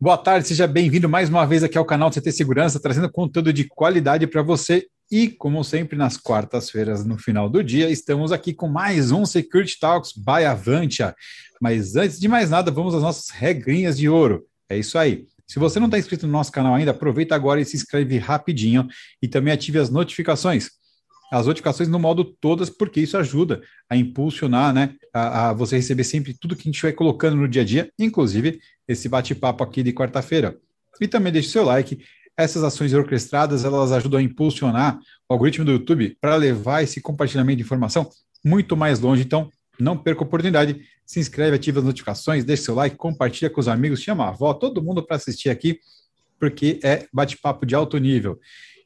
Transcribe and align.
Boa 0.00 0.16
tarde, 0.16 0.48
seja 0.48 0.66
bem-vindo 0.66 1.08
mais 1.08 1.28
uma 1.28 1.44
vez 1.44 1.62
aqui 1.62 1.76
ao 1.76 1.84
canal 1.84 2.10
CT 2.10 2.32
Segurança, 2.32 2.80
trazendo 2.80 3.10
conteúdo 3.10 3.52
de 3.52 3.64
qualidade 3.64 4.26
para 4.26 4.42
você. 4.42 4.86
E, 5.10 5.28
como 5.28 5.62
sempre, 5.62 5.98
nas 5.98 6.16
quartas-feiras, 6.16 7.04
no 7.04 7.18
final 7.18 7.50
do 7.50 7.62
dia, 7.62 7.90
estamos 7.90 8.32
aqui 8.32 8.54
com 8.54 8.66
mais 8.68 9.12
um 9.12 9.26
Security 9.26 9.78
Talks 9.78 10.12
by 10.16 10.44
Avantia. 10.46 11.14
Mas 11.60 11.96
antes 11.96 12.18
de 12.18 12.28
mais 12.28 12.48
nada, 12.48 12.70
vamos 12.70 12.94
às 12.94 13.02
nossas 13.02 13.28
regrinhas 13.28 13.98
de 13.98 14.08
ouro. 14.08 14.46
É 14.68 14.78
isso 14.78 14.96
aí. 14.96 15.26
Se 15.46 15.58
você 15.58 15.78
não 15.78 15.86
está 15.86 15.98
inscrito 15.98 16.26
no 16.26 16.32
nosso 16.32 16.52
canal 16.52 16.74
ainda, 16.74 16.92
aproveita 16.92 17.34
agora 17.34 17.60
e 17.60 17.64
se 17.64 17.76
inscreve 17.76 18.18
rapidinho 18.18 18.88
e 19.20 19.28
também 19.28 19.52
ative 19.52 19.78
as 19.78 19.90
notificações 19.90 20.70
as 21.30 21.46
notificações 21.46 21.88
no 21.88 21.98
modo 21.98 22.24
todas, 22.24 22.68
porque 22.68 23.00
isso 23.00 23.16
ajuda 23.16 23.62
a 23.88 23.96
impulsionar, 23.96 24.74
né? 24.74 24.96
A, 25.14 25.50
a, 25.50 25.52
você 25.52 25.76
receber 25.76 26.04
sempre 26.04 26.34
tudo 26.34 26.56
que 26.56 26.68
a 26.68 26.72
gente 26.72 26.82
vai 26.82 26.92
colocando 26.92 27.36
no 27.36 27.46
dia 27.46 27.62
a 27.62 27.64
dia, 27.64 27.92
inclusive 27.98 28.60
esse 28.88 29.08
bate-papo 29.08 29.62
aqui 29.62 29.82
de 29.82 29.92
quarta-feira. 29.92 30.58
E 31.00 31.06
também 31.06 31.32
deixe 31.32 31.48
seu 31.48 31.64
like. 31.64 32.04
Essas 32.36 32.64
ações 32.64 32.92
orquestradas, 32.92 33.64
elas 33.64 33.92
ajudam 33.92 34.18
a 34.18 34.22
impulsionar 34.22 34.98
o 35.28 35.32
algoritmo 35.32 35.64
do 35.64 35.72
YouTube 35.72 36.16
para 36.20 36.34
levar 36.36 36.82
esse 36.82 37.00
compartilhamento 37.00 37.58
de 37.58 37.62
informação 37.62 38.10
muito 38.44 38.76
mais 38.76 38.98
longe. 38.98 39.22
Então, 39.22 39.50
não 39.78 39.96
perca 39.96 40.22
a 40.22 40.26
oportunidade. 40.26 40.80
Se 41.06 41.20
inscreve, 41.20 41.56
ativa 41.56 41.80
as 41.80 41.84
notificações, 41.84 42.44
deixe 42.44 42.64
seu 42.64 42.74
like, 42.74 42.96
compartilha 42.96 43.50
com 43.50 43.60
os 43.60 43.68
amigos, 43.68 44.00
chama 44.00 44.24
a 44.24 44.28
avó, 44.28 44.52
todo 44.54 44.82
mundo 44.82 45.02
para 45.02 45.16
assistir 45.16 45.50
aqui, 45.50 45.80
porque 46.38 46.80
é 46.82 47.06
bate-papo 47.12 47.66
de 47.66 47.74
alto 47.74 47.98
nível. 47.98 48.38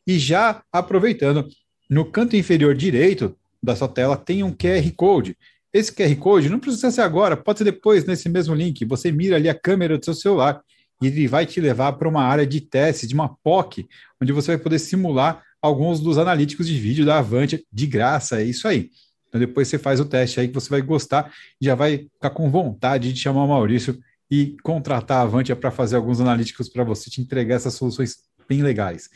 E 0.06 0.18
já 0.18 0.62
aproveitando, 0.72 1.48
no 1.88 2.04
canto 2.04 2.36
inferior 2.36 2.74
direito 2.74 3.36
da 3.62 3.74
sua 3.74 3.88
tela 3.88 4.16
tem 4.16 4.42
um 4.42 4.52
QR 4.52 4.90
Code. 4.96 5.36
Esse 5.72 5.92
QR 5.92 6.14
Code 6.16 6.48
não 6.48 6.60
precisa 6.60 6.90
ser 6.90 7.00
agora, 7.00 7.36
pode 7.36 7.58
ser 7.58 7.64
depois 7.64 8.04
nesse 8.04 8.28
mesmo 8.28 8.54
link. 8.54 8.84
Você 8.84 9.10
mira 9.10 9.36
ali 9.36 9.48
a 9.48 9.54
câmera 9.54 9.98
do 9.98 10.04
seu 10.04 10.14
celular 10.14 10.62
e 11.02 11.06
ele 11.06 11.26
vai 11.26 11.46
te 11.46 11.60
levar 11.60 11.94
para 11.94 12.08
uma 12.08 12.22
área 12.22 12.46
de 12.46 12.60
teste, 12.60 13.06
de 13.06 13.14
uma 13.14 13.28
POC, 13.28 13.86
onde 14.22 14.32
você 14.32 14.52
vai 14.52 14.58
poder 14.58 14.78
simular 14.78 15.42
alguns 15.60 15.98
dos 16.00 16.18
analíticos 16.18 16.68
de 16.68 16.78
vídeo 16.78 17.04
da 17.04 17.18
Avante 17.18 17.66
de 17.72 17.86
graça. 17.86 18.40
É 18.40 18.44
isso 18.44 18.68
aí. 18.68 18.90
Então 19.28 19.38
depois 19.40 19.66
você 19.66 19.78
faz 19.78 19.98
o 19.98 20.04
teste 20.04 20.38
aí 20.38 20.46
que 20.46 20.54
você 20.54 20.70
vai 20.70 20.80
gostar 20.80 21.32
e 21.60 21.64
já 21.64 21.74
vai 21.74 22.06
ficar 22.14 22.30
com 22.30 22.48
vontade 22.50 23.12
de 23.12 23.18
chamar 23.18 23.44
o 23.44 23.48
Maurício 23.48 23.98
e 24.30 24.56
contratar 24.62 25.18
a 25.18 25.22
Avante 25.22 25.54
para 25.54 25.70
fazer 25.70 25.96
alguns 25.96 26.20
analíticos 26.20 26.68
para 26.68 26.84
você 26.84 27.10
te 27.10 27.20
entregar 27.20 27.56
essas 27.56 27.74
soluções 27.74 28.18
bem 28.48 28.62
legais. 28.62 29.08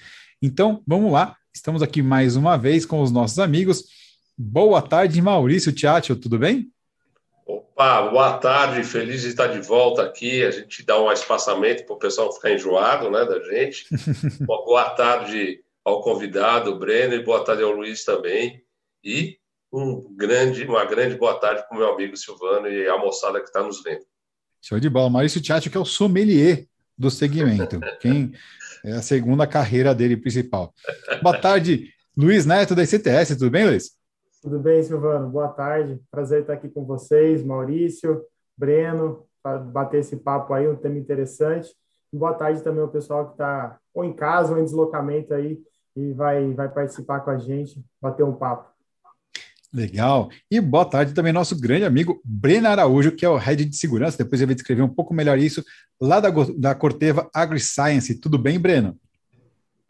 Então, 0.43 0.83
vamos 0.87 1.13
lá. 1.13 1.37
Estamos 1.59 1.83
aqui 1.83 2.03
mais 2.03 2.37
uma 2.37 2.57
vez 2.57 2.87
com 2.87 3.03
os 3.03 3.11
nossos 3.11 3.41
amigos. 3.41 3.83
Boa 4.39 4.81
tarde, 4.81 5.21
Maurício 5.21 5.73
Tiatio, 5.73 6.15
tudo 6.15 6.39
bem? 6.39 6.71
Opa, 7.45 8.03
boa 8.03 8.39
tarde, 8.39 8.85
feliz 8.85 9.23
de 9.23 9.29
estar 9.29 9.49
de 9.49 9.59
volta 9.61 10.05
aqui. 10.05 10.45
A 10.45 10.53
gente 10.53 10.87
dá 10.87 11.03
um 11.03 11.11
espaçamento 11.11 11.85
para 11.85 11.97
o 11.97 11.99
pessoal 11.99 12.33
ficar 12.33 12.53
enjoado 12.53 13.11
né, 13.11 13.25
da 13.25 13.41
gente. 13.43 13.87
boa 14.47 14.91
tarde 14.91 15.61
ao 15.85 16.01
convidado, 16.01 16.79
Breno, 16.79 17.15
e 17.15 17.25
boa 17.25 17.45
tarde 17.45 17.65
ao 17.65 17.73
Luiz 17.73 18.05
também. 18.05 18.63
E 19.03 19.37
um 19.73 20.15
grande, 20.15 20.63
uma 20.63 20.85
grande 20.85 21.17
boa 21.17 21.35
tarde 21.41 21.67
para 21.67 21.77
o 21.77 21.81
meu 21.81 21.93
amigo 21.93 22.17
Silvano 22.17 22.69
e 22.69 22.89
a 22.89 22.97
moçada 22.99 23.41
que 23.41 23.47
está 23.47 23.65
nos 23.65 23.83
vendo. 23.83 24.05
Show 24.63 24.79
de 24.79 24.89
bola. 24.89 25.11
Maurício 25.11 25.41
Tiatio, 25.41 25.73
que 25.73 25.77
é 25.77 25.81
o 25.81 25.85
sommelier 25.85 26.69
do 26.97 27.11
segmento. 27.11 27.81
Quem 28.01 28.33
é 28.89 28.93
a 28.93 29.03
segunda 29.03 29.47
carreira 29.47 29.95
dele 29.95 30.17
principal. 30.17 30.73
Boa 31.23 31.39
tarde, 31.39 31.89
Luiz 32.17 32.47
Neto 32.47 32.75
da 32.75 32.83
ICTS. 32.83 33.37
Tudo 33.37 33.51
bem, 33.51 33.67
Luiz? 33.67 33.91
Tudo 34.43 34.59
bem, 34.59 34.83
Silvano. 34.83 35.29
Boa 35.29 35.49
tarde. 35.49 36.01
Prazer 36.11 36.41
estar 36.41 36.55
aqui 36.55 36.69
com 36.69 36.85
vocês, 36.85 37.45
Maurício, 37.45 38.23
Breno, 38.57 39.27
para 39.43 39.59
bater 39.59 40.01
esse 40.01 40.17
papo 40.17 40.55
aí, 40.55 40.67
um 40.67 40.77
tema 40.77 40.99
interessante. 40.99 41.69
Boa 42.13 42.33
tarde 42.33 42.63
também 42.63 42.81
ao 42.81 42.89
pessoal 42.89 43.27
que 43.27 43.33
está 43.33 43.79
ou 43.93 44.05
em 44.05 44.13
casa 44.13 44.55
ou 44.55 44.59
em 44.59 44.65
deslocamento 44.65 45.35
aí 45.35 45.61
e 45.95 46.13
vai, 46.13 46.53
vai 46.55 46.69
participar 46.69 47.21
com 47.21 47.31
a 47.31 47.39
gente, 47.39 47.85
bater 48.01 48.25
um 48.25 48.33
papo. 48.33 48.71
Legal. 49.73 50.31
E 50.51 50.61
boa 50.61 50.85
tarde 50.85 51.13
também 51.13 51.33
nosso 51.33 51.59
grande 51.59 51.85
amigo 51.85 52.21
Breno 52.25 52.69
Araújo, 52.69 53.15
que 53.15 53.25
é 53.25 53.29
o 53.29 53.37
head 53.37 53.65
de 53.65 53.77
segurança. 53.77 54.17
Depois 54.17 54.41
eu 54.41 54.47
vou 54.47 54.55
descrever 54.55 54.83
um 54.83 54.89
pouco 54.89 55.13
melhor 55.13 55.39
isso, 55.39 55.63
lá 56.01 56.21
da, 56.21 56.31
da 56.57 56.75
Corteva 56.75 57.29
AgriScience. 57.35 58.19
Tudo 58.19 58.39
bem, 58.39 58.59
Breno? 58.59 58.99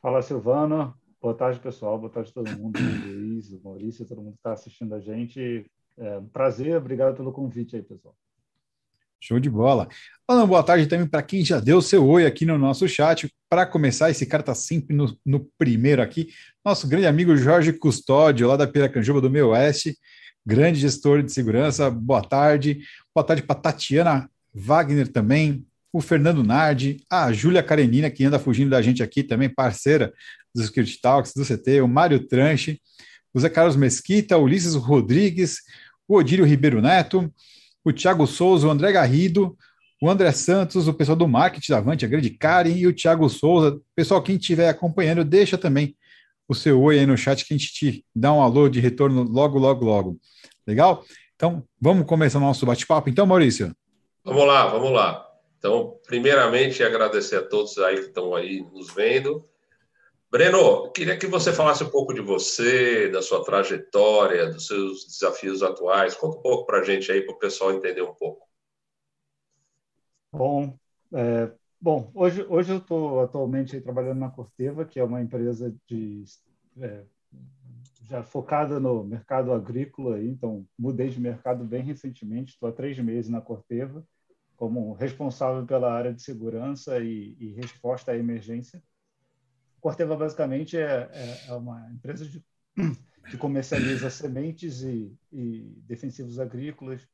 Fala, 0.03 0.21
Silvano. 0.21 0.95
Boa 1.21 1.35
tarde, 1.35 1.61
pessoal. 1.61 1.99
Boa 1.99 2.11
tarde 2.11 2.31
a 2.31 2.35
todo 2.35 2.59
mundo. 2.59 2.79
O 2.79 3.07
Luiz, 3.09 3.53
o 3.53 3.61
Maurício, 3.63 4.07
todo 4.07 4.23
mundo 4.23 4.33
que 4.33 4.39
está 4.39 4.53
assistindo 4.53 4.95
a 4.95 5.01
gente. 5.01 5.67
É 5.97 6.19
um 6.19 6.27
prazer. 6.27 6.77
Obrigado 6.77 7.17
pelo 7.17 7.33
convite 7.33 7.77
aí, 7.77 7.83
pessoal. 7.83 8.15
Show 9.21 9.41
de 9.41 9.51
bola. 9.51 9.89
Falando 10.27 10.47
boa 10.47 10.63
tarde 10.63 10.87
também 10.87 11.07
para 11.07 11.23
quem 11.23 11.45
já 11.45 11.59
deu 11.59 11.81
seu 11.81 12.07
oi 12.07 12.27
aqui 12.27 12.45
no 12.45 12.59
nosso 12.59 12.87
chat. 12.87 13.29
Para 13.49 13.67
começar, 13.67 14.11
esse 14.11 14.27
cara 14.27 14.43
está 14.43 14.55
sempre 14.55 14.95
no, 14.95 15.19
no, 15.25 15.49
primeiro 15.59 16.03
aqui. 16.03 16.29
Nosso 16.65 16.87
grande 16.87 17.07
amigo 17.07 17.37
Jorge 17.37 17.73
Custódio, 17.73 18.47
lá 18.47 18.57
da 18.57 18.67
Piracanjuba 18.67 19.21
do 19.21 19.31
Meio 19.31 19.49
Oeste, 19.49 19.97
grande 20.47 20.79
gestor 20.79 21.23
de 21.23 21.33
segurança. 21.33 21.91
Boa 21.91 22.23
tarde. 22.23 22.81
Boa 23.15 23.25
tarde 23.25 23.43
para 23.43 23.59
Tatiana 23.59 24.31
Wagner 24.55 25.09
também, 25.09 25.65
o 25.93 26.01
Fernando 26.01 26.43
Nardi, 26.43 27.03
a 27.11 27.33
Júlia 27.33 27.63
Karenina, 27.63 28.11
que 28.11 28.25
anda 28.25 28.39
fugindo 28.39 28.71
da 28.71 28.83
gente 28.83 29.03
aqui 29.03 29.23
também, 29.23 29.49
parceira 29.49 30.13
dos 30.55 30.67
Security 30.67 31.01
Talks, 31.01 31.33
do 31.35 31.45
CT, 31.45 31.81
o 31.81 31.89
Mário 31.89 32.21
Tranche, 32.27 32.81
o 33.33 33.41
Zé 33.41 33.49
Carlos 33.49 33.77
Mesquita, 33.77 34.37
Ulisses 34.37 34.75
Rodrigues, 34.75 35.59
o 36.07 36.17
Odílio 36.17 36.45
Ribeiro 36.45 36.81
Neto, 36.81 37.33
o 37.89 37.93
Thiago 37.93 38.27
Souza, 38.27 38.67
o 38.67 38.71
André 38.71 38.93
Garrido, 38.93 39.57
o 40.01 40.09
André 40.09 40.31
Santos, 40.33 40.87
o 40.87 40.95
pessoal 40.95 41.17
do 41.17 41.27
marketing 41.27 41.73
da 41.73 41.79
Avante, 41.79 42.05
a 42.05 42.09
grande 42.09 42.31
Karen 42.31 42.71
e 42.71 42.87
o 42.87 42.95
Thiago 42.95 43.29
Souza. 43.29 43.81
Pessoal, 43.97 44.23
quem 44.23 44.37
estiver 44.37 44.69
acompanhando, 44.69 45.25
deixa 45.25 45.59
também 45.59 45.97
o 46.49 46.55
seu 46.55 46.81
oi 46.81 46.99
aí 46.99 47.07
no 47.07 47.17
chat 47.17 47.45
que 47.45 47.53
a 47.53 47.57
gente 47.57 47.73
te 47.73 48.05
dá 48.15 48.33
um 48.33 48.43
alô 48.43 48.69
de 48.69 48.81
retorno 48.81 49.23
logo, 49.23 49.59
logo, 49.59 49.85
logo. 49.85 50.21
Legal? 50.67 51.05
Então, 51.35 51.65
vamos 51.81 52.07
começar 52.07 52.39
o 52.39 52.43
nosso 52.43 52.67
bate-papo. 52.67 53.09
Então, 53.09 53.27
Maurício. 53.27 53.75
Vamos 54.25 54.47
lá, 54.47 54.67
vamos 54.67 54.93
lá. 54.93 55.27
Então, 55.59 55.95
primeiramente, 56.07 56.83
agradecer 56.83 57.37
a 57.37 57.43
todos 57.43 57.77
aí 57.79 57.97
que 57.97 58.09
estão 58.09 58.35
aí 58.35 58.65
nos 58.73 58.95
vendo. 58.95 59.48
Breno, 60.31 60.93
queria 60.93 61.19
que 61.19 61.27
você 61.27 61.53
falasse 61.53 61.83
um 61.83 61.91
pouco 61.91 62.13
de 62.13 62.21
você, 62.21 63.09
da 63.09 63.23
sua 63.23 63.43
trajetória, 63.43 64.51
dos 64.51 64.67
seus 64.67 65.07
desafios 65.07 65.63
atuais. 65.63 66.15
Conta 66.15 66.39
um 66.39 66.43
pouco 66.43 66.67
para 66.67 66.81
a 66.81 66.85
gente 66.85 67.11
aí, 67.11 67.23
para 67.23 67.35
o 67.35 67.39
pessoal 67.39 67.73
entender 67.73 68.03
um 68.03 68.15
pouco. 68.15 68.47
Bom, 70.31 70.79
é, 71.15 71.51
bom 71.81 72.11
hoje, 72.15 72.45
hoje 72.47 72.73
eu 72.73 72.79
estou 72.79 73.21
atualmente 73.21 73.81
trabalhando 73.81 74.19
na 74.19 74.31
Corteva, 74.31 74.85
que 74.85 75.01
é 75.01 75.05
uma 75.05 75.23
empresa 75.23 75.75
de, 75.87 76.25
é, 76.79 77.05
já 78.03 78.23
focada 78.23 78.79
no 78.79 79.03
mercado 79.05 79.51
agrícola, 79.53 80.23
então 80.23 80.67
mudei 80.79 81.09
de 81.09 81.19
mercado 81.19 81.65
bem 81.65 81.83
recentemente, 81.83 82.53
estou 82.53 82.69
há 82.69 82.73
três 82.73 82.99
meses 82.99 83.31
na 83.31 83.41
Corteva, 83.41 84.07
como 84.57 84.93
responsável 84.93 85.65
pela 85.65 85.91
área 85.91 86.13
de 86.13 86.21
segurança 86.21 86.99
e, 87.01 87.35
e 87.41 87.53
resposta 87.55 88.13
à 88.13 88.17
emergência. 88.17 88.83
Corteva 89.81 90.17
basicamente 90.17 90.77
é, 90.77 91.09
é, 91.13 91.49
é 91.49 91.53
uma 91.55 91.91
empresa 91.93 92.25
de, 92.25 92.45
que 93.31 93.37
comercializa 93.37 94.11
sementes 94.11 94.83
e, 94.83 95.17
e 95.33 95.61
defensivos 95.87 96.39
agrícolas, 96.39 97.07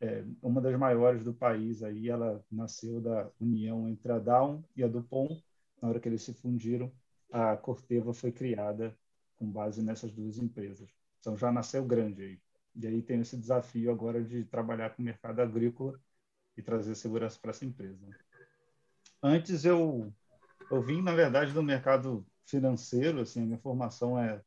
é 0.00 0.24
uma 0.42 0.60
das 0.60 0.78
maiores 0.78 1.24
do 1.24 1.34
país. 1.34 1.82
Aí 1.82 2.08
ela 2.08 2.44
nasceu 2.50 3.00
da 3.00 3.30
união 3.40 3.88
entre 3.88 4.12
a 4.12 4.18
Down 4.18 4.64
e 4.76 4.82
a 4.82 4.88
Dupont. 4.88 5.42
Na 5.82 5.88
hora 5.88 6.00
que 6.00 6.08
eles 6.08 6.22
se 6.22 6.32
fundiram, 6.32 6.92
a 7.32 7.56
Corteva 7.56 8.12
foi 8.12 8.32
criada 8.32 8.96
com 9.36 9.50
base 9.50 9.82
nessas 9.82 10.12
duas 10.12 10.38
empresas. 10.38 10.88
Então 11.20 11.36
já 11.36 11.50
nasceu 11.50 11.84
grande 11.84 12.22
aí. 12.22 12.40
E 12.76 12.86
aí 12.86 13.02
tem 13.02 13.20
esse 13.20 13.36
desafio 13.36 13.90
agora 13.90 14.22
de 14.22 14.44
trabalhar 14.44 14.90
com 14.90 15.02
o 15.02 15.04
mercado 15.04 15.40
agrícola 15.40 15.98
e 16.56 16.62
trazer 16.62 16.94
segurança 16.94 17.38
para 17.40 17.50
essa 17.50 17.64
empresa. 17.64 18.06
Antes 19.22 19.64
eu 19.64 20.12
eu 20.70 20.82
vim, 20.82 21.02
na 21.02 21.14
verdade, 21.14 21.52
do 21.52 21.62
mercado 21.62 22.26
financeiro, 22.44 23.20
assim, 23.20 23.44
minha 23.44 23.58
formação 23.58 24.18
é 24.18 24.40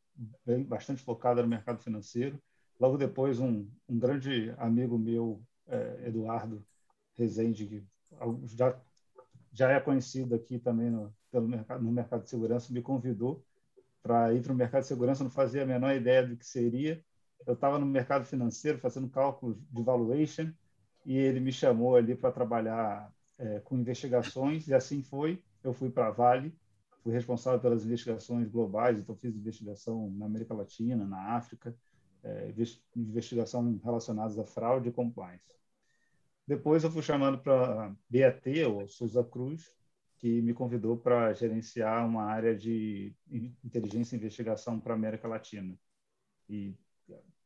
bem, 0.46 0.64
bastante 0.64 1.02
focada 1.02 1.42
no 1.42 1.48
mercado 1.48 1.82
financeiro. 1.82 2.42
Logo 2.80 2.98
depois, 2.98 3.40
um, 3.40 3.68
um 3.88 4.00
grande 4.00 4.54
amigo 4.58 4.98
meu, 4.98 5.42
é, 5.68 6.08
Eduardo 6.08 6.66
Rezende, 7.16 7.68
que 7.68 7.84
já, 8.56 8.80
já 9.52 9.72
é 9.72 9.80
conhecido 9.80 10.36
aqui 10.36 10.60
também 10.60 10.90
no, 10.90 11.14
pelo 11.32 11.48
mercado, 11.48 11.84
no 11.84 11.92
mercado 11.92 12.24
de 12.24 12.30
segurança, 12.30 12.74
me 12.74 12.82
convidou 12.82 13.44
para 14.02 14.34
ir 14.34 14.42
para 14.42 14.52
o 14.52 14.56
mercado 14.56 14.82
de 14.82 14.88
segurança, 14.88 15.24
não 15.24 15.32
fazia 15.32 15.64
a 15.64 15.66
menor 15.66 15.96
ideia 15.96 16.26
do 16.26 16.36
que 16.36 16.46
seria. 16.46 17.04
Eu 17.46 17.54
estava 17.54 17.78
no 17.78 17.86
mercado 17.86 18.26
financeiro 18.26 18.80
fazendo 18.80 19.10
cálculos 19.10 19.58
de 19.70 19.84
valuation 19.84 20.52
e 21.06 21.18
ele 21.18 21.40
me 21.40 21.52
chamou 21.52 21.96
ali 21.96 22.16
para 22.16 22.32
trabalhar 22.32 23.12
é, 23.38 23.60
com 23.60 23.78
investigações 23.78 24.68
e 24.68 24.74
assim 24.74 25.02
foi 25.02 25.42
eu 25.64 25.74
fui 25.74 25.90
para 25.90 26.08
a 26.08 26.12
Vale, 26.12 26.54
fui 27.04 27.14
responsável 27.14 27.60
pelas 27.60 27.86
investigações 27.86 28.48
globais, 28.50 29.00
então 29.00 29.16
fiz 29.16 29.36
investigação 29.36 30.10
na 30.12 30.26
América 30.26 30.54
Latina, 30.54 31.06
na 31.06 31.36
África, 31.36 31.76
é, 32.24 32.54
investigação 32.96 33.80
relacionadas 33.84 34.38
a 34.38 34.46
fraude 34.46 34.90
e 34.90 34.92
compliance. 34.92 35.60
Depois 36.48 36.84
eu 36.84 36.92
fui 36.92 37.02
chamado 37.02 37.40
para 37.40 37.96
BAT, 38.10 38.46
ou 38.68 38.88
Souza 38.88 39.24
Cruz, 39.24 39.72
que 40.18 40.42
me 40.42 40.54
convidou 40.54 40.98
para 40.98 41.34
gerenciar 41.34 42.06
uma 42.06 42.24
área 42.24 42.56
de 42.56 43.16
inteligência 43.64 44.16
e 44.16 44.20
investigação 44.20 44.80
para 44.80 44.94
a 44.94 44.96
América 44.96 45.28
Latina. 45.28 45.76
E, 46.48 46.76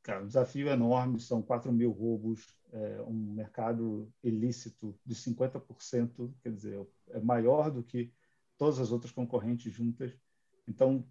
cara, 0.05 0.23
um 0.23 0.27
desafio 0.27 0.67
enorme, 0.69 1.19
são 1.19 1.41
4 1.41 1.73
mil 1.73 1.91
roubos, 1.91 2.55
é, 2.71 3.01
um 3.01 3.33
mercado 3.33 4.07
ilícito 4.23 4.95
de 5.03 5.15
50%, 5.15 6.31
quer 6.43 6.53
dizer, 6.53 6.87
é 7.09 7.19
maior 7.19 7.71
do 7.71 7.81
que 7.81 8.13
todas 8.55 8.79
as 8.79 8.91
outras 8.91 9.11
concorrentes 9.11 9.73
juntas. 9.73 10.15
Então, 10.67 11.03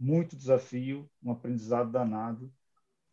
muito 0.00 0.34
desafio, 0.34 1.08
um 1.22 1.30
aprendizado 1.30 1.92
danado. 1.92 2.50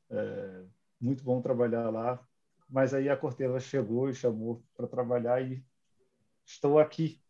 É, 0.10 0.64
muito 1.02 1.22
bom 1.22 1.42
trabalhar 1.42 1.90
lá. 1.90 2.26
Mas 2.70 2.94
aí 2.94 3.10
a 3.10 3.18
Corteva 3.18 3.60
chegou 3.60 4.10
e 4.10 4.16
chamou 4.16 4.64
para 4.74 4.88
trabalhar 4.88 5.42
e 5.42 5.62
estou 6.46 6.80
aqui 6.80 7.22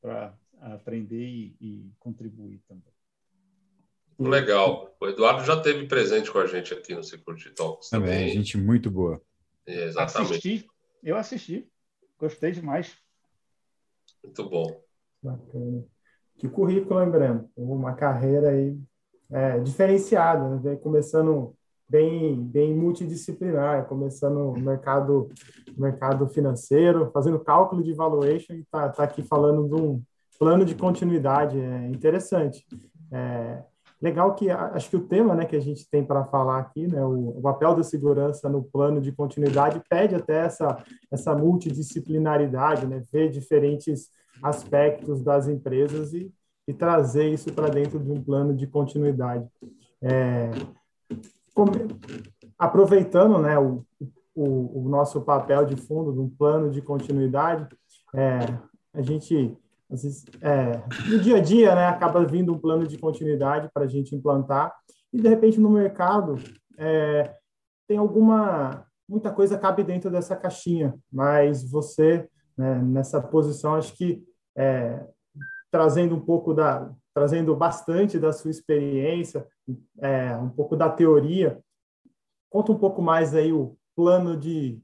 para 0.00 0.34
aprender 0.58 1.28
e, 1.28 1.56
e, 1.60 1.92
contribuir 1.98 2.62
também. 2.66 2.99
Legal. 4.28 4.94
O 5.00 5.06
Eduardo 5.06 5.44
já 5.44 5.60
teve 5.60 5.86
presente 5.86 6.30
com 6.30 6.38
a 6.38 6.46
gente 6.46 6.74
aqui 6.74 6.94
no 6.94 7.02
Security 7.02 7.50
Talks. 7.54 7.88
Também, 7.88 8.10
também. 8.10 8.28
gente 8.34 8.58
muito 8.58 8.90
boa. 8.90 9.20
É, 9.66 9.84
exatamente. 9.84 10.32
Assisti, 10.32 10.66
eu 11.02 11.16
assisti. 11.16 11.68
Gostei 12.18 12.52
demais. 12.52 12.94
Muito 14.22 14.48
bom. 14.48 14.82
Bacana. 15.22 15.84
Que 16.36 16.48
currículo, 16.48 17.02
hein, 17.02 17.10
Breno? 17.10 17.50
Uma 17.56 17.94
carreira 17.94 18.50
aí 18.50 18.78
é, 19.30 19.58
diferenciada, 19.60 20.60
né? 20.60 20.76
começando 20.76 21.54
bem, 21.88 22.42
bem 22.42 22.74
multidisciplinar, 22.74 23.86
começando 23.86 24.34
no 24.34 24.52
mercado, 24.60 25.28
mercado 25.76 26.28
financeiro, 26.28 27.10
fazendo 27.12 27.40
cálculo 27.40 27.82
de 27.82 27.94
valuation 27.94 28.52
e 28.52 28.60
está 28.60 28.88
tá 28.90 29.04
aqui 29.04 29.22
falando 29.22 29.66
de 29.66 29.74
um 29.80 30.02
plano 30.38 30.64
de 30.64 30.74
continuidade. 30.74 31.58
É 31.58 31.88
interessante. 31.88 32.66
É, 33.12 33.62
legal 34.00 34.34
que 34.34 34.50
acho 34.50 34.88
que 34.88 34.96
o 34.96 35.06
tema 35.06 35.34
né, 35.34 35.44
que 35.44 35.56
a 35.56 35.60
gente 35.60 35.88
tem 35.90 36.04
para 36.04 36.24
falar 36.24 36.58
aqui, 36.58 36.86
né, 36.86 37.04
o, 37.04 37.38
o, 37.38 37.42
papel 37.42 37.74
da 37.74 37.82
segurança 37.82 38.48
no 38.48 38.62
plano 38.62 39.00
de 39.00 39.12
continuidade, 39.12 39.82
pede 39.88 40.14
até 40.14 40.46
essa, 40.46 40.82
essa 41.10 41.34
multidisciplinaridade, 41.34 42.86
né, 42.86 43.02
ver 43.12 43.30
diferentes 43.30 44.08
aspectos 44.42 45.22
das 45.22 45.48
empresas 45.48 46.14
e, 46.14 46.32
e 46.66 46.72
trazer 46.72 47.28
isso 47.28 47.52
para 47.52 47.68
dentro 47.68 47.98
de 47.98 48.10
um 48.10 48.22
plano 48.22 48.54
de 48.54 48.66
continuidade. 48.66 49.46
É, 50.02 50.50
aproveitando 52.58 53.38
né, 53.38 53.58
o, 53.58 53.84
o, 54.34 54.84
o, 54.84 54.88
nosso 54.88 55.20
papel 55.20 55.66
de 55.66 55.76
fundo 55.76 56.12
de 56.12 56.20
um 56.20 56.28
plano 56.28 56.70
de 56.70 56.80
continuidade, 56.80 57.66
é, 58.14 58.38
a 58.94 59.02
gente, 59.02 59.56
às 59.90 60.02
vezes, 60.02 60.24
é, 60.40 60.82
no 61.08 61.18
dia 61.18 61.36
a 61.36 61.40
dia, 61.40 61.74
né, 61.74 61.86
acaba 61.86 62.24
vindo 62.24 62.52
um 62.52 62.58
plano 62.58 62.86
de 62.86 62.96
continuidade 62.98 63.68
para 63.74 63.84
a 63.84 63.88
gente 63.88 64.14
implantar, 64.14 64.72
e 65.12 65.20
de 65.20 65.28
repente 65.28 65.58
no 65.58 65.70
mercado 65.70 66.36
é, 66.78 67.34
tem 67.88 67.98
alguma. 67.98 68.86
Muita 69.08 69.32
coisa 69.32 69.58
cabe 69.58 69.82
dentro 69.82 70.08
dessa 70.08 70.36
caixinha, 70.36 70.94
mas 71.12 71.68
você, 71.68 72.28
né, 72.56 72.80
nessa 72.80 73.20
posição, 73.20 73.74
acho 73.74 73.92
que 73.96 74.22
é, 74.56 75.04
trazendo 75.68 76.14
um 76.14 76.20
pouco 76.20 76.54
da, 76.54 76.88
trazendo 77.12 77.56
bastante 77.56 78.20
da 78.20 78.32
sua 78.32 78.52
experiência, 78.52 79.44
é, 79.98 80.36
um 80.36 80.48
pouco 80.48 80.76
da 80.76 80.88
teoria. 80.88 81.58
Conta 82.48 82.70
um 82.70 82.78
pouco 82.78 83.02
mais 83.02 83.34
aí 83.34 83.52
o 83.52 83.76
plano 83.96 84.36
de 84.36 84.80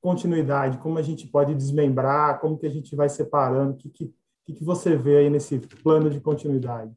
continuidade, 0.00 0.76
como 0.78 0.98
a 0.98 1.02
gente 1.02 1.26
pode 1.26 1.54
desmembrar, 1.54 2.38
como 2.40 2.58
que 2.58 2.66
a 2.66 2.70
gente 2.70 2.94
vai 2.94 3.08
separando, 3.08 3.72
o 3.72 3.76
que, 3.76 3.88
que, 3.88 4.14
que 4.52 4.64
você 4.64 4.96
vê 4.96 5.18
aí 5.18 5.30
nesse 5.30 5.58
plano 5.58 6.10
de 6.10 6.20
continuidade? 6.20 6.92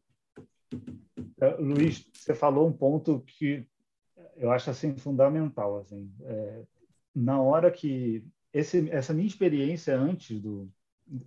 É, 1.40 1.56
Luiz, 1.56 2.06
você 2.14 2.34
falou 2.34 2.68
um 2.68 2.74
ponto 2.74 3.22
que 3.22 3.66
eu 4.36 4.52
acho 4.52 4.70
assim 4.70 4.96
fundamental, 4.96 5.78
assim, 5.78 6.12
é, 6.22 6.64
na 7.16 7.42
hora 7.42 7.72
que 7.72 8.24
esse, 8.54 8.90
essa 8.92 9.14
minha 9.14 9.28
experiência 9.28 9.98
antes 9.98 10.40
do 10.40 10.70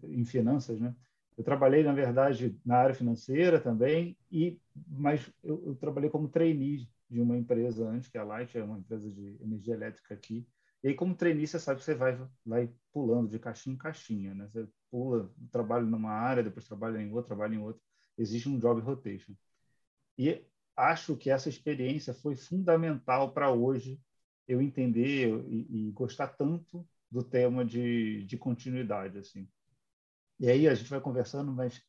em 0.05 0.25
finanças, 0.25 0.79
né? 0.79 0.95
Eu 1.39 1.45
trabalhei, 1.45 1.83
na 1.83 1.93
verdade, 1.93 2.55
na 2.65 2.77
área 2.77 2.95
financeira 2.95 3.59
também, 3.59 4.17
e 4.31 4.61
mas 4.87 5.27
eu, 5.43 5.63
eu, 5.69 5.75
trabalhei 5.75 6.11
como 6.11 6.29
trainee 6.29 6.87
de 7.09 7.21
uma 7.21 7.37
empresa 7.37 7.89
antes, 7.89 8.09
que 8.09 8.19
é 8.19 8.21
a 8.21 8.25
Light, 8.25 8.59
é 8.59 8.63
uma 8.63 8.79
empresa 8.79 9.11
de 9.11 9.37
energia 9.41 9.75
elétrica 9.75 10.13
aqui. 10.13 10.47
E 10.83 10.89
aí, 10.89 10.95
como 10.95 11.15
você 11.15 11.59
sabe 11.59 11.81
que 11.81 11.85
você 11.85 11.95
vai, 11.95 12.19
vai 12.45 12.73
pulando 12.93 13.29
de 13.29 13.39
caixinha 13.39 13.75
em 13.75 13.79
caixinha, 13.79 14.35
né? 14.35 14.49
Você 14.49 14.67
pula, 14.91 15.31
trabalha 15.53 15.85
numa 15.85 16.11
área, 16.11 16.43
depois 16.43 16.67
trabalha 16.67 17.01
em 17.01 17.13
outra, 17.13 17.29
trabalha 17.29 17.55
em 17.55 17.59
outra. 17.59 17.81
Existe 18.17 18.49
um 18.49 18.59
job 18.59 18.81
rotation. 18.81 19.35
E 20.17 20.43
acho 20.77 21.17
que 21.17 21.31
essa 21.31 21.49
experiência 21.49 22.15
foi 22.15 22.35
fundamental 22.35 23.33
para 23.33 23.51
hoje 23.51 24.01
eu 24.49 24.61
entender 24.61 25.29
e, 25.49 25.89
e, 25.89 25.93
gostar 25.93 26.29
tanto 26.29 26.87
do 27.11 27.23
tema 27.23 27.65
de, 27.65 28.25
de 28.25 28.39
continuidade, 28.39 29.19
assim. 29.19 29.49
E 30.39 30.49
aí 30.49 30.67
a 30.67 30.75
gente 30.75 30.91
vai 30.91 31.01
conversando, 31.01 31.53
mas 31.53 31.83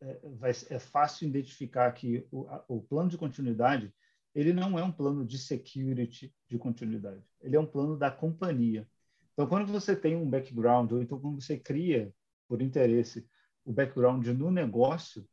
é, 0.00 0.20
vai, 0.36 0.52
é 0.70 0.78
fácil 0.78 1.28
identificar 1.28 1.90
que 1.92 2.26
o, 2.30 2.46
a, 2.48 2.64
o 2.68 2.80
plano 2.80 3.10
de 3.10 3.18
continuidade 3.18 3.92
ele 4.34 4.52
não 4.52 4.78
é 4.78 4.84
um 4.84 4.92
plano 4.92 5.24
de 5.24 5.38
security 5.38 6.34
de 6.48 6.58
continuidade. 6.58 7.22
Ele 7.40 7.56
é 7.56 7.60
um 7.60 7.66
plano 7.66 7.96
da 7.96 8.10
companhia. 8.10 8.88
Então, 9.32 9.46
quando 9.46 9.70
você 9.70 9.96
tem 9.96 10.16
um 10.16 10.28
background, 10.28 10.92
ou 10.92 11.02
então 11.02 11.18
quando 11.18 11.40
você 11.40 11.58
cria, 11.58 12.12
por 12.48 12.60
interesse, 12.60 13.26
o 13.64 13.72
background 13.72 14.26
no 14.26 14.50
negócio, 14.50 15.26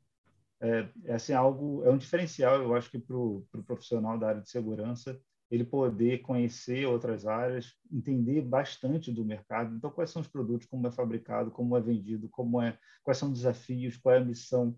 é, 0.62 0.90
é 1.06 1.14
assim, 1.14 1.34
algo, 1.34 1.84
é 1.86 1.90
um 1.90 1.98
diferencial, 1.98 2.62
eu 2.62 2.76
acho 2.76 2.90
que 2.92 3.00
para 3.00 3.16
o 3.16 3.46
pro 3.52 3.64
profissional 3.64 4.18
da 4.18 4.30
área 4.30 4.42
de 4.42 4.50
segurança, 4.50 5.20
ele 5.50 5.64
poder 5.64 6.20
conhecer 6.22 6.86
outras 6.86 7.26
áreas, 7.26 7.74
entender 7.92 8.42
bastante 8.42 9.12
do 9.12 9.26
mercado. 9.26 9.76
Então, 9.76 9.90
quais 9.90 10.12
são 10.12 10.22
os 10.22 10.28
produtos, 10.28 10.68
como 10.68 10.88
é 10.88 10.92
fabricado, 10.92 11.50
como 11.50 11.76
é 11.76 11.82
vendido, 11.82 12.30
como 12.30 12.62
é, 12.62 12.78
quais 13.04 13.18
são 13.18 13.30
os 13.30 13.40
desafios, 13.40 13.98
qual 13.98 14.16
é 14.16 14.20
a 14.20 14.26
missão. 14.26 14.78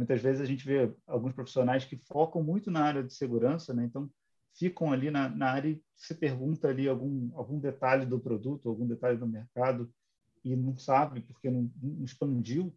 Muitas 0.00 0.20
vezes 0.20 0.40
a 0.40 0.44
gente 0.44 0.64
vê 0.64 0.92
alguns 1.06 1.32
profissionais 1.32 1.84
que 1.84 1.96
focam 1.96 2.42
muito 2.42 2.70
na 2.70 2.84
área 2.84 3.02
de 3.02 3.12
segurança, 3.12 3.74
né? 3.74 3.84
Então, 3.84 4.10
ficam 4.54 4.92
ali 4.92 5.10
na, 5.10 5.28
na 5.28 5.50
área 5.50 5.68
e 5.68 5.82
se 5.94 6.14
pergunta 6.14 6.68
ali 6.68 6.88
algum 6.88 7.30
algum 7.34 7.58
detalhe 7.58 8.04
do 8.04 8.18
produto, 8.18 8.68
algum 8.68 8.86
detalhe 8.86 9.16
do 9.16 9.26
mercado 9.26 9.92
e 10.44 10.56
não 10.56 10.76
sabe 10.76 11.20
porque 11.20 11.50
não, 11.50 11.70
não 11.80 12.04
expandiu. 12.04 12.74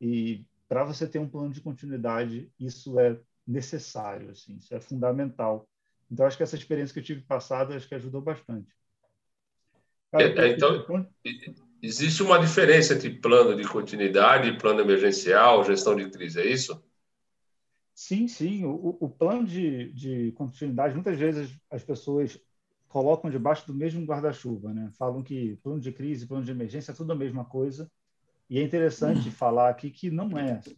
E 0.00 0.46
para 0.68 0.84
você 0.84 1.06
ter 1.06 1.18
um 1.18 1.28
plano 1.28 1.50
de 1.50 1.60
continuidade, 1.60 2.52
isso 2.58 2.98
é 3.00 3.18
necessário, 3.46 4.30
assim, 4.30 4.56
isso 4.56 4.74
é 4.74 4.80
fundamental 4.80 5.68
então, 6.12 6.26
acho 6.26 6.36
que 6.36 6.42
essa 6.42 6.56
experiência 6.56 6.92
que 6.92 7.00
eu 7.00 7.04
tive 7.04 7.22
passada, 7.22 7.74
acho 7.74 7.88
que 7.88 7.94
ajudou 7.94 8.20
bastante. 8.20 8.70
Cara, 10.10 10.24
é, 10.24 10.52
então, 10.52 10.84
existe 11.82 12.22
uma 12.22 12.38
diferença 12.38 12.94
entre 12.94 13.10
plano 13.10 13.56
de 13.56 13.68
continuidade, 13.68 14.56
plano 14.56 14.80
emergencial, 14.80 15.64
gestão 15.64 15.96
de 15.96 16.08
crise, 16.08 16.40
é 16.40 16.46
isso? 16.46 16.82
Sim, 17.94 18.28
sim. 18.28 18.64
O, 18.64 18.96
o 19.00 19.08
plano 19.08 19.44
de, 19.44 19.92
de 19.92 20.32
continuidade, 20.32 20.94
muitas 20.94 21.18
vezes 21.18 21.50
as 21.70 21.82
pessoas 21.82 22.40
colocam 22.88 23.30
debaixo 23.30 23.66
do 23.66 23.74
mesmo 23.74 24.04
guarda-chuva, 24.04 24.72
né? 24.72 24.90
Falam 24.98 25.22
que 25.22 25.56
plano 25.56 25.80
de 25.80 25.90
crise, 25.92 26.26
plano 26.26 26.44
de 26.44 26.50
emergência 26.50 26.92
é 26.92 26.94
tudo 26.94 27.12
a 27.12 27.16
mesma 27.16 27.44
coisa. 27.44 27.90
E 28.48 28.58
é 28.58 28.62
interessante 28.62 29.28
uhum. 29.28 29.34
falar 29.34 29.70
aqui 29.70 29.90
que 29.90 30.10
não 30.10 30.38
é. 30.38 30.52
Assim. 30.52 30.76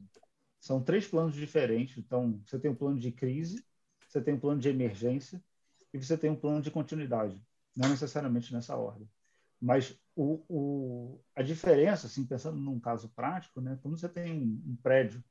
São 0.60 0.82
três 0.82 1.06
planos 1.06 1.34
diferentes. 1.34 1.98
Então, 1.98 2.40
você 2.46 2.58
tem 2.58 2.70
o 2.70 2.76
plano 2.76 2.98
de 2.98 3.10
crise, 3.12 3.64
você 4.08 4.20
tem 4.20 4.34
um 4.34 4.38
plano 4.38 4.60
de 4.60 4.68
emergência 4.68 5.42
e 5.92 5.98
você 5.98 6.16
tem 6.16 6.30
um 6.30 6.36
plano 6.36 6.62
de 6.62 6.70
continuidade, 6.70 7.42
não 7.76 7.88
necessariamente 7.88 8.52
nessa 8.52 8.76
ordem. 8.76 9.08
Mas 9.60 9.98
o, 10.16 10.44
o, 10.48 11.20
a 11.34 11.42
diferença, 11.42 12.06
assim, 12.06 12.24
pensando 12.24 12.58
num 12.58 12.78
caso 12.78 13.08
prático, 13.10 13.60
né, 13.60 13.78
quando 13.82 13.98
você 13.98 14.08
tem 14.08 14.32
um, 14.32 14.72
um 14.72 14.76
prédio 14.76 15.22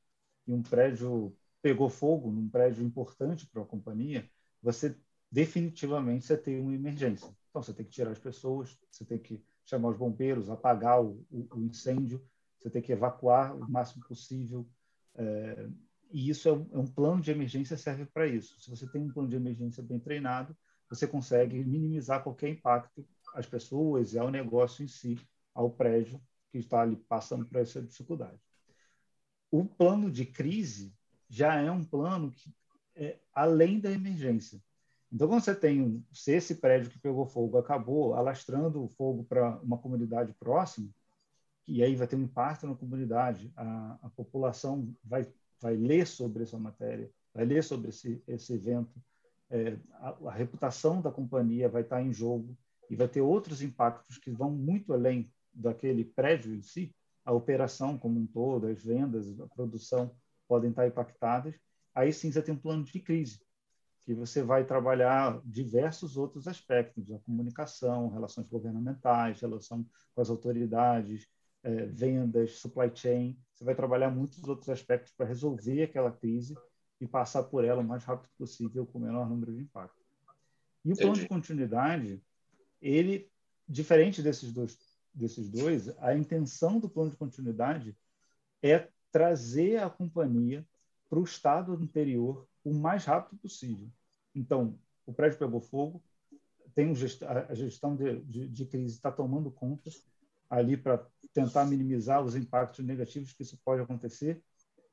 e 0.46 0.52
um 0.52 0.62
prédio 0.62 1.36
pegou 1.62 1.88
fogo, 1.88 2.30
num 2.30 2.48
prédio 2.48 2.84
importante 2.84 3.46
para 3.46 3.62
a 3.62 3.66
companhia, 3.66 4.28
você 4.62 4.96
definitivamente 5.30 6.26
você 6.26 6.36
tem 6.36 6.60
uma 6.60 6.74
emergência. 6.74 7.34
Então 7.48 7.62
você 7.62 7.72
tem 7.72 7.86
que 7.86 7.92
tirar 7.92 8.10
as 8.10 8.18
pessoas, 8.18 8.78
você 8.90 9.04
tem 9.04 9.18
que 9.18 9.42
chamar 9.64 9.88
os 9.88 9.96
bombeiros, 9.96 10.50
apagar 10.50 11.02
o, 11.02 11.26
o, 11.30 11.62
incêndio, 11.62 12.22
você 12.58 12.68
tem 12.68 12.82
que 12.82 12.92
evacuar 12.92 13.56
o 13.56 13.70
máximo 13.70 14.04
possível. 14.06 14.68
É, 15.14 15.68
e 16.10 16.28
isso 16.28 16.48
é 16.48 16.52
um, 16.52 16.68
é 16.72 16.78
um 16.78 16.86
plano 16.86 17.22
de 17.22 17.30
emergência 17.30 17.76
serve 17.76 18.04
para 18.04 18.26
isso. 18.26 18.60
Se 18.60 18.68
você 18.68 18.86
tem 18.86 19.02
um 19.02 19.12
plano 19.12 19.28
de 19.28 19.36
emergência 19.36 19.82
bem 19.82 19.98
treinado, 19.98 20.54
você 20.88 21.06
consegue 21.06 21.64
minimizar 21.64 22.22
qualquer 22.22 22.50
impacto 22.50 23.06
às 23.34 23.46
pessoas 23.46 24.16
ao 24.16 24.30
negócio 24.30 24.84
em 24.84 24.88
si, 24.88 25.18
ao 25.54 25.70
prédio 25.70 26.20
que 26.50 26.58
está 26.58 26.80
ali 26.80 26.96
passando 26.96 27.44
por 27.44 27.60
essa 27.60 27.82
dificuldade. 27.82 28.40
O 29.50 29.64
plano 29.64 30.10
de 30.10 30.24
crise 30.24 30.94
já 31.28 31.56
é 31.56 31.70
um 31.70 31.84
plano 31.84 32.30
que 32.30 32.54
é 32.94 33.18
além 33.32 33.80
da 33.80 33.90
emergência. 33.90 34.62
Então, 35.12 35.28
quando 35.28 35.42
você 35.42 35.54
tem, 35.54 35.80
um, 35.80 36.02
se 36.12 36.32
esse 36.32 36.56
prédio 36.56 36.90
que 36.90 36.98
pegou 36.98 37.26
fogo 37.26 37.58
acabou 37.58 38.14
alastrando 38.14 38.82
o 38.82 38.88
fogo 38.88 39.24
para 39.24 39.60
uma 39.60 39.78
comunidade 39.78 40.32
próxima, 40.32 40.88
e 41.66 41.82
aí 41.82 41.94
vai 41.94 42.06
ter 42.06 42.16
um 42.16 42.22
impacto 42.22 42.66
na 42.66 42.74
comunidade, 42.74 43.52
a, 43.56 43.98
a 44.02 44.10
população 44.10 44.94
vai, 45.02 45.26
vai 45.60 45.76
ler 45.76 46.06
sobre 46.06 46.42
essa 46.42 46.58
matéria, 46.58 47.10
vai 47.32 47.44
ler 47.44 47.62
sobre 47.62 47.88
esse, 47.88 48.22
esse 48.26 48.52
evento, 48.52 48.92
é, 49.50 49.76
a, 49.94 50.16
a, 50.26 50.32
reputação 50.32 51.00
da 51.00 51.10
companhia 51.10 51.68
vai 51.68 51.82
estar 51.82 52.02
em 52.02 52.12
jogo 52.12 52.56
e 52.90 52.96
vai 52.96 53.08
ter 53.08 53.20
outros 53.20 53.62
impactos 53.62 54.18
que 54.18 54.30
vão 54.30 54.50
muito 54.50 54.92
além 54.92 55.30
daquele 55.52 56.04
prédio 56.04 56.54
em 56.54 56.62
si, 56.62 56.94
a 57.24 57.32
operação 57.32 57.96
como 57.96 58.20
um 58.20 58.26
todo, 58.26 58.66
as 58.66 58.82
vendas, 58.82 59.40
a 59.40 59.46
produção 59.46 60.14
podem 60.46 60.70
estar 60.70 60.86
impactadas. 60.86 61.54
Aí 61.94 62.12
sim 62.12 62.30
você 62.30 62.42
tem 62.42 62.54
um 62.54 62.58
plano 62.58 62.84
de 62.84 63.00
crise, 63.00 63.40
que 64.04 64.12
você 64.12 64.42
vai 64.42 64.64
trabalhar 64.64 65.40
diversos 65.44 66.16
outros 66.16 66.46
aspectos, 66.46 67.10
a 67.10 67.18
comunicação, 67.20 68.08
relações 68.08 68.46
governamentais, 68.48 69.40
relação 69.40 69.86
com 70.14 70.20
as 70.20 70.28
autoridades, 70.28 71.26
é, 71.62 71.86
vendas, 71.86 72.58
supply 72.58 72.90
chain. 72.94 73.38
Você 73.54 73.64
vai 73.64 73.74
trabalhar 73.74 74.10
muitos 74.10 74.44
outros 74.44 74.68
aspectos 74.68 75.12
para 75.12 75.26
resolver 75.26 75.84
aquela 75.84 76.10
crise 76.10 76.54
e 77.00 77.06
passar 77.06 77.44
por 77.44 77.64
ela 77.64 77.80
o 77.80 77.84
mais 77.84 78.04
rápido 78.04 78.30
possível 78.36 78.86
com 78.86 78.98
o 78.98 79.02
menor 79.02 79.28
número 79.28 79.54
de 79.54 79.62
impactos. 79.62 80.04
E 80.84 80.92
o 80.92 80.96
plano 80.96 81.14
de 81.14 81.26
continuidade, 81.26 82.22
ele, 82.84 83.30
diferente 83.66 84.22
desses 84.22 84.52
dois, 84.52 84.78
desses 85.14 85.48
dois, 85.48 85.88
a 85.98 86.14
intenção 86.14 86.78
do 86.78 86.88
plano 86.88 87.10
de 87.10 87.16
continuidade 87.16 87.96
é 88.62 88.88
trazer 89.10 89.78
a 89.78 89.88
companhia 89.88 90.66
para 91.08 91.18
o 91.18 91.24
estado 91.24 91.72
anterior 91.72 92.46
o 92.62 92.74
mais 92.74 93.04
rápido 93.04 93.38
possível. 93.38 93.88
Então, 94.34 94.78
o 95.06 95.12
prédio 95.14 95.38
pegou 95.38 95.60
fogo, 95.60 96.02
tem 96.74 96.90
um 96.90 96.94
gest 96.94 97.22
a 97.22 97.54
gestão 97.54 97.96
de, 97.96 98.20
de, 98.22 98.48
de 98.48 98.66
crise 98.66 98.96
está 98.96 99.10
tomando 99.10 99.50
conta 99.50 99.90
ali 100.50 100.76
para 100.76 101.06
tentar 101.32 101.64
minimizar 101.64 102.22
os 102.22 102.34
impactos 102.34 102.84
negativos 102.84 103.32
que 103.32 103.42
isso 103.42 103.58
pode 103.64 103.80
acontecer 103.80 104.42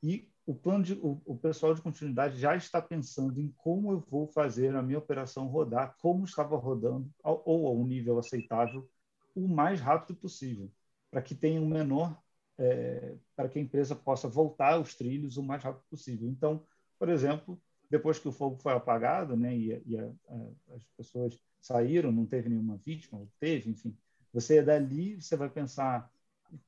e 0.02 0.31
o 0.46 0.56
plano 0.56 0.84
de, 0.84 0.94
o, 0.94 1.22
o, 1.26 1.38
pessoal 1.38 1.74
de 1.74 1.82
continuidade 1.82 2.40
já 2.40 2.56
está 2.56 2.82
pensando 2.82 3.40
em 3.40 3.50
como 3.58 3.92
eu 3.92 4.00
vou 4.00 4.28
fazer 4.28 4.76
a 4.76 4.82
minha 4.82 4.98
operação 4.98 5.48
rodar 5.48 5.96
como 6.00 6.26
estava 6.26 6.58
rodando 6.58 7.10
ao, 7.24 7.42
ou 7.46 7.68
a 7.68 7.72
um 7.72 7.86
nível 7.86 8.18
aceitável 8.18 8.90
o 9.36 9.48
mais 9.48 9.80
rápido 9.80 10.16
possível 10.16 10.72
para 11.10 11.22
que 11.22 11.36
tenha 11.36 11.62
um 11.62 11.68
menor 11.68 12.20
é, 12.58 13.16
para 13.36 13.50
que 13.50 13.60
a 13.60 13.62
empresa 13.62 13.96
possa 13.96 14.28
voltar 14.28 14.74
aos 14.74 14.96
trilhos 14.96 15.38
o 15.38 15.44
mais 15.44 15.64
rápido 15.64 15.84
possível. 15.90 16.28
Então 16.28 16.66
por 16.98 17.10
exemplo 17.10 17.62
depois 17.90 18.18
que 18.18 18.28
o 18.28 18.32
fogo 18.32 18.58
foi 18.58 18.74
apagado 18.74 19.38
né 19.38 19.56
e, 19.56 19.82
e 19.86 19.98
a, 19.98 20.06
a, 20.06 20.76
as 20.76 20.84
pessoas 20.98 21.40
saíram 21.62 22.12
não 22.12 22.26
teve 22.26 22.50
nenhuma 22.50 22.78
vítima 22.78 23.28
teve 23.40 23.70
enfim 23.70 23.96
você 24.34 24.62
dali 24.62 25.22
você 25.22 25.36
vai 25.36 25.50
pensar 25.50 26.12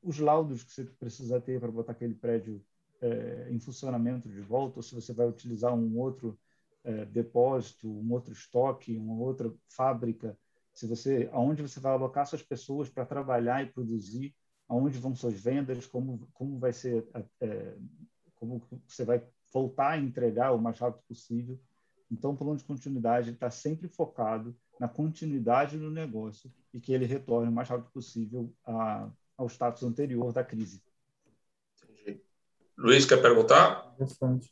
os 0.02 0.20
laudos 0.20 0.64
que 0.64 0.72
você 0.72 0.84
precisa 0.86 1.42
ter 1.42 1.60
para 1.60 1.72
botar 1.72 1.94
aquele 1.94 2.14
prédio 2.14 2.64
é, 3.04 3.50
em 3.52 3.60
funcionamento 3.60 4.30
de 4.30 4.40
volta, 4.40 4.80
ou 4.80 4.84
se 4.84 4.96
você 4.96 5.12
vai 5.14 5.28
utilizar 5.28 5.74
um 5.74 5.98
outro 5.98 6.40
é, 6.84 7.06
depósito, 7.06 7.90
um 7.90 8.12
outro 8.14 8.32
estoque, 8.32 8.98
uma 8.98 9.16
outra 9.16 9.54
fábrica, 9.68 10.38
se 10.74 10.88
você, 10.88 11.30
aonde 11.34 11.62
você 11.62 11.80
vai 11.80 11.92
alocar 11.92 12.26
suas 12.26 12.42
pessoas 12.42 12.90
para 12.90 13.06
trabalhar 13.06 13.62
e 13.62 13.72
produzir, 13.72 14.34
aonde 14.68 14.98
vão 14.98 15.14
suas 15.14 15.40
vendas, 15.40 15.86
como 15.86 16.28
como 16.34 16.58
vai 16.58 16.72
ser, 16.72 17.06
é, 17.42 17.76
como 18.36 18.62
você 18.88 19.04
vai 19.04 19.22
voltar 19.54 19.92
a 19.92 19.98
entregar 19.98 20.52
o 20.54 20.62
mais 20.62 20.80
rápido 20.80 21.04
possível. 21.08 21.60
Então, 22.10 22.32
o 22.32 22.38
plano 22.38 22.58
de 22.58 22.64
continuidade 22.64 23.32
está 23.32 23.50
sempre 23.50 23.88
focado 23.88 24.56
na 24.80 24.88
continuidade 24.88 25.78
do 25.78 25.92
negócio 25.92 26.52
e 26.74 26.80
que 26.80 26.94
ele 26.94 27.06
retorne 27.06 27.50
o 27.50 27.52
mais 27.52 27.70
rápido 27.70 27.92
possível 27.92 28.52
a, 28.66 29.12
ao 29.38 29.48
status 29.48 29.84
anterior 29.84 30.32
da 30.32 30.44
crise. 30.44 30.82
Luiz, 32.84 33.06
quer 33.06 33.22
perguntar? 33.22 33.90
Interessante. 33.96 34.52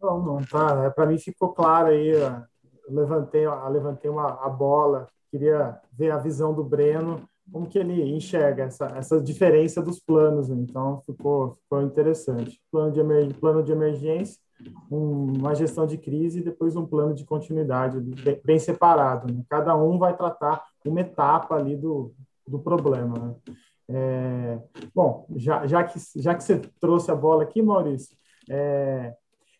Não, 0.00 0.22
não, 0.22 0.44
tá. 0.44 0.84
É, 0.84 0.90
Para 0.90 1.06
mim 1.06 1.18
ficou 1.18 1.52
claro 1.52 1.88
aí. 1.88 2.10
Eu 2.10 2.44
levantei, 2.88 3.44
eu 3.44 3.68
levantei 3.68 4.08
uma, 4.08 4.28
a 4.40 4.48
bola, 4.48 5.08
queria 5.32 5.80
ver 5.92 6.12
a 6.12 6.18
visão 6.18 6.54
do 6.54 6.62
Breno, 6.62 7.28
como 7.50 7.66
que 7.66 7.76
ele 7.76 8.00
enxerga 8.08 8.62
essa, 8.62 8.86
essa 8.96 9.20
diferença 9.20 9.82
dos 9.82 9.98
planos. 9.98 10.48
Né? 10.48 10.58
Então, 10.60 11.02
ficou, 11.04 11.54
ficou 11.54 11.82
interessante. 11.82 12.60
Plano 12.70 12.92
de, 12.92 13.00
emer, 13.00 13.34
plano 13.34 13.60
de 13.60 13.72
emergência, 13.72 14.40
um, 14.88 15.32
uma 15.36 15.56
gestão 15.56 15.88
de 15.88 15.98
crise 15.98 16.38
e 16.38 16.44
depois 16.44 16.76
um 16.76 16.86
plano 16.86 17.14
de 17.14 17.24
continuidade 17.24 17.98
bem, 17.98 18.40
bem 18.44 18.58
separado. 18.60 19.26
Né? 19.32 19.42
Cada 19.50 19.76
um 19.76 19.98
vai 19.98 20.16
tratar 20.16 20.64
uma 20.84 21.00
etapa 21.00 21.56
ali 21.56 21.76
do, 21.76 22.14
do 22.46 22.60
problema. 22.60 23.18
Né? 23.18 23.54
É, 23.88 24.58
bom, 24.94 25.26
já, 25.36 25.66
já, 25.66 25.84
que, 25.84 25.98
já 26.16 26.34
que 26.34 26.42
você 26.42 26.58
trouxe 26.80 27.10
a 27.10 27.14
bola 27.14 27.42
aqui, 27.42 27.60
Maurício, 27.60 28.16
é, 28.48 29.14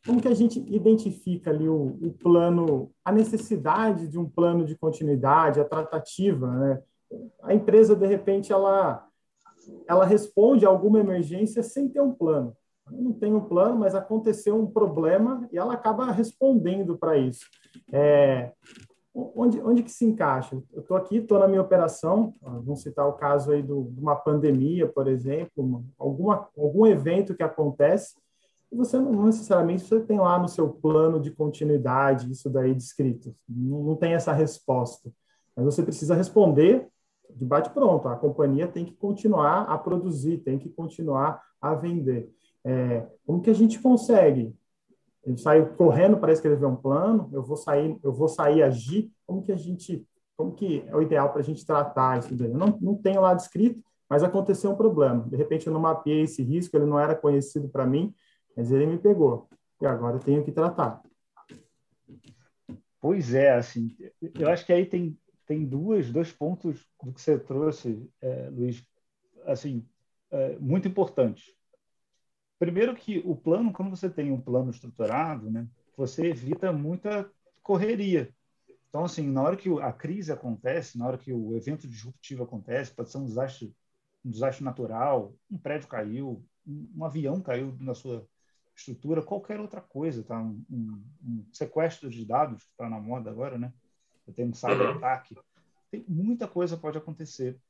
como 0.07 0.21
que 0.21 0.29
a 0.29 0.35
gente 0.35 0.61
identifica 0.69 1.51
ali 1.51 1.69
o, 1.69 1.99
o, 2.01 2.13
plano, 2.13 2.91
a 3.05 3.11
necessidade 3.11 4.09
de 4.09 4.19
um 4.19 4.29
plano 4.29 4.65
de 4.65 4.77
continuidade, 4.77 5.61
a 5.61 5.65
tratativa, 5.65 6.51
né? 6.51 6.83
A 7.43 7.55
empresa, 7.55 7.95
de 7.95 8.07
repente, 8.07 8.53
ela, 8.53 9.07
ela 9.89 10.05
responde 10.05 10.67
a 10.67 10.69
alguma 10.69 11.01
emergência 11.01 11.63
sem 11.63 11.89
ter 11.89 12.01
um 12.01 12.13
plano. 12.13 12.57
Não 12.91 13.13
tem 13.13 13.33
um 13.33 13.41
plano, 13.41 13.79
mas 13.79 13.95
aconteceu 13.95 14.57
um 14.57 14.67
problema 14.67 15.49
e 15.51 15.57
ela 15.57 15.73
acaba 15.73 16.11
respondendo 16.11 16.99
para 16.99 17.17
isso. 17.17 17.47
É, 17.93 18.53
onde, 19.15 19.61
onde 19.61 19.83
que 19.83 19.91
se 19.91 20.05
encaixa? 20.05 20.61
Eu 20.73 20.81
estou 20.81 20.97
aqui, 20.97 21.19
estou 21.19 21.39
na 21.39 21.47
minha 21.47 21.61
operação, 21.61 22.35
vamos 22.43 22.83
citar 22.83 23.07
o 23.07 23.13
caso 23.13 23.53
aí 23.53 23.63
do, 23.63 23.85
de 23.93 24.01
uma 24.01 24.17
pandemia, 24.17 24.89
por 24.89 25.07
exemplo, 25.07 25.53
uma, 25.57 25.85
alguma, 25.99 26.49
algum 26.59 26.85
evento 26.87 27.35
que 27.35 27.43
acontece, 27.43 28.17
e 28.73 28.77
você 28.77 28.99
não 28.99 29.27
necessariamente 29.27 29.85
você 29.85 30.01
tem 30.01 30.19
lá 30.19 30.37
no 30.39 30.49
seu 30.49 30.69
plano 30.69 31.21
de 31.21 31.31
continuidade 31.31 32.31
isso 32.31 32.51
daí 32.51 32.75
descrito, 32.75 33.35
não, 33.49 33.85
não 33.85 33.97
tem 33.97 34.15
essa 34.15 34.33
resposta, 34.33 35.13
mas 35.55 35.65
você 35.65 35.83
precisa 35.83 36.15
responder 36.15 36.89
de 37.31 37.45
bate 37.45 37.71
pronto, 37.71 38.09
a 38.09 38.17
companhia 38.17 38.67
tem 38.67 38.85
que 38.85 38.95
continuar 38.95 39.63
a 39.63 39.79
produzir, 39.79 40.39
tem 40.39 40.59
que 40.59 40.69
continuar 40.69 41.43
a 41.61 41.75
vender. 41.75 42.31
É, 42.65 43.07
como 43.27 43.41
que 43.41 43.51
a 43.51 43.55
gente 43.55 43.79
consegue 43.81 44.55
ele 45.27 45.39
saiu 45.39 45.67
correndo 45.75 46.19
para 46.19 46.33
escrever 46.33 46.67
um 46.67 46.77
plano, 46.77 47.31
eu 47.33 47.43
vou 47.43 47.57
sair, 47.57 47.99
eu 48.03 48.13
vou 48.13 48.29
sair 48.29 48.63
agir, 48.63 49.11
como 49.27 49.43
que 49.43 49.53
a 49.53 49.57
gente, 49.57 50.07
como 50.37 50.55
que 50.55 50.85
é 50.87 50.95
o 50.95 51.03
ideal 51.03 51.33
para 51.33 51.41
a 51.41 51.45
gente 51.45 51.65
tratar 51.65 52.19
isso 52.19 52.35
daí? 52.35 52.51
Eu 52.51 52.59
não, 52.59 52.79
não 52.81 52.95
tenho 52.97 53.21
lá 53.21 53.33
descrito, 53.33 53.83
mas 54.09 54.23
aconteceu 54.23 54.71
um 54.71 54.77
problema. 54.77 55.27
De 55.29 55.37
repente 55.37 55.67
eu 55.67 55.73
não 55.73 55.81
mapeei 55.81 56.23
esse 56.23 56.43
risco, 56.43 56.77
ele 56.77 56.87
não 56.87 56.99
era 56.99 57.15
conhecido 57.15 57.69
para 57.69 57.87
mim, 57.87 58.15
mas 58.57 58.71
ele 58.71 58.87
me 58.87 58.99
pegou. 58.99 59.49
E 59.81 59.87
agora 59.87 60.17
eu 60.17 60.21
tenho 60.21 60.45
que 60.45 60.53
tratar. 60.53 61.03
Pois 63.01 63.35
é, 63.35 63.53
assim, 63.53 63.95
eu 64.39 64.49
acho 64.49 64.65
que 64.65 64.73
aí 64.73 64.87
tem, 64.87 65.19
tem 65.47 65.65
duas, 65.65 66.11
dois 66.11 66.33
pontos 66.33 66.87
do 67.03 67.13
que 67.13 67.21
você 67.21 67.39
trouxe, 67.39 68.11
é, 68.21 68.49
Luiz, 68.51 68.83
assim, 69.45 69.87
é, 70.31 70.59
muito 70.59 70.89
importantes. 70.89 71.55
Primeiro 72.65 72.97
que 72.97 73.19
o 73.27 73.37
plano, 73.37 73.71
quando 73.71 73.91
você 73.91 74.09
tem 74.09 74.33
um 74.33 74.41
plano 74.41 74.71
estruturado, 74.71 75.51
né, 75.51 75.69
você 75.95 76.29
evita 76.29 76.73
muita 76.73 77.31
correria. 77.63 78.35
Então, 78.89 79.05
assim, 79.05 79.31
na 79.31 79.43
hora 79.43 79.55
que 79.55 79.69
a 79.83 79.93
crise 79.93 80.33
acontece, 80.33 80.97
na 80.97 81.07
hora 81.07 81.19
que 81.19 81.31
o 81.31 81.55
evento 81.55 81.87
disruptivo 81.87 82.43
acontece, 82.43 82.95
pode 82.95 83.11
ser 83.11 83.19
um 83.19 83.27
desastre, 83.27 83.77
um 84.25 84.31
desastre 84.31 84.65
natural, 84.65 85.35
um 85.51 85.59
prédio 85.59 85.89
caiu, 85.89 86.43
um, 86.67 87.05
avião 87.05 87.39
caiu 87.43 87.77
na 87.79 87.95
sua 87.95 88.27
estrutura, 88.75 89.23
qualquer 89.23 89.61
outra 89.61 89.83
coisa, 89.83 90.25
tá? 90.25 90.41
Um, 90.41 90.65
um, 90.71 91.05
um 91.23 91.45
sequestro 91.53 92.09
de 92.09 92.25
dados 92.25 92.65
que 92.65 92.71
está 92.71 92.89
na 92.89 92.99
moda 92.99 93.31
agora, 93.31 93.59
né? 93.59 93.75
Tem 94.35 94.49
um 94.49 94.55
cyber-ataque. 94.55 95.37
Tem 95.91 96.03
muita 96.09 96.49
coisa 96.49 96.79
pode 96.79 96.97
acontecer. 96.97 97.61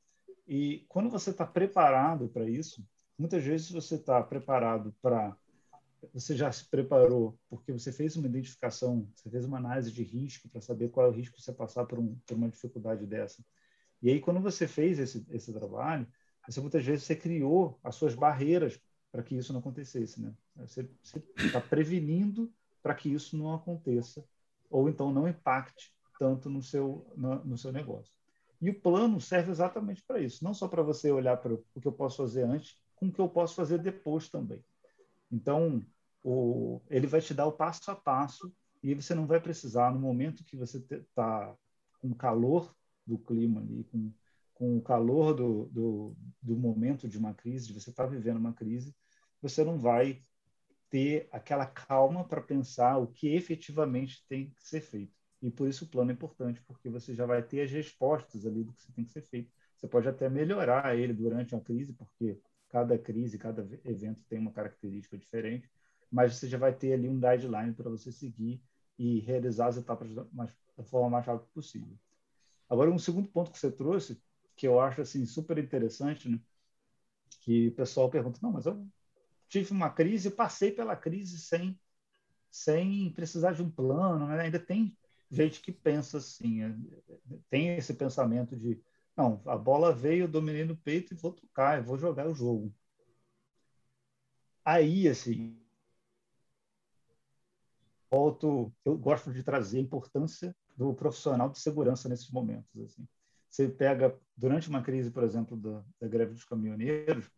E 0.47 0.85
quando 0.87 1.09
você 1.09 1.31
está 1.31 1.45
preparado 1.45 2.29
para 2.29 2.49
isso, 2.49 2.81
Muitas 3.17 3.43
vezes 3.43 3.71
você 3.71 3.95
está 3.95 4.21
preparado 4.21 4.93
para. 5.01 5.35
Você 6.13 6.35
já 6.35 6.51
se 6.51 6.69
preparou 6.69 7.37
porque 7.49 7.71
você 7.71 7.91
fez 7.91 8.15
uma 8.15 8.27
identificação, 8.27 9.09
você 9.15 9.29
fez 9.29 9.45
uma 9.45 9.57
análise 9.57 9.91
de 9.91 10.03
risco 10.03 10.47
para 10.49 10.61
saber 10.61 10.89
qual 10.89 11.07
é 11.07 11.09
o 11.09 11.13
risco 11.13 11.35
de 11.35 11.43
você 11.43 11.51
passar 11.51 11.85
por, 11.85 11.97
um, 11.97 12.15
por 12.27 12.37
uma 12.37 12.49
dificuldade 12.49 13.05
dessa. 13.07 13.43
E 14.01 14.09
aí, 14.09 14.19
quando 14.19 14.39
você 14.39 14.67
fez 14.67 14.99
esse, 14.99 15.25
esse 15.31 15.51
trabalho, 15.51 16.07
você 16.47 16.61
muitas 16.61 16.85
vezes 16.85 17.05
você 17.05 17.15
criou 17.15 17.79
as 17.83 17.95
suas 17.95 18.13
barreiras 18.13 18.79
para 19.11 19.23
que 19.23 19.35
isso 19.35 19.51
não 19.51 19.61
acontecesse. 19.61 20.21
Né? 20.21 20.33
Você 20.57 20.87
está 21.37 21.59
prevenindo 21.61 22.53
para 22.83 22.93
que 22.93 23.09
isso 23.09 23.35
não 23.35 23.53
aconteça, 23.53 24.23
ou 24.69 24.87
então 24.87 25.11
não 25.11 25.27
impacte 25.27 25.91
tanto 26.19 26.49
no 26.49 26.61
seu, 26.61 27.11
no, 27.15 27.43
no 27.43 27.57
seu 27.57 27.71
negócio. 27.71 28.13
E 28.61 28.69
o 28.69 28.79
plano 28.79 29.19
serve 29.19 29.51
exatamente 29.51 30.03
para 30.03 30.19
isso, 30.19 30.43
não 30.43 30.53
só 30.53 30.67
para 30.67 30.83
você 30.83 31.11
olhar 31.11 31.37
para 31.37 31.53
o 31.53 31.81
que 31.81 31.87
eu 31.87 31.91
posso 31.91 32.17
fazer 32.17 32.43
antes, 32.43 32.77
com 32.95 33.07
o 33.07 33.11
que 33.11 33.19
eu 33.19 33.29
posso 33.29 33.55
fazer 33.55 33.79
depois 33.79 34.29
também. 34.29 34.63
Então, 35.31 35.85
o, 36.23 36.81
ele 36.89 37.07
vai 37.07 37.21
te 37.21 37.33
dar 37.33 37.45
o 37.45 37.51
passo 37.51 37.91
a 37.91 37.95
passo 37.95 38.51
E 38.81 38.93
você 38.93 39.13
não 39.13 39.27
vai 39.27 39.39
precisar, 39.39 39.93
no 39.93 39.99
momento 39.99 40.43
que 40.43 40.55
você 40.55 40.77
está 40.77 41.55
com 41.99 42.09
o 42.09 42.15
calor 42.15 42.73
do 43.05 43.17
clima 43.17 43.61
ali, 43.61 43.83
com, 43.85 44.11
com 44.53 44.77
o 44.77 44.81
calor 44.81 45.33
do, 45.33 45.65
do, 45.65 46.17
do 46.41 46.55
momento 46.55 47.07
de 47.07 47.17
uma 47.17 47.33
crise, 47.33 47.67
de 47.67 47.73
você 47.73 47.89
estar 47.89 48.05
tá 48.05 48.09
vivendo 48.09 48.37
uma 48.37 48.53
crise, 48.53 48.95
você 49.41 49.63
não 49.63 49.77
vai 49.77 50.21
ter 50.89 51.27
aquela 51.31 51.65
calma 51.65 52.23
para 52.23 52.41
pensar 52.41 52.97
o 52.97 53.07
que 53.07 53.27
efetivamente 53.27 54.25
tem 54.27 54.49
que 54.51 54.63
ser 54.63 54.81
feito. 54.81 55.13
E 55.41 55.51
por 55.51 55.67
isso 55.67 55.85
o 55.85 55.87
plano 55.87 56.11
é 56.11 56.13
importante, 56.13 56.61
porque 56.65 56.89
você 56.89 57.13
já 57.13 57.25
vai 57.25 57.43
ter 57.43 57.61
as 57.61 57.71
respostas 57.71 58.45
ali 58.45 58.63
do 58.63 58.73
que 58.73 58.91
tem 58.93 59.05
que 59.05 59.11
ser 59.11 59.21
feito. 59.27 59.51
Você 59.75 59.87
pode 59.87 60.07
até 60.07 60.29
melhorar 60.29 60.97
ele 60.97 61.13
durante 61.13 61.53
uma 61.53 61.61
crise, 61.61 61.93
porque 61.93 62.39
cada 62.75 62.97
crise, 62.99 63.37
cada 63.37 63.61
evento 63.85 64.21
tem 64.27 64.37
uma 64.37 64.51
característica 64.51 65.17
diferente, 65.17 65.71
mas 66.11 66.35
você 66.35 66.45
já 66.45 66.57
vai 66.57 66.73
ter 66.73 66.91
ali 66.91 67.07
um 67.07 67.17
guideline 67.17 67.73
para 67.73 67.89
você 67.89 68.11
seguir 68.11 68.61
e 68.99 69.21
realizar 69.21 69.67
as 69.67 69.77
etapas 69.77 70.13
da, 70.13 70.25
da 70.75 70.83
forma 70.83 71.11
mais 71.11 71.25
rápida 71.25 71.49
possível. 71.53 71.97
Agora, 72.69 72.91
um 72.91 72.99
segundo 72.99 73.29
ponto 73.29 73.49
que 73.49 73.57
você 73.57 73.71
trouxe, 73.71 74.21
que 74.57 74.67
eu 74.67 74.77
acho 74.77 74.99
assim 74.99 75.25
super 75.25 75.57
interessante, 75.57 76.27
né? 76.27 76.37
que 77.39 77.69
o 77.69 77.75
pessoal 77.75 78.09
pergunta, 78.09 78.41
não, 78.43 78.51
mas 78.51 78.65
eu 78.65 78.85
tive 79.47 79.71
uma 79.71 79.89
crise, 79.89 80.29
passei 80.29 80.69
pela 80.69 80.97
crise 80.97 81.39
sem 81.39 81.79
sem 82.51 83.09
precisar 83.13 83.53
de 83.53 83.63
um 83.63 83.71
plano, 83.71 84.27
né? 84.27 84.41
ainda 84.41 84.59
tem 84.59 84.97
gente 85.31 85.61
que 85.61 85.71
pensa 85.71 86.17
assim, 86.17 86.61
é, 86.61 86.75
tem 87.49 87.77
esse 87.77 87.93
pensamento 87.93 88.53
de 88.53 88.81
não, 89.15 89.41
a 89.45 89.57
bola 89.57 89.93
veio, 89.93 90.27
dominei 90.27 90.65
no 90.65 90.77
peito 90.77 91.13
e 91.13 91.17
vou 91.17 91.31
tocar, 91.31 91.81
vou 91.81 91.97
jogar 91.97 92.27
o 92.27 92.35
jogo. 92.35 92.73
Aí, 94.63 95.07
assim, 95.07 95.57
volto, 98.09 98.73
eu 98.83 98.97
gosto 98.97 99.31
de 99.31 99.43
trazer 99.43 99.77
a 99.77 99.81
importância 99.81 100.55
do 100.75 100.93
profissional 100.93 101.49
de 101.49 101.59
segurança 101.59 102.09
nesses 102.09 102.29
momentos. 102.29 102.81
Assim. 102.81 103.07
Você 103.49 103.69
pega, 103.69 104.17
durante 104.35 104.69
uma 104.69 104.81
crise, 104.81 105.11
por 105.11 105.23
exemplo, 105.23 105.55
da, 105.55 105.83
da 106.01 106.07
greve 106.07 106.33
dos 106.33 106.43
caminhoneiros, 106.43 107.29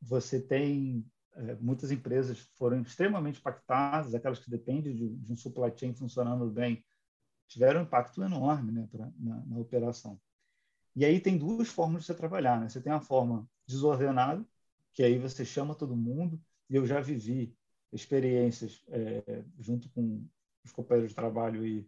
você 0.00 0.40
tem 0.40 1.04
é, 1.34 1.54
muitas 1.56 1.90
empresas 1.90 2.38
foram 2.56 2.80
extremamente 2.82 3.40
impactadas, 3.40 4.14
aquelas 4.14 4.38
que 4.38 4.50
dependem 4.50 4.94
de, 4.94 5.16
de, 5.16 5.32
um 5.32 5.36
supply 5.36 5.72
chain 5.76 5.94
funcionando 5.94 6.48
bem, 6.50 6.84
tiveram 7.48 7.80
um 7.80 7.84
impacto 7.84 8.22
enorme 8.22 8.72
né, 8.72 8.88
pra, 8.90 9.10
na, 9.18 9.44
na, 9.44 9.58
operação. 9.58 10.20
E 10.96 11.04
aí 11.04 11.20
tem 11.20 11.36
duas 11.36 11.68
formas 11.68 12.02
de 12.02 12.06
você 12.06 12.14
trabalhar. 12.14 12.60
Né? 12.60 12.68
Você 12.68 12.80
tem 12.80 12.92
a 12.92 13.00
forma 13.00 13.48
desordenada, 13.66 14.44
que 14.92 15.02
aí 15.02 15.18
você 15.18 15.44
chama 15.44 15.74
todo 15.74 15.96
mundo, 15.96 16.40
e 16.70 16.76
eu 16.76 16.86
já 16.86 17.00
vivi 17.00 17.56
experiências 17.92 18.84
é, 18.88 19.44
junto 19.58 19.88
com 19.90 20.26
os 20.64 20.72
companheiros 20.72 21.10
de 21.10 21.16
trabalho 21.16 21.66
e 21.66 21.86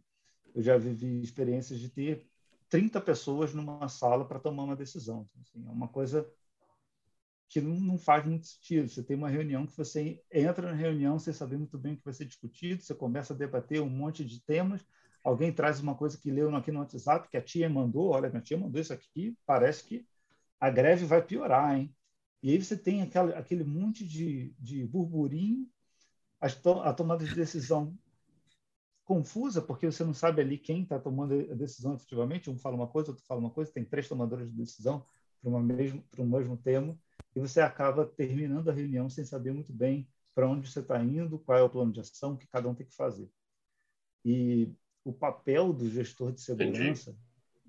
eu 0.55 0.63
já 0.63 0.77
vivi 0.77 1.21
experiências 1.21 1.79
de 1.79 1.89
ter 1.89 2.27
30 2.69 3.01
pessoas 3.01 3.55
numa 3.55 3.89
sala 3.89 4.27
para 4.27 4.39
tomar 4.39 4.65
uma 4.65 4.77
decisão. 4.77 5.27
Então, 5.29 5.43
assim, 5.43 5.67
é 5.67 5.71
uma 5.71 5.89
coisa 5.89 6.29
que 7.49 7.61
não, 7.61 7.79
não, 7.79 7.99
faz 7.99 8.25
muito 8.25 8.47
sentido. 8.47 8.89
Você 8.89 9.03
tem 9.03 9.17
uma 9.17 9.29
reunião 9.29 9.67
que 9.67 9.77
você 9.77 10.23
entra 10.33 10.71
na 10.71 10.77
reunião 10.77 11.19
sem 11.19 11.33
saber 11.33 11.57
muito 11.57 11.79
bem 11.79 11.95
o 11.95 11.97
que 11.97 12.05
vai 12.05 12.15
ser 12.15 12.25
discutido, 12.25 12.83
você 12.83 12.95
começa 12.95 13.33
a 13.33 13.37
debater 13.37 13.81
um 13.81 13.89
monte 13.89 14.25
de 14.25 14.41
temas, 14.41 14.85
alguém 15.27 15.53
traz 15.53 15.81
uma 15.81 15.97
coisa 15.97 16.17
que 16.17 16.31
leu 16.31 16.55
aqui 16.55 16.71
no 16.71 16.79
WhatsApp, 16.79 17.29
que 17.29 17.37
a 17.37 17.43
tia 17.43 17.69
mandou, 17.69 18.11
olha, 18.11 18.31
minha 18.31 18.41
tia 18.41 18.57
mandou 18.57 18.81
isso 18.81 18.93
aqui, 18.93 19.37
parece 19.45 19.85
que 19.85 20.07
a 20.61 20.71
greve 20.71 21.05
vai 21.05 21.21
piorar, 21.21 21.77
hein? 21.77 21.93
E 22.41 22.53
aí 22.53 22.63
você 22.63 22.77
tem 22.77 23.03
aquela, 23.03 23.37
aquele 23.37 23.65
monte 23.65 24.07
de, 24.07 24.55
de 24.57 24.87
burburinho, 24.87 25.69
a, 26.41 26.47
a 26.89 26.93
tomada 26.95 27.25
de 27.25 27.35
decisão 27.35 27.99
confusa, 29.05 29.61
porque 29.61 29.87
você 29.87 30.05
não 30.05 30.15
sabe 30.15 30.41
ali 30.41 30.59
quem 30.59 30.85
está 30.85 30.97
tomando 30.97 31.35
a 31.51 31.55
decisão 31.55 31.95
efetivamente, 31.95 32.49
um 32.49 32.57
fala 32.57 32.77
uma 32.77 32.87
coisa, 32.87 33.11
outro 33.11 33.25
fala 33.27 33.41
uma 33.41 33.51
coisa, 33.51 33.73
tem 33.73 33.85
três 33.85 34.09
tomadores 34.09 34.49
de 34.49 34.57
decisão 34.57 35.05
para, 35.43 35.51
uma 35.51 35.61
mesmo, 35.61 36.05
mesmo 36.19 36.57
tema, 36.57 36.97
e 37.35 37.41
você 37.41 37.61
acaba 37.61 38.07
terminando 38.07 38.69
a 38.69 38.73
reunião 38.73 39.11
sem 39.11 39.25
saber 39.25 39.53
muito 39.53 39.73
bem 39.73 40.09
para 40.33 40.49
onde 40.49 40.71
você 40.71 40.79
está 40.79 41.03
indo, 41.03 41.41
qual 41.41 41.59
é 41.59 41.63
o 41.63 41.71
plano 41.71 41.91
de 41.91 41.99
ação, 41.99 42.35
o 42.35 42.39
que 42.39 42.47
cada 42.47 42.69
um 42.69 42.75
tem 42.77 42.87
que 42.87 42.95
fazer. 42.95 43.29
E 44.25 44.73
o 45.07 45.13
papel 45.13 45.73
do 45.73 45.89
gestor 45.89 46.33
de 46.33 46.41
segurança 46.41 47.11
Entendi. 47.11 47.19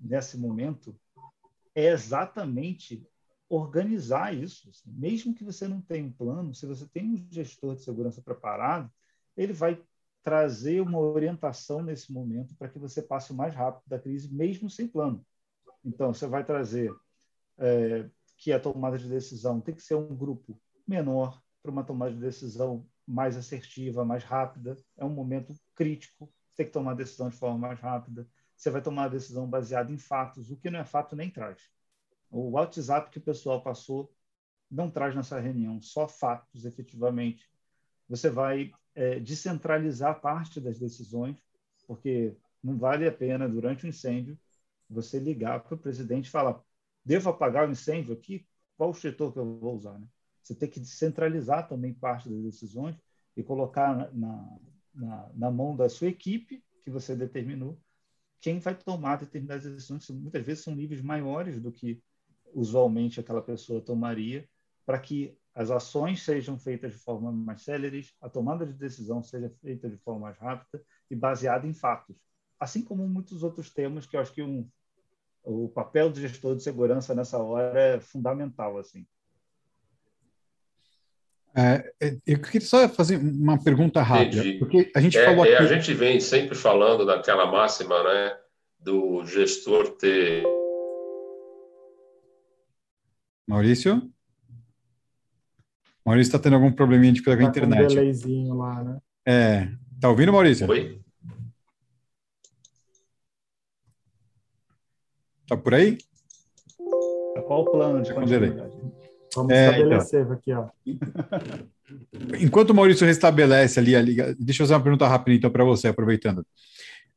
nesse 0.01 0.37
momento 0.39 0.99
é 1.75 1.85
exatamente 1.85 3.07
organizar 3.47 4.35
isso. 4.35 4.67
Assim. 4.71 4.91
Mesmo 4.91 5.35
que 5.35 5.43
você 5.43 5.67
não 5.67 5.79
tenha 5.79 6.03
um 6.03 6.11
plano, 6.11 6.51
se 6.55 6.65
você 6.65 6.87
tem 6.87 7.05
um 7.05 7.27
gestor 7.31 7.75
de 7.75 7.83
segurança 7.83 8.23
preparado, 8.23 8.91
ele 9.37 9.53
vai 9.53 9.79
trazer 10.23 10.81
uma 10.81 10.97
orientação 10.97 11.83
nesse 11.83 12.11
momento 12.11 12.55
para 12.55 12.69
que 12.69 12.79
você 12.79 13.03
passe 13.03 13.31
o 13.31 13.35
mais 13.35 13.53
rápido 13.53 13.83
da 13.87 13.99
crise, 13.99 14.33
mesmo 14.33 14.67
sem 14.67 14.87
plano. 14.87 15.23
Então, 15.85 16.11
você 16.11 16.25
vai 16.25 16.43
trazer 16.43 16.91
é, 17.59 18.09
que 18.35 18.51
a 18.51 18.59
tomada 18.59 18.97
de 18.97 19.07
decisão 19.07 19.61
tem 19.61 19.75
que 19.75 19.83
ser 19.83 19.93
um 19.93 20.15
grupo 20.15 20.59
menor 20.87 21.39
para 21.61 21.71
uma 21.71 21.83
tomada 21.83 22.15
de 22.15 22.19
decisão 22.19 22.83
mais 23.05 23.37
assertiva, 23.37 24.03
mais 24.03 24.23
rápida. 24.23 24.75
É 24.97 25.05
um 25.05 25.09
momento 25.09 25.53
crítico, 25.75 26.33
tem 26.57 26.65
que 26.65 26.73
tomar 26.73 26.91
a 26.91 26.95
decisão 26.95 27.29
de 27.29 27.35
forma 27.37 27.59
mais 27.59 27.79
rápida. 27.79 28.27
Você 28.55 28.71
vai 28.71 28.81
tomar 28.81 29.05
a 29.05 29.09
decisão 29.09 29.47
baseada 29.47 29.91
em 29.91 29.97
fatos, 29.97 30.49
o 30.49 30.57
que 30.57 30.71
não 30.71 30.79
é 30.79 30.83
fato 30.83 31.15
nem 31.15 31.29
traz. 31.29 31.69
O 32.29 32.51
WhatsApp 32.51 33.11
que 33.11 33.19
o 33.19 33.21
pessoal 33.21 33.61
passou 33.61 34.11
não 34.69 34.89
traz 34.89 35.15
nessa 35.15 35.39
reunião 35.39 35.79
só 35.79 36.07
fatos, 36.07 36.65
efetivamente. 36.65 37.49
Você 38.09 38.29
vai 38.29 38.71
é, 38.95 39.19
descentralizar 39.19 40.19
parte 40.19 40.59
das 40.59 40.79
decisões, 40.79 41.37
porque 41.85 42.35
não 42.61 42.75
vale 42.75 43.07
a 43.07 43.11
pena, 43.11 43.47
durante 43.47 43.83
o 43.83 43.87
um 43.87 43.89
incêndio, 43.89 44.37
você 44.89 45.19
ligar 45.19 45.61
para 45.61 45.75
o 45.75 45.77
presidente 45.77 46.25
e 46.25 46.31
falar: 46.31 46.59
devo 47.05 47.29
apagar 47.29 47.67
o 47.67 47.71
incêndio 47.71 48.13
aqui? 48.13 48.45
Qual 48.75 48.89
o 48.89 48.93
extintor 48.93 49.31
que 49.31 49.39
eu 49.39 49.57
vou 49.59 49.75
usar? 49.75 49.97
Né? 49.99 50.07
Você 50.41 50.55
tem 50.55 50.69
que 50.69 50.79
descentralizar 50.79 51.67
também 51.67 51.93
parte 51.93 52.27
das 52.27 52.41
decisões 52.41 52.95
e 53.35 53.43
colocar 53.43 54.11
na, 54.13 54.57
na, 54.97 55.29
na 55.33 55.51
mão 55.51 55.75
da 55.75 55.87
sua 55.87 56.07
equipe, 56.07 56.63
que 56.83 56.89
você 56.89 57.15
determinou, 57.15 57.79
quem 58.39 58.59
vai 58.59 58.75
tomar 58.75 59.17
determinadas 59.17 59.63
decisões, 59.63 60.09
muitas 60.09 60.45
vezes 60.45 60.63
são 60.63 60.75
níveis 60.75 61.01
maiores 61.01 61.59
do 61.59 61.71
que 61.71 62.01
usualmente 62.53 63.19
aquela 63.19 63.41
pessoa 63.41 63.81
tomaria, 63.81 64.47
para 64.85 64.99
que 64.99 65.37
as 65.53 65.71
ações 65.71 66.23
sejam 66.23 66.57
feitas 66.57 66.93
de 66.93 66.99
forma 66.99 67.31
mais 67.31 67.63
céleres, 67.63 68.13
a 68.21 68.29
tomada 68.29 68.65
de 68.65 68.73
decisão 68.73 69.23
seja 69.23 69.49
feita 69.61 69.89
de 69.89 69.97
forma 69.97 70.21
mais 70.21 70.37
rápida 70.37 70.83
e 71.09 71.15
baseada 71.15 71.65
em 71.67 71.73
fatos. 71.73 72.15
Assim 72.59 72.83
como 72.83 73.07
muitos 73.07 73.43
outros 73.43 73.71
temas 73.71 74.05
que 74.05 74.15
eu 74.15 74.21
acho 74.21 74.33
que 74.33 74.43
um, 74.43 74.69
o 75.43 75.67
papel 75.69 76.11
do 76.11 76.19
gestor 76.19 76.55
de 76.55 76.63
segurança 76.63 77.15
nessa 77.15 77.37
hora 77.37 77.79
é 77.79 77.99
fundamental. 77.99 78.77
assim. 78.77 79.05
É, 81.57 81.91
é 81.99 82.17
eu 82.27 82.39
queria 82.39 82.61
só 82.61 82.87
fazer 82.87 83.17
uma 83.17 83.57
pergunta 83.61 83.99
rápida, 84.03 84.41
Entendi. 84.41 84.59
porque 84.59 84.91
a 84.95 85.01
gente 85.01 85.17
é, 85.17 85.25
falou 85.25 85.43
aqui... 85.43 85.53
A 85.55 85.65
gente 85.65 85.91
vem 85.91 86.19
sempre 86.19 86.55
falando 86.55 87.03
daquela 87.03 87.51
máxima, 87.51 88.03
né, 88.03 88.37
do 88.79 89.25
gestor 89.25 89.89
ter... 89.97 90.43
Maurício? 93.49 94.07
Maurício 96.05 96.29
está 96.29 96.37
tendo 96.37 96.57
algum 96.57 96.71
probleminha 96.71 97.13
de 97.13 97.23
pegar 97.23 97.41
tá 97.41 97.47
a 97.47 97.49
internet. 97.49 97.85
Um 97.85 97.95
delayzinho 97.95 98.53
lá, 98.53 98.83
né? 98.83 98.97
É. 99.25 99.67
Tá 99.99 100.09
ouvindo, 100.09 100.31
Maurício? 100.31 100.69
Oi? 100.69 101.01
Tá 105.47 105.57
por 105.57 105.73
aí? 105.73 105.97
Tá 107.33 107.41
qual 107.41 107.61
o 107.61 107.65
plano 107.65 108.03
de 108.03 108.13
continuidade? 108.13 108.76
Vamos 109.35 109.51
é, 109.51 109.71
estabelecer 109.71 110.21
então. 110.21 110.33
aqui, 110.33 110.53
ó. 110.53 110.67
Enquanto 112.39 112.71
o 112.71 112.73
Maurício 112.73 113.05
restabelece 113.05 113.79
ali 113.79 113.95
a 113.95 114.01
liga, 114.01 114.35
deixa 114.39 114.61
eu 114.61 114.65
fazer 114.65 114.73
uma 114.75 114.83
pergunta 114.83 115.07
rápida 115.07 115.37
então 115.37 115.49
para 115.49 115.63
você, 115.63 115.87
aproveitando. 115.87 116.45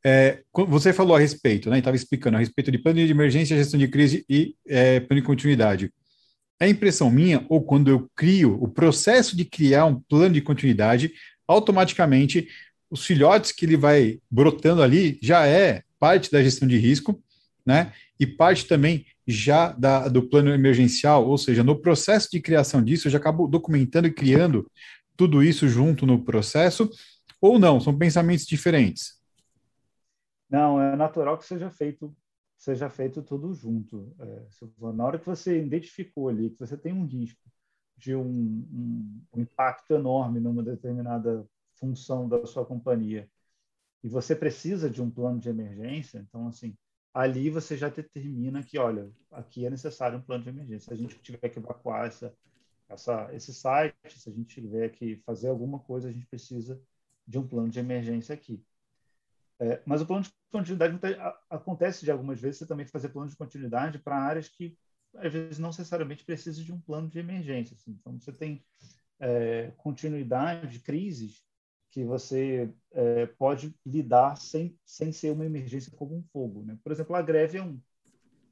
É, 0.04 0.40
você 0.68 0.92
falou 0.92 1.16
a 1.16 1.18
respeito, 1.18 1.68
né? 1.68 1.78
Estava 1.78 1.96
explicando 1.96 2.36
a 2.36 2.40
respeito 2.40 2.70
de 2.70 2.78
plano 2.78 3.04
de 3.04 3.10
emergência, 3.10 3.56
gestão 3.56 3.78
de 3.78 3.88
crise 3.88 4.24
e 4.28 4.54
é, 4.66 5.00
plano 5.00 5.20
de 5.20 5.26
continuidade. 5.26 5.92
É 6.58 6.68
impressão 6.68 7.10
minha, 7.10 7.44
ou 7.48 7.62
quando 7.62 7.90
eu 7.90 8.10
crio 8.14 8.56
o 8.62 8.68
processo 8.68 9.36
de 9.36 9.44
criar 9.44 9.86
um 9.86 10.00
plano 10.00 10.34
de 10.34 10.40
continuidade, 10.40 11.12
automaticamente 11.46 12.48
os 12.90 13.04
filhotes 13.04 13.52
que 13.52 13.64
ele 13.64 13.76
vai 13.76 14.18
brotando 14.30 14.82
ali 14.82 15.18
já 15.22 15.46
é 15.46 15.82
parte 15.98 16.30
da 16.30 16.42
gestão 16.42 16.66
de 16.66 16.76
risco, 16.76 17.22
né? 17.64 17.92
E 18.20 18.26
parte 18.26 18.66
também 18.66 19.06
já 19.26 19.72
da, 19.72 20.06
do 20.08 20.28
plano 20.28 20.52
emergencial, 20.52 21.26
ou 21.26 21.38
seja, 21.38 21.64
no 21.64 21.80
processo 21.80 22.28
de 22.30 22.40
criação 22.40 22.84
disso, 22.84 23.08
eu 23.08 23.12
já 23.12 23.18
acabo 23.18 23.48
documentando 23.48 24.06
e 24.06 24.12
criando 24.12 24.70
tudo 25.16 25.42
isso 25.42 25.66
junto 25.66 26.04
no 26.04 26.22
processo, 26.22 26.90
ou 27.40 27.58
não, 27.58 27.80
são 27.80 27.96
pensamentos 27.96 28.44
diferentes? 28.44 29.18
Não, 30.50 30.80
é 30.80 30.94
natural 30.96 31.38
que 31.38 31.46
seja 31.46 31.70
feito 31.70 32.14
seja 32.60 32.90
feito 32.90 33.22
tudo 33.22 33.54
junto. 33.54 34.14
É, 34.20 34.92
na 34.92 35.04
hora 35.06 35.18
que 35.18 35.24
você 35.24 35.62
identificou 35.62 36.28
ali 36.28 36.50
que 36.50 36.58
você 36.58 36.76
tem 36.76 36.92
um 36.92 37.06
risco 37.06 37.40
de 37.96 38.14
um, 38.14 38.22
um, 38.22 39.22
um, 39.34 39.40
impacto 39.40 39.94
enorme 39.94 40.40
numa 40.40 40.62
determinada 40.62 41.46
função 41.76 42.28
da 42.28 42.44
sua 42.44 42.66
companhia 42.66 43.26
e 44.02 44.08
você 44.08 44.36
precisa 44.36 44.90
de 44.90 45.00
um 45.00 45.10
plano 45.10 45.38
de 45.38 45.48
emergência, 45.48 46.18
então, 46.18 46.48
assim, 46.48 46.76
ali 47.12 47.50
você 47.50 47.76
já 47.76 47.88
determina 47.88 48.62
que, 48.62 48.78
olha, 48.78 49.10
aqui 49.30 49.66
é 49.66 49.70
necessário 49.70 50.18
um 50.18 50.22
plano 50.22 50.42
de 50.44 50.50
emergência. 50.50 50.88
Se 50.88 50.94
a 50.94 50.96
gente 50.96 51.18
tiver 51.20 51.48
que 51.48 51.58
evacuar 51.58 52.06
essa, 52.06 52.34
essa, 52.88 53.28
esse 53.34 53.52
site, 53.52 53.94
se 54.08 54.28
a 54.28 54.32
gente 54.32 54.54
tiver 54.54 54.88
que 54.90 55.16
fazer 55.26 55.48
alguma 55.48 55.78
coisa, 55.80 56.08
a 56.08 56.12
gente 56.12 56.26
precisa 56.26 56.80
de 57.26 57.38
um 57.38 57.46
plano 57.46 57.68
de 57.68 57.78
emergência 57.78 58.34
aqui. 58.34 58.64
É, 59.58 59.82
mas 59.84 60.00
o 60.00 60.06
plano 60.06 60.22
de 60.22 60.30
continuidade 60.50 60.98
acontece 61.50 62.04
de 62.04 62.10
algumas 62.10 62.40
vezes 62.40 62.58
você 62.58 62.66
também 62.66 62.86
fazer 62.86 63.10
plano 63.10 63.28
de 63.28 63.36
continuidade 63.36 63.98
para 63.98 64.16
áreas 64.16 64.48
que 64.48 64.76
às 65.16 65.32
vezes 65.32 65.58
não 65.58 65.68
necessariamente 65.68 66.24
precisam 66.24 66.64
de 66.64 66.72
um 66.72 66.80
plano 66.80 67.08
de 67.08 67.18
emergência. 67.18 67.74
Assim. 67.74 67.90
Então 67.90 68.18
você 68.18 68.32
tem 68.32 68.64
é, 69.18 69.72
continuidade, 69.76 70.80
crises 70.80 71.44
que 71.90 72.04
você 72.04 72.72
é, 72.92 73.26
pode 73.26 73.74
lidar 73.84 74.36
sem, 74.36 74.78
sem 74.84 75.12
ser 75.12 75.32
uma 75.32 75.44
emergência 75.44 75.92
como 75.96 76.16
um 76.16 76.22
fogo. 76.32 76.62
Né? 76.62 76.78
Por 76.82 76.92
exemplo, 76.92 77.16
a 77.16 77.22
greve 77.22 77.58
é 77.58 77.62
um. 77.62 77.80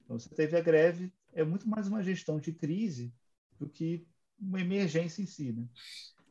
Então, 0.05 0.19
você 0.19 0.29
teve 0.35 0.57
a 0.57 0.61
greve, 0.61 1.13
é 1.33 1.45
muito 1.45 1.69
mais 1.69 1.87
uma 1.87 2.03
gestão 2.03 2.41
de 2.41 2.53
crise 2.53 3.15
do 3.59 3.69
que 3.69 4.07
uma 4.39 4.61
emergência 4.61 5.23
em 5.23 5.27
si. 5.27 5.53
Né? 5.53 5.67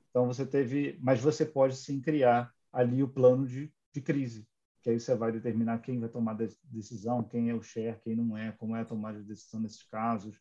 Então, 0.09 0.27
você 0.27 0.45
teve. 0.45 0.97
Mas 1.01 1.21
você 1.21 1.45
pode 1.45 1.75
sim 1.75 2.01
criar 2.01 2.53
ali 2.73 3.01
o 3.01 3.07
plano 3.07 3.47
de, 3.47 3.71
de 3.93 4.01
crise, 4.01 4.45
que 4.81 4.89
aí 4.89 4.99
você 4.99 5.15
vai 5.15 5.31
determinar 5.31 5.79
quem 5.79 5.99
vai 5.99 6.09
tomar 6.09 6.33
a 6.33 6.47
decisão, 6.63 7.23
quem 7.23 7.49
é 7.49 7.53
o 7.53 7.61
share, 7.61 7.99
quem 8.01 8.15
não 8.15 8.37
é, 8.37 8.51
como 8.51 8.75
é 8.75 8.81
a 8.81 8.85
tomada 8.85 9.19
de 9.19 9.25
decisão 9.25 9.61
nesses 9.61 9.83
casos, 9.83 10.39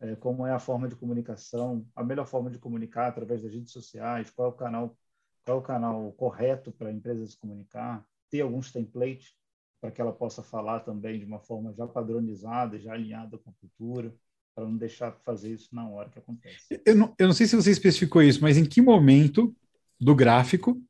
é, 0.00 0.14
como 0.14 0.46
é 0.46 0.52
a 0.52 0.58
forma 0.58 0.88
de 0.88 0.94
comunicação, 0.94 1.86
a 1.94 2.04
melhor 2.04 2.26
forma 2.26 2.50
de 2.50 2.58
comunicar 2.58 3.08
através 3.08 3.42
das 3.42 3.52
redes 3.52 3.72
sociais, 3.72 4.30
qual 4.30 4.48
é 4.48 4.50
o 4.52 4.56
canal 4.56 4.96
qual 5.44 5.58
é 5.58 5.60
o 5.60 5.62
canal 5.62 6.12
correto 6.12 6.72
para 6.72 6.88
a 6.88 6.92
empresa 6.92 7.26
se 7.26 7.36
comunicar, 7.36 8.04
ter 8.30 8.40
alguns 8.40 8.72
templates 8.72 9.34
para 9.80 9.90
que 9.90 10.00
ela 10.00 10.12
possa 10.12 10.42
falar 10.42 10.80
também 10.80 11.18
de 11.18 11.26
uma 11.26 11.38
forma 11.38 11.72
já 11.74 11.86
padronizada, 11.86 12.78
já 12.78 12.94
alinhada 12.94 13.36
com 13.36 13.50
a 13.50 13.54
cultura, 13.60 14.14
para 14.54 14.64
não 14.64 14.76
deixar 14.76 15.12
fazer 15.24 15.52
isso 15.52 15.74
na 15.74 15.86
hora 15.88 16.08
que 16.08 16.18
acontece. 16.18 16.80
Eu 16.86 16.94
não, 16.94 17.14
eu 17.18 17.26
não 17.26 17.34
sei 17.34 17.46
se 17.46 17.56
você 17.56 17.70
especificou 17.70 18.22
isso, 18.22 18.40
mas 18.40 18.56
em 18.56 18.64
que 18.64 18.80
momento 18.80 19.54
do 20.00 20.14
gráfico 20.14 20.80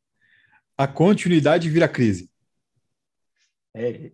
a 0.77 0.87
continuidade 0.87 1.69
vira 1.69 1.88
crise? 1.88 2.31
É, 3.75 4.12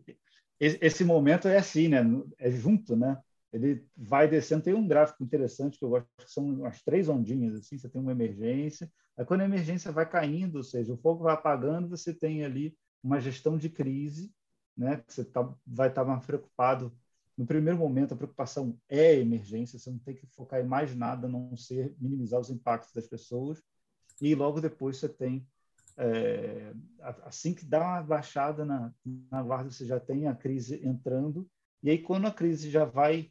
esse 0.59 1.05
momento 1.05 1.49
é 1.49 1.59
assim, 1.59 1.89
né? 1.89 2.03
É 2.39 2.51
junto, 2.51 2.97
né? 2.97 3.19
Ele 3.53 3.87
vai 3.97 4.29
descendo. 4.29 4.63
Tem 4.63 4.75
um 4.75 4.87
gráfico 4.87 5.23
interessante 5.23 5.79
que 5.79 5.85
eu 5.85 5.91
gosto, 5.91 6.07
que 6.19 6.31
são 6.31 6.45
umas 6.45 6.83
três 6.83 7.09
ondinhas. 7.09 7.55
Assim, 7.55 7.79
você 7.79 7.89
tem 7.89 8.01
uma 8.01 8.13
emergência, 8.13 8.91
Aí, 9.21 9.27
quando 9.27 9.43
a 9.43 9.45
emergência 9.45 9.93
vai 9.93 10.09
caindo, 10.09 10.57
ou 10.57 10.65
seja, 10.65 10.95
o 10.95 10.97
fogo 10.97 11.25
vai 11.25 11.35
apagando, 11.35 11.91
você 11.91 12.15
tem 12.15 12.43
ali 12.43 12.75
uma 13.03 13.21
gestão 13.21 13.59
de 13.59 13.69
crise, 13.69 14.33
né? 14.75 14.97
Que 15.07 15.13
você 15.13 15.23
tá, 15.23 15.43
vai 15.67 15.89
estar 15.89 16.07
tá 16.07 16.11
mais 16.11 16.25
preocupado. 16.25 16.91
No 17.37 17.45
primeiro 17.45 17.79
momento, 17.79 18.15
a 18.15 18.17
preocupação 18.17 18.81
é 18.89 19.09
a 19.11 19.19
emergência, 19.19 19.79
você 19.79 19.91
não 19.91 19.99
tem 19.99 20.15
que 20.15 20.27
focar 20.29 20.59
em 20.61 20.67
mais 20.67 20.97
nada, 20.97 21.27
a 21.27 21.31
não 21.31 21.55
ser 21.55 21.95
minimizar 21.99 22.41
os 22.41 22.49
impactos 22.49 22.95
das 22.95 23.07
pessoas. 23.07 23.63
E 24.23 24.35
logo 24.35 24.59
depois 24.59 24.97
você 24.97 25.09
tem, 25.09 25.47
é, 25.99 26.73
assim 27.25 27.53
que 27.53 27.67
dá 27.67 27.81
uma 27.81 28.03
baixada 28.03 28.65
na, 28.65 28.91
na 29.31 29.43
guarda, 29.43 29.71
você 29.71 29.85
já 29.85 30.01
tem 30.01 30.29
a 30.29 30.35
crise 30.35 30.81
entrando. 30.83 31.47
E 31.83 31.91
aí, 31.91 31.99
quando 31.99 32.27
a 32.27 32.33
crise 32.33 32.71
já 32.71 32.87
vai, 32.87 33.31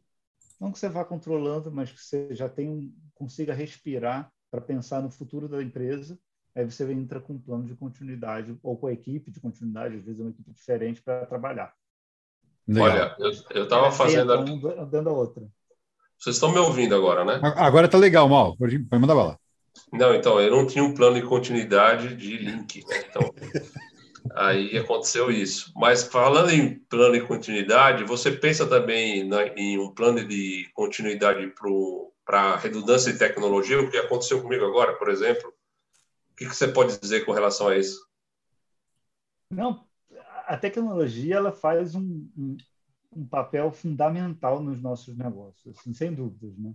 não 0.59 0.71
que 0.71 0.79
você 0.79 0.89
vá 0.89 1.05
controlando, 1.05 1.71
mas 1.71 1.91
que 1.91 1.99
você 1.99 2.35
já 2.35 2.49
tem 2.49 2.67
um, 2.69 2.93
consiga 3.15 3.53
respirar, 3.53 4.31
para 4.51 4.61
pensar 4.61 5.01
no 5.01 5.11
futuro 5.11 5.47
da 5.47 5.61
empresa, 5.61 6.17
aí 6.55 6.65
você 6.65 6.91
entra 6.91 7.19
com 7.19 7.33
um 7.33 7.39
plano 7.39 7.65
de 7.65 7.75
continuidade 7.75 8.57
ou 8.63 8.75
com 8.75 8.87
a 8.87 8.93
equipe 8.93 9.29
de 9.31 9.39
continuidade, 9.39 9.95
às 9.95 10.03
vezes 10.03 10.19
é 10.19 10.23
uma 10.23 10.31
equipe 10.31 10.51
diferente 10.51 11.01
para 11.01 11.25
trabalhar. 11.25 11.73
Legal. 12.67 12.87
Olha, 12.87 13.15
eu 13.51 13.63
estava 13.63 13.91
fazendo 13.91 14.33
aqui... 14.33 14.51
Um 14.51 14.89
dando 14.89 15.09
a 15.09 15.13
outra. 15.13 15.47
Vocês 16.17 16.35
estão 16.35 16.51
me 16.51 16.59
ouvindo 16.59 16.95
agora, 16.95 17.23
né? 17.23 17.39
Agora 17.55 17.85
está 17.85 17.97
legal, 17.97 18.27
Mal. 18.27 18.57
Pode 18.57 18.77
mandar 18.91 19.15
bala. 19.15 19.39
Não, 19.93 20.13
então, 20.13 20.39
eu 20.39 20.51
não 20.51 20.67
tinha 20.67 20.83
um 20.83 20.93
plano 20.93 21.15
de 21.15 21.25
continuidade 21.25 22.15
de 22.15 22.37
link. 22.37 22.85
Né? 22.85 23.05
Então, 23.09 23.33
aí 24.31 24.77
aconteceu 24.77 25.31
isso. 25.31 25.71
Mas 25.75 26.03
falando 26.03 26.51
em 26.51 26.79
plano 26.79 27.13
de 27.13 27.25
continuidade, 27.25 28.03
você 28.03 28.31
pensa 28.31 28.67
também 28.67 29.27
na, 29.27 29.43
em 29.47 29.77
um 29.77 29.93
plano 29.93 30.25
de 30.25 30.69
continuidade 30.73 31.53
para 32.25 32.57
redundância 32.57 33.11
de 33.11 33.19
tecnologia, 33.19 33.81
o 33.81 33.89
que 33.89 33.97
aconteceu 33.97 34.41
comigo 34.41 34.65
agora, 34.65 34.93
por 34.93 35.09
exemplo. 35.09 35.49
O 36.31 36.35
que, 36.35 36.45
que 36.45 36.55
você 36.55 36.67
pode 36.67 36.97
dizer 36.99 37.25
com 37.25 37.31
relação 37.31 37.67
a 37.67 37.77
isso? 37.77 38.07
Não, 39.51 39.85
a 40.45 40.57
tecnologia 40.57 41.35
ela 41.35 41.51
faz 41.51 41.95
um, 41.95 42.29
um, 42.37 42.57
um 43.11 43.27
papel 43.27 43.71
fundamental 43.71 44.61
nos 44.61 44.81
nossos 44.81 45.17
negócios, 45.17 45.77
assim, 45.77 45.93
sem 45.93 46.13
dúvidas, 46.13 46.57
né? 46.57 46.73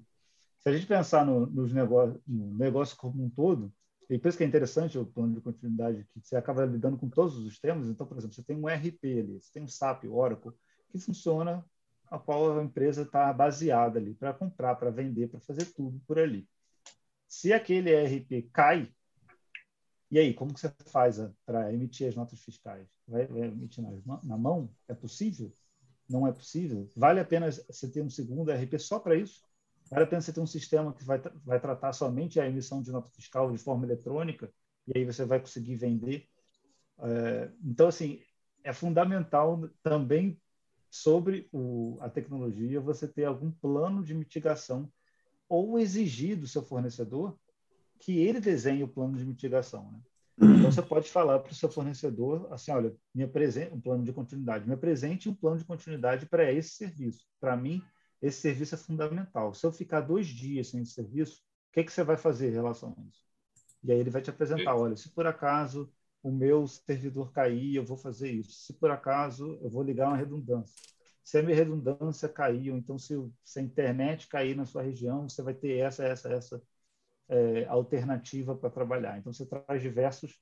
Se 0.61 0.69
a 0.71 0.73
gente 0.73 0.87
pensar 0.87 1.27
no, 1.27 1.47
nos 1.47 1.73
negócios, 1.73 2.19
no 2.27 2.55
negócio 2.55 2.97
como 2.97 3.23
um 3.23 3.29
todo, 3.29 3.73
e 4.09 4.19
por 4.19 4.29
isso 4.29 4.39
que 4.39 4.45
é 4.45 4.47
interessante 4.47 4.99
o 4.99 5.07
plano 5.07 5.35
de 5.35 5.41
continuidade, 5.41 6.07
que 6.13 6.21
você 6.21 6.37
acaba 6.37 6.65
lidando 6.65 6.99
com 6.99 7.09
todos 7.09 7.37
os 7.39 7.59
temas. 7.59 7.89
Então, 7.89 8.07
por 8.07 8.19
exemplo, 8.19 8.35
você 8.35 8.43
tem 8.43 8.57
um 8.57 8.69
RP 8.69 9.05
ali, 9.05 9.41
você 9.41 9.53
tem 9.53 9.63
um 9.63 9.69
SAP, 9.69 10.05
Oracle, 10.05 10.53
que 10.91 10.99
funciona 10.99 11.65
a 12.11 12.19
qual 12.19 12.59
a 12.59 12.63
empresa 12.63 13.03
está 13.03 13.33
baseada 13.33 13.99
ali 13.99 14.15
para 14.15 14.35
comprar, 14.35 14.75
para 14.77 14.91
vender, 14.91 15.29
para 15.29 15.41
fazer 15.41 15.67
tudo 15.73 16.01
por 16.07 16.19
ali. 16.19 16.47
Se 17.27 17.53
aquele 17.53 17.91
ERP 17.91 18.51
cai, 18.53 18.93
e 20.11 20.19
aí, 20.19 20.33
como 20.33 20.55
que 20.55 20.61
você 20.61 20.73
faz 20.87 21.19
para 21.45 21.73
emitir 21.73 22.07
as 22.07 22.15
notas 22.15 22.39
fiscais? 22.41 22.87
Vai, 23.09 23.27
vai 23.27 23.49
emitir 23.49 23.83
na, 23.83 24.21
na, 24.23 24.39
mão? 24.39 24.71
É 24.87 24.95
possível? 24.95 25.53
Não 26.09 26.27
é 26.27 26.31
possível? 26.31 26.89
Vale 26.95 27.19
a 27.19 27.25
pena 27.25 27.51
você 27.51 27.91
ter 27.91 28.03
um 28.03 28.11
segundo 28.11 28.51
ERP 28.51 28.79
só 28.79 29.01
para 29.01 29.17
isso? 29.17 29.43
Vale 29.91 30.05
a 30.05 30.07
pena 30.07 30.23
você 30.23 30.33
ter 30.33 30.41
um 30.41 30.47
sistema 30.47 30.93
que 30.93 31.05
vai, 31.05 31.21
vai 31.45 31.61
tratar 31.61 31.93
somente 31.93 32.41
a 32.41 32.47
emissão 32.47 32.83
de 32.83 32.91
nota 32.91 33.11
fiscal 33.11 33.53
de 33.53 33.59
forma 33.59 33.85
eletrônica? 33.85 34.51
E 34.87 34.99
aí 34.99 35.05
você 35.05 35.25
vai 35.25 35.41
conseguir 35.41 35.77
vender? 35.77 36.29
É, 36.99 37.51
então, 37.63 37.89
assim, 37.89 38.21
é 38.63 38.73
fundamental 38.73 39.69
também 39.83 40.41
sobre 40.91 41.49
o, 41.53 41.99
a 42.01 42.09
tecnologia, 42.09 42.81
você 42.81 43.07
ter 43.09 43.25
algum 43.25 43.51
plano 43.51 44.03
de 44.03 44.15
mitigação 44.15 44.91
ou 45.49 45.79
exigir 45.79 46.37
do 46.39 46.47
seu 46.47 46.63
fornecedor 46.63 47.37
que 47.99 48.19
ele 48.19 48.41
desenhe 48.41 48.83
o 48.83 48.89
plano 48.89 49.17
de 49.17 49.25
mitigação. 49.25 49.91
Né? 49.93 49.99
Então, 50.59 50.73
você 50.73 50.83
pode 50.83 51.11
falar 51.11 51.39
para 51.41 51.53
o 51.53 51.55
seu 51.55 51.69
fornecedor 51.69 52.49
assim, 52.53 52.71
olha, 52.71 52.95
me 53.15 53.23
apresente 53.23 53.75
um 53.75 53.81
plano 53.81 54.05
de 54.05 54.13
continuidade, 54.13 54.67
me 54.67 54.75
apresente 54.75 55.29
um 55.29 55.35
plano 55.35 55.59
de 55.59 55.65
continuidade 55.65 56.27
para 56.27 56.53
esse 56.53 56.71
serviço. 56.71 57.27
Para 57.41 57.57
mim, 57.57 57.83
esse 58.25 58.41
serviço 58.41 58.75
é 58.75 58.79
fundamental. 58.79 59.53
Se 59.53 59.67
eu 59.67 59.73
ficar 59.73 60.01
dois 60.01 60.27
dias 60.27 60.69
sem 60.69 60.81
esse 60.81 60.93
serviço, 60.93 61.43
o 61.69 61.73
que, 61.75 61.85
que 61.85 61.93
você 61.93 62.03
vai 62.03 62.17
fazer 62.17 62.49
em 62.49 62.55
relação 62.55 62.95
a 62.97 63.03
isso? 63.03 63.23
E 63.83 63.93
aí 63.93 63.99
ele 63.99 64.09
vai 64.09 64.23
te 64.23 64.31
apresentar, 64.31 64.75
olha, 64.75 64.97
se 64.97 65.11
por 65.11 65.27
acaso 65.27 65.93
o 66.23 66.33
meu 66.33 66.67
servidor 66.67 67.33
cair, 67.33 67.77
eu 67.77 67.85
vou 67.85 67.99
fazer 67.99 68.31
isso. 68.31 68.53
Se 68.53 68.73
por 68.73 68.91
acaso, 68.91 69.59
eu 69.61 69.69
vou 69.69 69.83
ligar 69.83 70.09
uma 70.09 70.17
redundância. 70.17 70.75
Se 71.23 71.37
a 71.37 71.43
minha 71.43 71.55
redundância 71.55 72.27
cair, 72.27 72.71
ou 72.71 72.79
então 72.79 72.99
se, 72.99 73.15
se 73.45 73.59
a 73.59 73.63
internet 73.63 74.27
cair 74.27 74.57
na 74.57 74.65
sua 74.65 74.81
região, 74.81 75.29
você 75.29 75.43
vai 75.43 75.53
ter 75.53 75.77
essa, 75.79 76.03
essa, 76.05 76.33
essa 76.33 76.63
é, 77.29 77.67
alternativa 77.67 78.57
para 78.57 78.71
trabalhar. 78.71 79.19
Então, 79.19 79.35
você 79.35 79.45
traz 79.45 79.83
diversos 79.83 80.41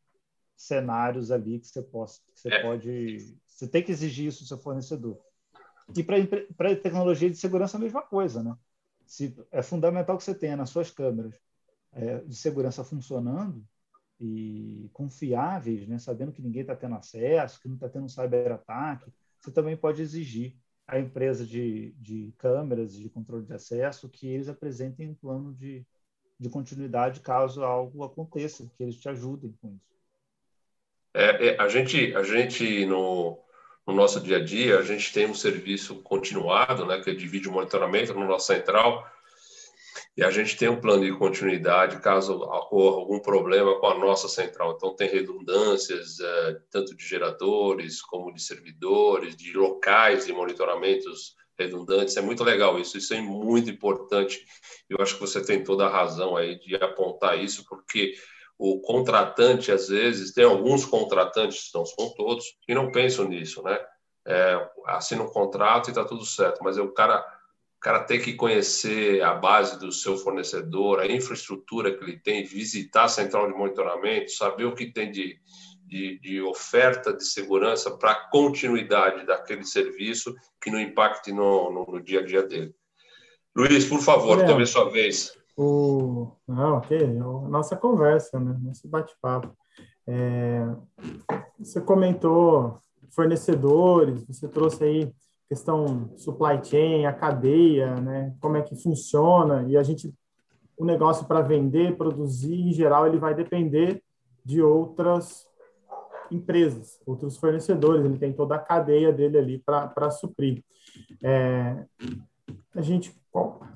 cenários 0.56 1.32
ali 1.32 1.58
que 1.58 1.66
você, 1.66 1.82
possa, 1.82 2.20
que 2.32 2.38
você 2.38 2.48
é. 2.48 2.62
pode... 2.62 3.36
Você 3.44 3.66
tem 3.66 3.82
que 3.82 3.90
exigir 3.90 4.28
isso 4.28 4.44
do 4.44 4.48
seu 4.48 4.58
fornecedor. 4.58 5.20
E 5.96 6.02
para 6.02 6.76
tecnologia 6.76 7.30
de 7.30 7.36
segurança, 7.36 7.76
a 7.76 7.80
mesma 7.80 8.02
coisa, 8.02 8.42
né? 8.42 8.56
Se, 9.06 9.36
é 9.50 9.62
fundamental 9.62 10.16
que 10.16 10.24
você 10.24 10.34
tenha 10.34 10.56
nas 10.56 10.70
suas 10.70 10.90
câmeras 10.90 11.38
é, 11.92 12.18
de 12.18 12.34
segurança 12.34 12.82
funcionando, 12.84 13.64
e 14.22 14.88
confiáveis, 14.92 15.86
né, 15.88 15.98
sabendo 15.98 16.30
que 16.30 16.40
ninguém 16.40 16.62
está 16.62 16.76
tendo 16.76 16.94
acesso, 16.94 17.60
que 17.60 17.66
não 17.66 17.74
está 17.74 17.88
tendo 17.88 18.04
um 18.04 18.08
cyberataque, 18.08 19.12
você 19.40 19.50
também 19.50 19.76
pode 19.76 20.00
exigir 20.00 20.54
à 20.86 21.00
empresa 21.00 21.44
de, 21.44 21.90
de 21.98 22.32
câmeras 22.38 22.94
de 22.94 23.08
controle 23.08 23.44
de 23.44 23.52
acesso 23.52 24.08
que 24.08 24.28
eles 24.28 24.48
apresentem 24.48 25.08
um 25.08 25.14
plano 25.14 25.52
de, 25.52 25.84
de 26.38 26.48
continuidade 26.48 27.18
caso 27.18 27.64
algo 27.64 28.04
aconteça, 28.04 28.70
que 28.76 28.82
eles 28.84 28.94
te 28.94 29.08
ajudem 29.08 29.52
com 29.60 29.74
isso. 29.74 29.92
É, 31.14 31.48
é, 31.48 31.60
a 31.60 31.68
gente, 31.68 32.14
a 32.14 32.22
gente 32.22 32.86
no, 32.86 33.38
no, 33.86 33.94
nosso 33.94 34.20
dia 34.20 34.36
a 34.36 34.44
dia, 34.44 34.78
a 34.78 34.82
gente 34.82 35.12
tem 35.12 35.26
um 35.26 35.34
serviço 35.34 35.96
continuado, 36.02 36.86
né, 36.86 37.00
que 37.00 37.10
é 37.10 37.14
de 37.14 37.26
vídeo 37.26 37.52
monitoramento 37.52 38.14
no 38.14 38.26
nosso 38.26 38.46
central, 38.46 39.06
e 40.16 40.22
a 40.22 40.30
gente 40.30 40.56
tem 40.56 40.68
um 40.68 40.80
plano 40.80 41.04
de 41.04 41.12
continuidade 41.12 42.00
caso 42.00 42.34
ocorra 42.34 42.98
algum 42.98 43.18
problema 43.18 43.78
com 43.80 43.86
a 43.86 43.98
nossa 43.98 44.28
central. 44.28 44.74
Então, 44.76 44.94
tem 44.94 45.08
redundâncias, 45.08 46.20
é, 46.20 46.60
tanto 46.70 46.94
de 46.94 47.06
geradores 47.06 48.02
como 48.02 48.32
de 48.32 48.42
servidores, 48.42 49.34
de 49.34 49.52
locais 49.54 50.26
de 50.26 50.32
monitoramentos 50.32 51.34
redundantes. 51.58 52.16
É 52.16 52.20
muito 52.20 52.44
legal 52.44 52.78
isso, 52.78 52.98
isso 52.98 53.14
é 53.14 53.20
muito 53.22 53.70
importante. 53.70 54.44
Eu 54.88 54.98
acho 55.00 55.14
que 55.14 55.20
você 55.20 55.42
tem 55.42 55.64
toda 55.64 55.86
a 55.86 55.90
razão 55.90 56.36
aí 56.36 56.58
de 56.58 56.74
apontar 56.76 57.42
isso, 57.42 57.64
porque 57.66 58.14
o 58.64 58.80
contratante, 58.80 59.72
às 59.72 59.88
vezes, 59.88 60.32
tem 60.32 60.44
alguns 60.44 60.84
contratantes, 60.84 61.68
não 61.74 61.84
são 61.84 62.14
todos, 62.14 62.44
que 62.62 62.72
não 62.72 62.92
pensam 62.92 63.26
nisso, 63.28 63.60
né? 63.64 63.76
É, 64.24 64.70
assina 64.86 65.24
um 65.24 65.28
contrato 65.28 65.88
e 65.88 65.90
está 65.90 66.04
tudo 66.04 66.24
certo, 66.24 66.62
mas 66.62 66.78
é 66.78 66.80
o 66.80 66.92
cara, 66.92 67.18
o 67.18 67.80
cara 67.80 68.04
tem 68.04 68.20
que 68.20 68.34
conhecer 68.34 69.20
a 69.20 69.34
base 69.34 69.80
do 69.80 69.90
seu 69.90 70.16
fornecedor, 70.16 71.00
a 71.00 71.08
infraestrutura 71.08 71.92
que 71.92 72.04
ele 72.04 72.20
tem, 72.20 72.44
visitar 72.44 73.02
a 73.02 73.08
central 73.08 73.48
de 73.48 73.58
monitoramento, 73.58 74.30
saber 74.30 74.66
o 74.66 74.76
que 74.76 74.92
tem 74.92 75.10
de, 75.10 75.40
de, 75.84 76.20
de 76.20 76.40
oferta 76.40 77.12
de 77.12 77.24
segurança 77.24 77.90
para 77.98 78.12
a 78.12 78.30
continuidade 78.30 79.26
daquele 79.26 79.64
serviço 79.64 80.36
que 80.62 80.70
não 80.70 80.78
impacte 80.78 81.32
no, 81.32 81.68
no, 81.72 81.84
no, 81.84 82.00
dia 82.00 82.20
a 82.20 82.24
dia 82.24 82.44
dele. 82.44 82.72
Luiz, 83.56 83.84
por 83.86 84.00
favor, 84.00 84.40
é, 84.40 84.46
talvez 84.46 84.70
sua 84.70 84.88
vez. 84.88 85.36
O... 85.56 86.32
Não, 86.46 86.78
ok, 86.78 86.98
é 86.98 87.06
nossa 87.48 87.76
conversa, 87.76 88.40
né? 88.40 88.56
nosso 88.62 88.88
bate-papo. 88.88 89.54
É... 90.06 90.66
Você 91.58 91.80
comentou 91.80 92.78
fornecedores, 93.10 94.24
você 94.26 94.48
trouxe 94.48 94.84
aí 94.84 95.14
questão 95.48 96.10
supply 96.16 96.64
chain, 96.64 97.04
a 97.04 97.12
cadeia, 97.12 97.94
né? 97.96 98.34
Como 98.40 98.56
é 98.56 98.62
que 98.62 98.74
funciona 98.74 99.64
e 99.68 99.76
a 99.76 99.82
gente 99.82 100.12
o 100.76 100.84
negócio 100.84 101.26
para 101.26 101.42
vender, 101.42 101.96
produzir, 101.96 102.54
em 102.54 102.72
geral, 102.72 103.06
ele 103.06 103.18
vai 103.18 103.34
depender 103.34 104.02
de 104.44 104.60
outras 104.60 105.46
empresas, 106.30 106.98
outros 107.06 107.36
fornecedores, 107.36 108.04
ele 108.04 108.18
tem 108.18 108.32
toda 108.32 108.56
a 108.56 108.58
cadeia 108.58 109.12
dele 109.12 109.38
ali 109.38 109.58
para 109.58 110.10
suprir. 110.10 110.64
É, 111.22 111.84
a 112.74 112.80
gente 112.80 113.14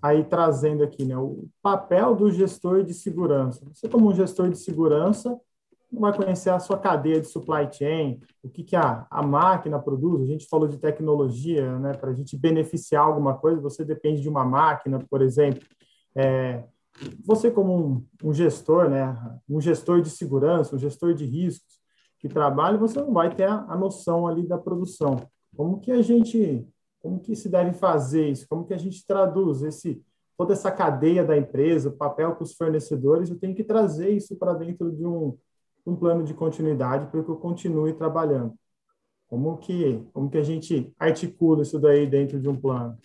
aí 0.03 0.25
trazendo 0.25 0.85
aqui 0.85 1.05
né, 1.05 1.17
o 1.17 1.49
papel 1.63 2.15
do 2.15 2.31
gestor 2.31 2.83
de 2.83 2.93
segurança. 2.93 3.65
Você, 3.73 3.89
como 3.89 4.09
um 4.09 4.15
gestor 4.15 4.51
de 4.51 4.59
segurança, 4.59 5.39
vai 5.91 6.15
conhecer 6.15 6.51
a 6.51 6.59
sua 6.59 6.79
cadeia 6.79 7.21
de 7.21 7.27
supply 7.27 7.69
chain, 7.73 8.21
o 8.43 8.49
que, 8.49 8.63
que 8.63 8.77
a, 8.77 9.07
a 9.11 9.23
máquina 9.23 9.79
produz. 9.79 10.23
A 10.23 10.27
gente 10.27 10.47
falou 10.47 10.69
de 10.69 10.79
tecnologia, 10.79 11.79
né, 11.79 11.95
para 11.95 12.11
a 12.11 12.15
gente 12.15 12.37
beneficiar 12.37 13.05
alguma 13.05 13.35
coisa, 13.37 13.61
você 13.61 13.85
depende 13.85 14.21
de 14.21 14.29
uma 14.29 14.45
máquina, 14.45 14.99
por 15.09 15.23
exemplo. 15.23 15.63
É, 16.15 16.65
você, 17.25 17.51
como 17.51 17.77
um, 17.77 18.07
um 18.25 18.33
gestor, 18.33 18.89
né, 18.89 19.17
um 19.49 19.61
gestor 19.61 20.01
de 20.01 20.11
segurança, 20.11 20.75
um 20.75 20.79
gestor 20.79 21.15
de 21.15 21.25
riscos, 21.25 21.77
que 22.19 22.29
trabalha, 22.29 22.79
você 22.79 23.01
não 23.01 23.13
vai 23.13 23.35
ter 23.35 23.45
a, 23.45 23.65
a 23.69 23.77
noção 23.77 24.27
ali 24.27 24.47
da 24.47 24.59
produção. 24.59 25.17
Como 25.55 25.81
que 25.81 25.93
a 25.93 26.03
gente, 26.03 26.67
como 27.07 27.21
que 27.21 27.37
se 27.37 27.49
deve 27.49 27.73
fazer 27.73 28.29
isso? 28.29 28.49
Como 28.49 28.67
que 28.67 28.75
a 28.75 28.77
gente 28.77 29.07
traduz 29.07 29.63
esse 29.63 30.03
toda 30.37 30.53
essa 30.53 30.73
cadeia 30.73 31.25
da 31.25 31.39
empresa, 31.39 31.89
o 31.89 31.97
papel 31.97 32.35
com 32.35 32.43
os 32.43 32.53
fornecedores, 32.53 33.31
eu 33.31 33.39
tenho 33.39 33.55
que 33.55 33.63
trazer 33.63 34.11
isso 34.11 34.37
para 34.37 34.53
dentro 34.53 34.91
de 34.91 35.07
um, 35.07 35.39
um 35.87 35.95
plano 35.95 36.25
de 36.25 36.35
continuidade 36.35 37.07
para 37.07 37.23
que 37.23 37.31
eu 37.31 37.37
continue 37.37 37.95
trabalhando. 37.95 38.53
Como 39.29 39.57
que, 39.57 40.05
como 40.13 40.29
que 40.29 40.37
a 40.37 40.43
gente 40.43 40.93
articula 40.99 41.63
isso 41.63 41.79
daí 41.79 42.07
dentro 42.07 42.41
de 42.41 42.49
um 42.49 42.61
plano? 42.61 42.99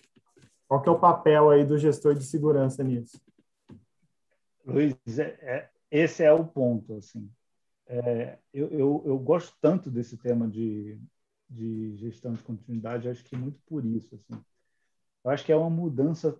Qual 0.68 0.82
que 0.82 0.88
é 0.88 0.92
o 0.92 0.98
papel 0.98 1.48
aí 1.48 1.64
do 1.64 1.78
gestor 1.78 2.14
de 2.14 2.24
segurança 2.24 2.82
nisso? 2.82 3.18
Luiz, 4.66 4.94
é, 5.18 5.38
é, 5.40 5.68
esse 5.90 6.22
é 6.22 6.32
o 6.32 6.44
ponto. 6.44 6.96
Assim 6.96 7.30
é, 7.86 8.38
eu, 8.52 8.68
eu, 8.68 9.02
eu, 9.06 9.18
gosto 9.18 9.56
tanto 9.60 9.90
desse 9.90 10.16
tema 10.16 10.48
de, 10.48 10.98
de 11.52 11.96
gestão 11.96 12.32
de 12.32 12.42
continuidade, 12.42 13.08
acho 13.08 13.24
que 13.24 13.36
muito 13.36 13.60
por 13.66 13.84
isso. 13.84 14.14
Assim. 14.14 14.42
Eu 15.24 15.30
acho 15.30 15.44
que 15.44 15.52
é 15.52 15.56
uma 15.56 15.70
mudança 15.70 16.38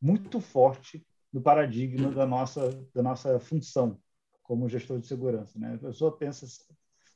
muito 0.00 0.40
forte 0.40 1.04
do 1.32 1.40
paradigma 1.40 2.10
da 2.10 2.26
nossa, 2.26 2.70
da 2.94 3.02
nossa 3.02 3.38
função 3.38 4.00
como 4.42 4.68
gestor 4.68 4.98
de 4.98 5.06
segurança. 5.06 5.58
Né? 5.58 5.74
A 5.74 5.78
pessoa 5.78 6.16
pensa. 6.16 6.46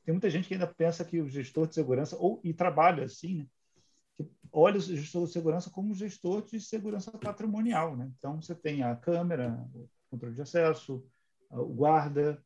Tem 0.04 0.12
muita 0.12 0.28
gente 0.28 0.48
que 0.48 0.54
ainda 0.54 0.66
pensa 0.66 1.04
que 1.04 1.20
o 1.20 1.28
gestor 1.28 1.66
de 1.66 1.74
segurança, 1.74 2.16
ou 2.18 2.40
e 2.44 2.52
trabalha 2.52 3.04
assim, 3.04 3.38
né? 3.38 3.46
que 4.16 4.28
olha 4.52 4.76
o 4.76 4.80
gestor 4.80 5.26
de 5.26 5.32
segurança 5.32 5.70
como 5.70 5.94
gestor 5.94 6.44
de 6.44 6.60
segurança 6.60 7.10
patrimonial. 7.12 7.96
Né? 7.96 8.12
Então, 8.18 8.42
você 8.42 8.54
tem 8.54 8.82
a 8.82 8.94
câmera, 8.96 9.66
o 9.72 9.88
controle 10.10 10.34
de 10.34 10.42
acesso, 10.42 11.06
o 11.48 11.66
guarda, 11.66 12.42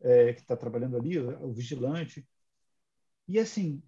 é, 0.00 0.32
que 0.32 0.40
está 0.40 0.56
trabalhando 0.56 0.96
ali, 0.96 1.18
o 1.18 1.52
vigilante. 1.52 2.26
E, 3.26 3.38
assim, 3.38 3.82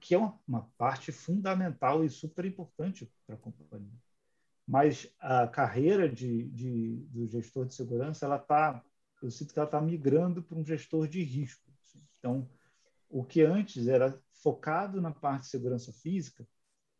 que 0.00 0.14
é 0.14 0.18
uma, 0.18 0.38
uma 0.46 0.70
parte 0.76 1.12
fundamental 1.12 2.04
e 2.04 2.10
super 2.10 2.44
importante 2.44 3.10
para 3.26 3.36
a 3.36 3.38
companhia. 3.38 3.98
Mas 4.66 5.08
a 5.20 5.46
carreira 5.46 6.08
de, 6.08 6.48
de, 6.50 6.96
do 7.10 7.26
gestor 7.26 7.66
de 7.66 7.74
segurança, 7.74 8.26
ela 8.26 8.36
está, 8.36 8.82
eu 9.22 9.30
sinto 9.30 9.52
que 9.52 9.58
ela 9.58 9.68
está 9.68 9.80
migrando 9.80 10.42
para 10.42 10.58
um 10.58 10.64
gestor 10.64 11.06
de 11.06 11.22
risco. 11.22 11.70
Assim. 11.82 12.02
Então, 12.18 12.48
o 13.08 13.24
que 13.24 13.42
antes 13.42 13.86
era 13.86 14.20
focado 14.42 15.00
na 15.00 15.12
parte 15.12 15.42
de 15.42 15.48
segurança 15.48 15.92
física, 15.92 16.46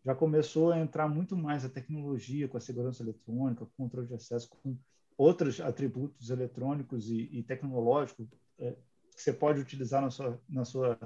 já 0.05 0.15
começou 0.15 0.71
a 0.71 0.79
entrar 0.79 1.09
muito 1.09 1.37
mais 1.37 1.65
a 1.65 1.69
tecnologia 1.69 2.47
com 2.47 2.57
a 2.57 2.61
segurança 2.61 3.03
eletrônica, 3.03 3.67
com 3.67 3.73
controle 3.85 4.07
de 4.07 4.15
acesso, 4.15 4.49
com 4.49 4.79
outros 5.19 5.61
atributos 5.61 6.31
eletrônicos 6.31 7.11
e, 7.11 7.29
e 7.33 7.43
tecnológicos 7.43 8.29
é, 8.59 8.77
que 9.15 9.23
você 9.23 9.33
pode 9.33 9.61
utilizar 9.61 10.01
na 10.01 10.11
sua, 10.11 10.41
na 10.49 10.65
sua, 10.65 10.97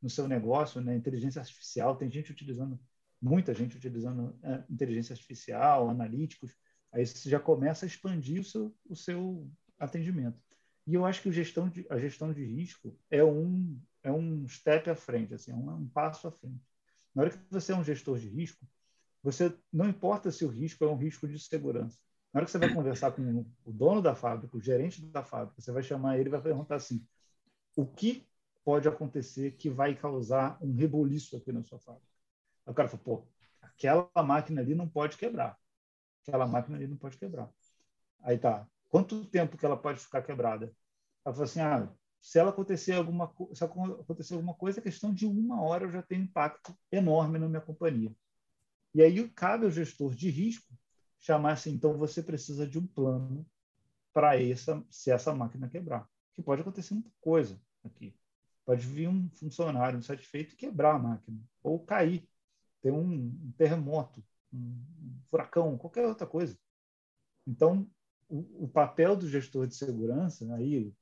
no 0.00 0.08
seu 0.08 0.28
negócio, 0.28 0.80
né? 0.80 0.96
Inteligência 0.96 1.40
artificial, 1.40 1.96
tem 1.96 2.10
gente 2.10 2.32
utilizando, 2.32 2.78
muita 3.20 3.52
gente 3.54 3.76
utilizando 3.76 4.38
é, 4.42 4.64
inteligência 4.70 5.12
artificial, 5.12 5.88
analíticos. 5.88 6.54
Aí 6.92 7.04
você 7.04 7.28
já 7.28 7.40
começa 7.40 7.84
a 7.84 7.88
expandir 7.88 8.40
o 8.40 8.44
seu, 8.44 8.74
o 8.88 8.96
seu 8.96 9.50
atendimento. 9.78 10.40
E 10.86 10.94
eu 10.94 11.04
acho 11.04 11.22
que 11.22 11.30
gestão 11.30 11.68
de, 11.68 11.86
a 11.90 11.98
gestão 11.98 12.32
de 12.32 12.44
risco 12.44 12.98
é 13.10 13.22
um, 13.22 13.78
é 14.02 14.10
um 14.10 14.48
step 14.48 14.88
à 14.88 14.94
frente, 14.94 15.34
assim, 15.34 15.50
é 15.50 15.54
um, 15.54 15.70
um 15.70 15.88
passo 15.88 16.26
à 16.28 16.30
frente. 16.30 16.64
Na 17.14 17.22
hora 17.22 17.30
que 17.30 17.38
você 17.50 17.72
é 17.72 17.76
um 17.76 17.84
gestor 17.84 18.18
de 18.18 18.28
risco, 18.28 18.66
você 19.22 19.52
não 19.72 19.88
importa 19.88 20.30
se 20.30 20.44
o 20.44 20.48
risco 20.48 20.84
é 20.84 20.88
um 20.88 20.96
risco 20.96 21.28
de 21.28 21.38
segurança. 21.38 21.98
Na 22.32 22.38
hora 22.38 22.46
que 22.46 22.52
você 22.52 22.58
vai 22.58 22.72
conversar 22.72 23.12
com 23.12 23.44
o 23.64 23.72
dono 23.72 24.00
da 24.00 24.14
fábrica, 24.14 24.56
o 24.56 24.60
gerente 24.60 25.04
da 25.06 25.22
fábrica, 25.22 25.60
você 25.60 25.72
vai 25.72 25.82
chamar 25.82 26.18
ele 26.18 26.28
e 26.28 26.30
vai 26.30 26.40
perguntar 26.40 26.76
assim: 26.76 27.04
o 27.76 27.86
que 27.86 28.26
pode 28.68 28.86
acontecer 28.86 29.52
que 29.52 29.70
vai 29.70 29.94
causar 29.94 30.58
um 30.62 30.74
reboliço 30.74 31.34
aqui 31.38 31.50
na 31.50 31.62
sua 31.62 31.78
fábrica? 31.78 32.06
Aí 32.66 32.70
o 32.70 32.74
cara 32.74 32.86
fala: 32.86 33.02
pô, 33.02 33.26
aquela 33.62 34.10
máquina 34.22 34.60
ali 34.60 34.74
não 34.74 34.86
pode 34.86 35.16
quebrar. 35.16 35.58
Aquela 36.20 36.46
máquina 36.46 36.76
ali 36.76 36.86
não 36.86 36.98
pode 36.98 37.16
quebrar. 37.16 37.50
Aí 38.20 38.36
tá. 38.36 38.68
Quanto 38.90 39.24
tempo 39.24 39.56
que 39.56 39.64
ela 39.64 39.74
pode 39.74 40.00
ficar 40.00 40.20
quebrada? 40.20 40.70
Ela 41.24 41.34
fala 41.34 41.44
assim: 41.46 41.60
ah, 41.60 41.90
se 42.20 42.38
ela 42.38 42.50
acontecer 42.50 42.92
alguma, 42.92 43.32
se 43.54 43.64
acontecer 43.64 44.34
alguma 44.34 44.52
coisa, 44.52 44.82
questão 44.82 45.14
de 45.14 45.24
uma 45.24 45.62
hora 45.62 45.84
eu 45.86 45.90
já 45.90 46.02
tenho 46.02 46.24
impacto 46.24 46.76
enorme 46.92 47.38
na 47.38 47.48
minha 47.48 47.62
companhia. 47.62 48.14
E 48.94 49.00
aí 49.00 49.30
cabe 49.30 49.64
ao 49.64 49.70
gestor 49.70 50.14
de 50.14 50.28
risco 50.28 50.74
chamar 51.18 51.52
assim, 51.52 51.70
então 51.70 51.96
você 51.96 52.22
precisa 52.22 52.66
de 52.66 52.78
um 52.78 52.86
plano 52.86 53.46
para 54.12 54.38
essa 54.38 54.84
se 54.90 55.10
essa 55.10 55.34
máquina 55.34 55.70
quebrar. 55.70 56.06
Que 56.34 56.42
pode 56.42 56.60
acontecer 56.60 56.92
muita 56.92 57.10
coisa 57.18 57.58
aqui. 57.82 58.14
Pode 58.68 58.86
vir 58.86 59.08
um 59.08 59.30
funcionário 59.30 59.98
insatisfeito 59.98 60.52
e 60.52 60.56
quebrar 60.56 60.94
a 60.94 60.98
máquina 60.98 61.40
ou 61.62 61.82
cair, 61.82 62.28
ter 62.82 62.92
um, 62.92 63.50
terremoto, 63.56 64.22
um, 64.52 64.78
furacão, 65.30 65.78
qualquer 65.78 66.04
outra 66.04 66.26
coisa. 66.26 66.54
Então, 67.46 67.90
o, 68.28 68.64
o 68.64 68.68
papel 68.68 69.16
do 69.16 69.26
gestor 69.26 69.66
de 69.66 69.74
segurança 69.74 70.54
aí 70.54 70.92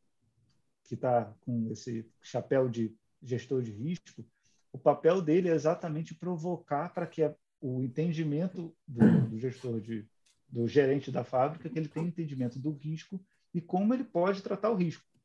que 0.84 0.94
está 0.94 1.34
com 1.40 1.68
esse 1.72 2.08
chapéu 2.22 2.68
de 2.68 2.96
gestor 3.20 3.60
de 3.62 3.72
risco, 3.72 4.24
o 4.72 4.78
papel 4.78 5.20
dele 5.20 5.48
é 5.48 5.52
exatamente 5.52 6.14
provocar 6.14 6.94
para 6.94 7.04
que 7.04 7.24
a, 7.24 7.34
o 7.60 7.82
entendimento 7.82 8.72
do, 8.86 9.28
do, 9.28 9.38
gestor 9.40 9.80
de 9.80 10.08
do 10.48 10.68
gerente 10.68 11.10
da 11.10 11.24
fábrica 11.24 11.68
que 11.68 11.76
ele 11.76 11.88
tem 11.88 12.04
entendimento 12.04 12.60
do 12.60 12.70
risco 12.70 13.20
e 13.52 13.60
como 13.60 13.92
ele 13.92 14.04
pode 14.04 14.40
tratar 14.40 14.70
o 14.70 14.76
risco. 14.76 15.15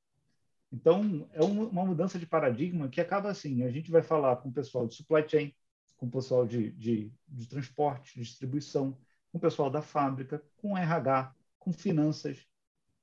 Então 0.72 1.28
é 1.34 1.44
uma 1.44 1.86
mudança 1.86 2.18
de 2.18 2.26
paradigma 2.26 2.88
que 2.88 3.02
acaba 3.02 3.30
assim. 3.30 3.64
A 3.64 3.72
gente 3.72 3.92
vai 3.92 4.02
falar 4.02 4.38
com 4.38 4.50
o 4.50 4.54
pessoal 4.54 4.88
de 4.88 4.96
supply 4.96 5.28
chain, 5.28 5.54
com 5.98 6.06
o 6.06 6.12
pessoal 6.12 6.48
de, 6.48 6.72
de, 6.72 7.12
de 7.28 7.48
transporte, 7.48 8.20
distribuição, 8.20 8.98
com 9.32 9.38
o 9.38 9.42
pessoal 9.42 9.70
da 9.70 9.82
fábrica, 9.82 10.44
com 10.58 10.78
RH, 10.78 11.36
com 11.60 11.72
finanças, 11.74 12.48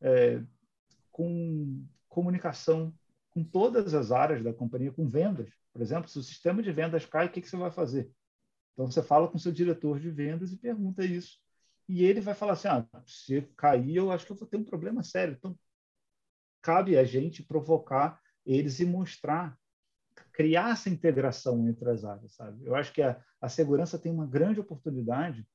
é, 0.01 0.43
com 1.13 1.87
comunicação, 2.09 2.95
com 3.31 3.45
todas 3.45 3.95
as 3.95 4.11
áreas 4.11 4.43
da 4.43 4.53
companhia, 4.53 4.93
com 4.93 5.07
vendas. 5.07 5.51
Por 5.73 5.83
exemplo, 5.83 6.09
se 6.09 6.19
o 6.19 6.23
sistema 6.23 6.63
de 6.63 6.73
vendas 6.73 7.05
cai, 7.05 7.27
o 7.27 7.31
que, 7.31 7.41
que 7.41 7.49
você 7.49 7.57
vai 7.57 7.71
fazer? 7.71 8.11
Então, 8.73 8.91
você 8.91 9.03
fala 9.03 9.29
com 9.29 9.39
seu 9.39 9.53
diretor 9.53 10.01
de 10.01 10.11
vendas 10.11 10.53
e 10.53 10.57
pergunta 10.57 11.05
isso. 11.05 11.39
E 11.89 12.05
ele 12.05 12.21
vai 12.21 12.35
falar 12.35 12.53
assim: 12.53 12.69
ah, 12.69 12.87
se 13.07 13.43
cair, 13.57 13.97
eu 13.97 14.11
acho 14.13 14.27
que 14.27 14.33
eu 14.33 14.37
vou 14.37 14.47
ter 14.47 14.57
um 14.57 14.65
problema 14.65 15.03
sério. 15.03 15.35
Então, 15.39 15.59
cabe 16.61 16.97
a 16.97 17.05
gente 17.05 17.43
provocar 17.43 18.21
eles 18.45 18.81
e 18.81 18.85
mostrar, 18.85 19.57
criar 20.33 20.73
essa 20.73 20.89
integração 20.89 21.69
entre 21.69 21.89
as 21.91 22.05
áreas, 22.05 22.35
sabe? 22.35 22.65
Eu 22.65 22.75
acho 22.75 22.93
que 22.93 23.03
a, 23.03 23.23
a 23.41 23.49
segurança 23.49 23.99
tem 23.99 24.13
uma 24.13 24.27
grande 24.27 24.61
oportunidade 24.61 25.47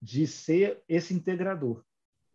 de 0.00 0.26
ser 0.26 0.82
esse 0.88 1.14
integrador 1.14 1.84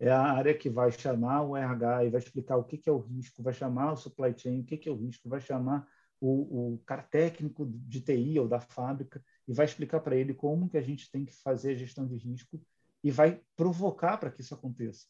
é 0.02 0.10
a 0.10 0.20
área 0.20 0.58
que 0.58 0.68
vai 0.68 0.92
chamar 0.92 1.44
o 1.44 1.56
RH 1.56 2.06
e 2.06 2.10
vai 2.10 2.20
explicar 2.20 2.58
o 2.58 2.64
que, 2.64 2.76
que 2.76 2.90
é 2.90 2.92
o 2.92 2.98
risco, 2.98 3.44
vai 3.44 3.54
chamar 3.54 3.94
o 3.94 3.96
supply 3.96 4.34
chain, 4.36 4.62
o 4.62 4.64
que, 4.64 4.76
que 4.76 4.90
é 4.90 4.92
o 4.92 4.96
risco, 4.96 5.30
vai 5.30 5.40
chamar 5.40 5.88
o, 6.20 6.74
o 6.74 6.78
cara 6.80 7.04
técnico 7.04 7.68
de 7.68 8.02
TI 8.02 8.40
ou 8.40 8.48
da 8.48 8.60
fábrica 8.60 9.24
e 9.48 9.54
vai 9.54 9.64
explicar 9.64 10.00
para 10.00 10.16
ele 10.16 10.34
como 10.34 10.68
que 10.68 10.78
a 10.78 10.82
gente 10.82 11.12
tem 11.12 11.24
que 11.24 11.32
fazer 11.44 11.74
a 11.74 11.76
gestão 11.76 12.08
de 12.08 12.16
risco 12.16 12.60
e 13.04 13.12
vai 13.12 13.44
provocar 13.56 14.18
para 14.18 14.32
que 14.32 14.42
isso 14.42 14.56
aconteça. 14.56 15.06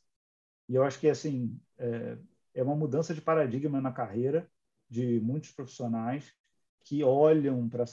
E 0.67 0.75
eu 0.75 0.83
acho 0.83 0.99
que 0.99 1.07
assim 1.07 1.57
é, 1.77 2.17
é 2.53 2.63
uma 2.63 2.75
mudança 2.75 3.13
de 3.13 3.21
paradigma 3.21 3.81
na 3.81 3.91
carreira 3.91 4.49
de 4.89 5.19
muitos 5.19 5.51
profissionais 5.51 6.33
que 6.83 7.03
olham 7.03 7.69
para 7.69 7.85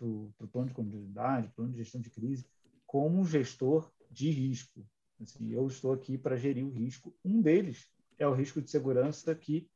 o 0.00 0.48
plano 0.50 0.68
de 0.68 0.74
continuidade, 0.74 1.52
plano 1.54 1.70
de 1.70 1.78
gestão 1.78 2.00
de 2.00 2.10
crise, 2.10 2.46
como 2.86 3.18
um 3.18 3.24
gestor 3.24 3.90
de 4.10 4.30
risco. 4.30 4.84
Assim, 5.20 5.52
eu 5.52 5.66
estou 5.66 5.92
aqui 5.92 6.18
para 6.18 6.36
gerir 6.36 6.64
o 6.64 6.70
risco. 6.70 7.14
Um 7.24 7.40
deles 7.40 7.90
é 8.18 8.26
o 8.26 8.34
risco 8.34 8.60
de 8.60 8.70
segurança 8.70 9.34
que 9.34 9.68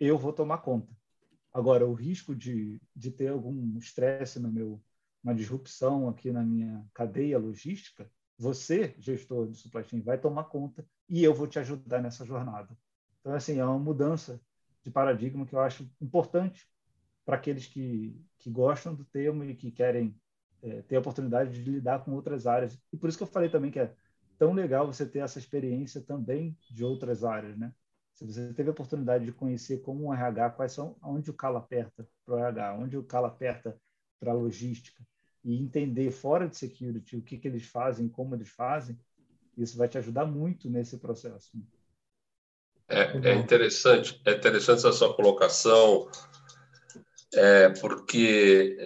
eu 0.00 0.18
vou 0.18 0.32
tomar 0.32 0.58
conta. 0.58 0.92
Agora, 1.52 1.86
o 1.86 1.92
risco 1.92 2.34
de, 2.34 2.80
de 2.96 3.10
ter 3.10 3.28
algum 3.28 3.76
estresse 3.78 4.40
no 4.40 4.50
meu, 4.50 4.82
uma 5.22 5.34
disrupção 5.34 6.08
aqui 6.08 6.32
na 6.32 6.42
minha 6.42 6.84
cadeia 6.94 7.38
logística, 7.38 8.10
você, 8.38 8.94
gestor 8.98 9.48
de 9.48 9.56
supply 9.58 9.84
chain, 9.84 10.00
vai 10.00 10.18
tomar 10.18 10.44
conta 10.44 10.84
e 11.08 11.22
eu 11.22 11.34
vou 11.34 11.46
te 11.46 11.58
ajudar 11.58 12.02
nessa 12.02 12.24
jornada. 12.24 12.76
Então, 13.22 13.34
assim, 13.34 13.58
é 13.58 13.64
uma 13.64 13.78
mudança 13.78 14.38
de 14.82 14.90
paradigma 14.90 15.46
que 15.46 15.54
eu 15.54 15.60
acho 15.60 15.88
importante 16.00 16.68
para 17.24 17.36
aqueles 17.36 17.66
que, 17.66 18.20
que 18.38 18.50
gostam 18.50 18.94
do 18.94 19.04
termo 19.04 19.44
e 19.44 19.54
que 19.54 19.70
querem 19.70 20.14
é, 20.60 20.82
ter 20.82 20.96
a 20.96 21.00
oportunidade 21.00 21.62
de 21.62 21.70
lidar 21.70 22.04
com 22.04 22.12
outras 22.12 22.46
áreas. 22.46 22.76
E 22.92 22.96
por 22.96 23.08
isso 23.08 23.16
que 23.16 23.22
eu 23.22 23.28
falei 23.28 23.48
também 23.48 23.70
que 23.70 23.78
é 23.78 23.94
tão 24.36 24.52
legal 24.52 24.86
você 24.86 25.06
ter 25.06 25.20
essa 25.20 25.38
experiência 25.38 26.00
também 26.00 26.58
de 26.68 26.84
outras 26.84 27.22
áreas, 27.22 27.56
né? 27.56 27.72
Se 28.12 28.26
você 28.26 28.52
teve 28.52 28.68
a 28.68 28.72
oportunidade 28.72 29.24
de 29.24 29.32
conhecer 29.32 29.80
como 29.82 30.04
um 30.04 30.12
RH, 30.12 30.50
quais 30.50 30.72
são, 30.72 30.96
onde 31.02 31.30
o 31.30 31.34
calo 31.34 31.56
aperta 31.58 32.06
para 32.24 32.34
o 32.34 32.38
RH, 32.38 32.76
onde 32.76 32.96
o 32.96 33.04
calo 33.04 33.26
aperta 33.26 33.80
para 34.20 34.32
a 34.32 34.34
logística, 34.34 35.02
e 35.44 35.60
entender 35.60 36.10
fora 36.10 36.48
de 36.48 36.56
security 36.56 37.16
o 37.16 37.22
que, 37.22 37.38
que 37.38 37.48
eles 37.48 37.66
fazem, 37.66 38.08
como 38.08 38.34
eles 38.34 38.48
fazem, 38.48 38.98
isso 39.56 39.76
vai 39.76 39.88
te 39.88 39.98
ajudar 39.98 40.26
muito 40.26 40.68
nesse 40.70 40.98
processo. 40.98 41.50
É, 42.92 43.30
é 43.30 43.34
interessante, 43.34 44.20
é 44.24 44.32
interessante 44.32 44.78
essa 44.78 44.92
sua 44.92 45.14
colocação, 45.14 46.08
é, 47.34 47.70
porque 47.80 48.76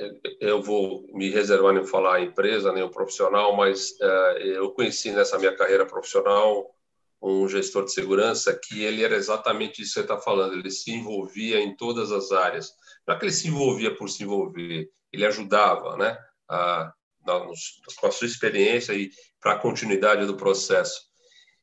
eu 0.40 0.62
vou 0.62 1.04
me 1.12 1.30
reservar 1.30 1.76
em 1.76 1.84
falar 1.84 2.16
a 2.16 2.20
empresa, 2.20 2.72
nem 2.72 2.84
o 2.84 2.90
profissional, 2.90 3.56
mas 3.56 3.98
é, 4.00 4.42
eu 4.56 4.70
conheci 4.70 5.10
nessa 5.10 5.38
minha 5.38 5.56
carreira 5.56 5.84
profissional 5.84 6.72
um 7.20 7.48
gestor 7.48 7.84
de 7.84 7.92
segurança 7.92 8.54
que 8.54 8.84
ele 8.84 9.02
era 9.02 9.16
exatamente 9.16 9.82
isso 9.82 9.94
que 9.94 9.94
você 9.94 10.00
está 10.00 10.18
falando, 10.18 10.54
ele 10.54 10.70
se 10.70 10.92
envolvia 10.92 11.58
em 11.58 11.74
todas 11.74 12.12
as 12.12 12.30
áreas. 12.30 12.72
Não 13.06 13.14
é 13.14 13.18
que 13.18 13.24
ele 13.24 13.32
se 13.32 13.48
envolvia 13.48 13.94
por 13.96 14.08
se 14.08 14.22
envolver, 14.22 14.88
ele 15.12 15.26
ajudava, 15.26 15.96
né? 15.96 16.16
A, 16.48 16.92
com 17.24 18.06
a 18.06 18.10
sua 18.12 18.26
experiência 18.26 18.92
e 18.92 19.10
para 19.40 19.52
a 19.52 19.58
continuidade 19.58 20.24
do 20.26 20.36
processo. 20.36 21.00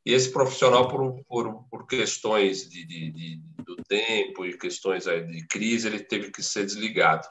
E 0.05 0.13
esse 0.13 0.31
profissional, 0.31 0.87
por, 0.87 1.23
por, 1.23 1.63
por 1.69 1.87
questões 1.87 2.69
de, 2.69 2.85
de, 2.85 3.11
de, 3.11 3.41
do 3.63 3.75
tempo 3.87 4.45
e 4.45 4.57
questões 4.57 5.05
de 5.05 5.47
crise, 5.47 5.87
ele 5.87 5.99
teve 5.99 6.29
que 6.29 6.43
ser 6.43 6.65
desligado. 6.65 7.27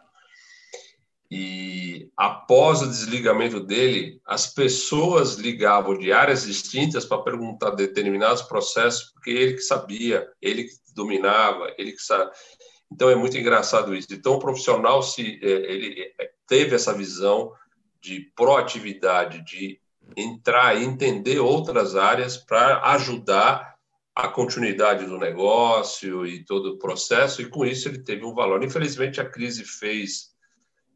E 1.30 2.10
após 2.14 2.82
o 2.82 2.88
desligamento 2.88 3.58
dele, 3.58 4.20
as 4.26 4.52
pessoas 4.52 5.36
ligavam 5.36 5.96
de 5.96 6.12
áreas 6.12 6.44
distintas 6.44 7.06
para 7.06 7.22
perguntar 7.22 7.70
determinados 7.70 8.42
processos, 8.42 9.10
porque 9.12 9.30
ele 9.30 9.54
que 9.54 9.62
sabia, 9.62 10.28
ele 10.42 10.64
que 10.64 10.74
dominava, 10.94 11.74
ele 11.78 11.92
que 11.92 12.02
sabe. 12.02 12.30
Então 12.92 13.08
é 13.08 13.14
muito 13.14 13.38
engraçado 13.38 13.94
isso. 13.94 14.08
Então 14.12 14.34
o 14.34 14.38
profissional 14.38 15.02
se 15.02 15.40
é, 15.42 15.48
ele 15.48 16.14
é, 16.20 16.30
teve 16.46 16.74
essa 16.74 16.92
visão 16.92 17.50
de 17.98 18.30
proatividade, 18.36 19.42
de 19.42 19.80
entrar 20.16 20.76
e 20.76 20.84
entender 20.84 21.38
outras 21.38 21.96
áreas 21.96 22.36
para 22.36 22.82
ajudar 22.92 23.72
a 24.14 24.28
continuidade 24.28 25.06
do 25.06 25.18
negócio 25.18 26.26
e 26.26 26.44
todo 26.44 26.72
o 26.72 26.78
processo, 26.78 27.40
e 27.40 27.48
com 27.48 27.64
isso 27.64 27.88
ele 27.88 28.02
teve 28.02 28.24
um 28.24 28.34
valor. 28.34 28.62
Infelizmente, 28.62 29.20
a 29.20 29.28
crise 29.28 29.64
fez 29.64 30.32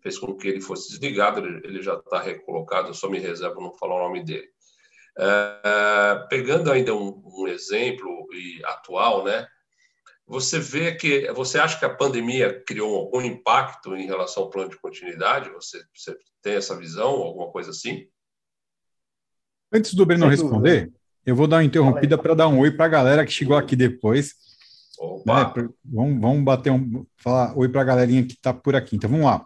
fez 0.03 0.19
com 0.19 0.37
que 0.37 0.47
ele 0.47 0.61
fosse 0.61 0.91
desligado, 0.91 1.45
ele 1.45 1.83
já 1.83 1.95
está 1.95 2.21
recolocado, 2.21 2.89
eu 2.89 2.95
só 2.95 3.09
me 3.11 3.19
reservo 3.19 3.61
não 3.61 3.75
falar 3.75 3.97
o 3.97 4.07
nome 4.07 4.23
dele. 4.23 4.49
É, 5.19 6.27
pegando 6.29 6.71
ainda 6.71 6.95
um, 6.95 7.23
um, 7.25 7.49
exemplo 7.49 8.09
e 8.33 8.63
atual, 8.67 9.25
né? 9.25 9.49
Você 10.25 10.61
vê 10.61 10.95
que 10.95 11.33
você 11.33 11.59
acha 11.59 11.79
que 11.79 11.85
a 11.85 11.95
pandemia 11.95 12.63
criou 12.65 12.97
algum 12.97 13.21
impacto 13.21 13.97
em 13.97 14.07
relação 14.07 14.45
ao 14.45 14.51
plano 14.51 14.71
de 14.71 14.79
continuidade? 14.79 15.51
Você, 15.51 15.83
você 15.93 16.17
tem 16.43 16.55
essa 16.55 16.77
visão, 16.77 17.09
alguma 17.09 17.51
coisa 17.51 17.71
assim? 17.71 18.07
Antes 19.77 19.93
do 19.93 20.07
Breno 20.07 20.27
responder, 20.27 20.91
eu 21.27 21.37
vou 21.37 21.47
dar 21.47 21.57
uma 21.57 21.65
interrompida 21.65 22.17
para 22.17 22.33
dar 22.33 22.49
um 22.49 22.61
oi 22.61 22.71
para 22.71 22.87
a 22.87 22.89
galera 22.89 23.27
que 23.27 23.33
chegou 23.33 23.55
aqui 23.55 23.77
depois. 23.77 24.33
Né? 25.27 25.69
Vamos, 25.85 26.19
vamos 26.19 26.43
bater 26.43 26.73
um. 26.73 27.05
falar 27.19 27.53
oi 27.55 27.69
para 27.69 27.83
a 27.83 27.85
galerinha 27.85 28.23
que 28.25 28.33
está 28.33 28.55
por 28.55 28.75
aqui. 28.75 28.97
Então 28.97 29.11
vamos 29.11 29.27
lá. 29.27 29.45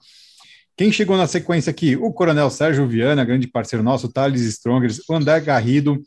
Quem 0.76 0.92
chegou 0.92 1.16
na 1.16 1.26
sequência 1.26 1.68
aqui? 1.68 1.96
O 1.96 2.12
Coronel 2.12 2.48
Sérgio 2.48 2.86
Viana, 2.86 3.24
grande 3.24 3.48
parceiro 3.48 3.82
nosso, 3.82 4.06
o 4.06 4.12
Thales 4.12 4.42
Strongers, 4.42 5.00
o 5.08 5.14
André 5.14 5.40
Garrido, 5.40 6.00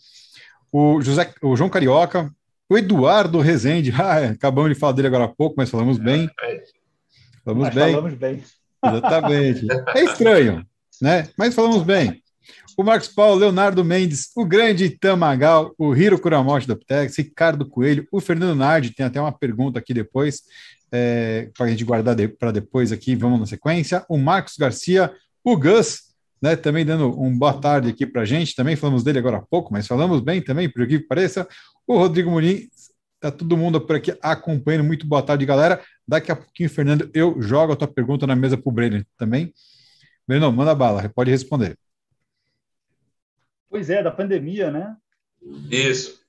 o, 0.71 1.01
José, 1.01 1.33
o 1.41 1.53
João 1.57 1.69
Carioca, 1.69 2.33
o 2.69 2.77
Eduardo 2.77 3.41
Rezende. 3.41 3.91
Ah, 3.99 4.29
acabamos 4.29 4.73
de 4.73 4.79
falar 4.79 4.93
dele 4.93 5.09
agora 5.09 5.25
há 5.25 5.27
pouco, 5.27 5.55
mas 5.57 5.69
falamos 5.69 5.97
bem. 5.97 6.29
É. 6.41 6.63
Falamos 7.43 7.65
mas 7.65 7.75
bem. 7.75 7.93
Falamos 7.93 8.13
bem. 8.17 8.43
Exatamente. 8.86 9.67
É 9.93 10.03
estranho, 10.05 10.65
né? 11.01 11.27
Mas 11.38 11.53
falamos 11.53 11.83
bem 11.83 12.22
o 12.77 12.83
Marcos 12.83 13.07
Paulo, 13.07 13.39
Leonardo 13.39 13.83
Mendes, 13.83 14.31
o 14.36 14.45
grande 14.45 14.89
Tamagal, 14.89 15.73
o 15.77 15.95
Hiro 15.95 16.19
Kuramoshi 16.19 16.67
da 16.67 16.75
Ptex, 16.75 17.17
Ricardo 17.17 17.67
Coelho, 17.67 18.07
o 18.12 18.19
Fernando 18.19 18.55
Nardi, 18.55 18.91
tem 18.91 19.05
até 19.05 19.21
uma 19.21 19.31
pergunta 19.31 19.79
aqui 19.79 19.93
depois, 19.93 20.41
é, 20.91 21.49
para 21.55 21.67
a 21.67 21.69
gente 21.69 21.83
guardar 21.83 22.15
de, 22.15 22.27
para 22.27 22.51
depois 22.51 22.91
aqui, 22.91 23.15
vamos 23.15 23.39
na 23.39 23.45
sequência, 23.45 24.03
o 24.09 24.17
Marcos 24.17 24.55
Garcia, 24.57 25.12
o 25.43 25.55
Gus, 25.55 26.13
né, 26.41 26.55
também 26.55 26.86
dando 26.86 27.19
um 27.19 27.38
boa 27.38 27.53
tarde 27.53 27.89
aqui 27.89 28.05
para 28.05 28.23
a 28.23 28.25
gente, 28.25 28.55
também 28.55 28.75
falamos 28.75 29.03
dele 29.03 29.19
agora 29.19 29.38
há 29.38 29.41
pouco, 29.41 29.71
mas 29.71 29.88
falamos 29.88 30.21
bem 30.21 30.41
também, 30.41 30.69
por 30.69 30.88
que 30.88 30.99
pareça, 30.99 31.47
o 31.86 31.97
Rodrigo 31.97 32.31
Muniz, 32.31 32.69
tá 33.19 33.31
todo 33.31 33.55
mundo 33.55 33.79
por 33.79 33.95
aqui 33.95 34.17
acompanhando, 34.21 34.83
muito 34.83 35.05
boa 35.05 35.21
tarde, 35.21 35.45
galera, 35.45 35.79
daqui 36.07 36.31
a 36.31 36.36
pouquinho, 36.36 36.69
Fernando, 36.69 37.09
eu 37.13 37.41
jogo 37.41 37.73
a 37.73 37.75
tua 37.75 37.88
pergunta 37.88 38.25
na 38.25 38.36
mesa 38.36 38.57
para 38.57 38.69
o 38.69 38.73
Brenner 38.73 39.05
também, 39.17 39.53
Breno, 40.27 40.51
manda 40.51 40.73
bala, 40.73 41.07
pode 41.09 41.29
responder. 41.29 41.77
Pois 43.73 43.89
é, 43.89 44.03
da 44.03 44.12
pandemia, 44.12 44.69
né? 44.69 44.95
Isso. 45.67 46.23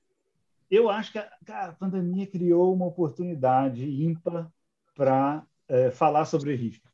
Eu 0.69 0.89
acho 0.89 1.11
que 1.11 1.19
a, 1.19 1.31
cara, 1.45 1.73
a 1.73 1.75
pandemia 1.75 2.25
criou 2.25 2.73
uma 2.73 2.87
oportunidade 2.87 3.85
ímpar 3.85 4.51
para 4.95 5.45
é, 5.67 5.91
falar 5.91 6.25
sobre 6.25 6.55
risco, 6.55 6.89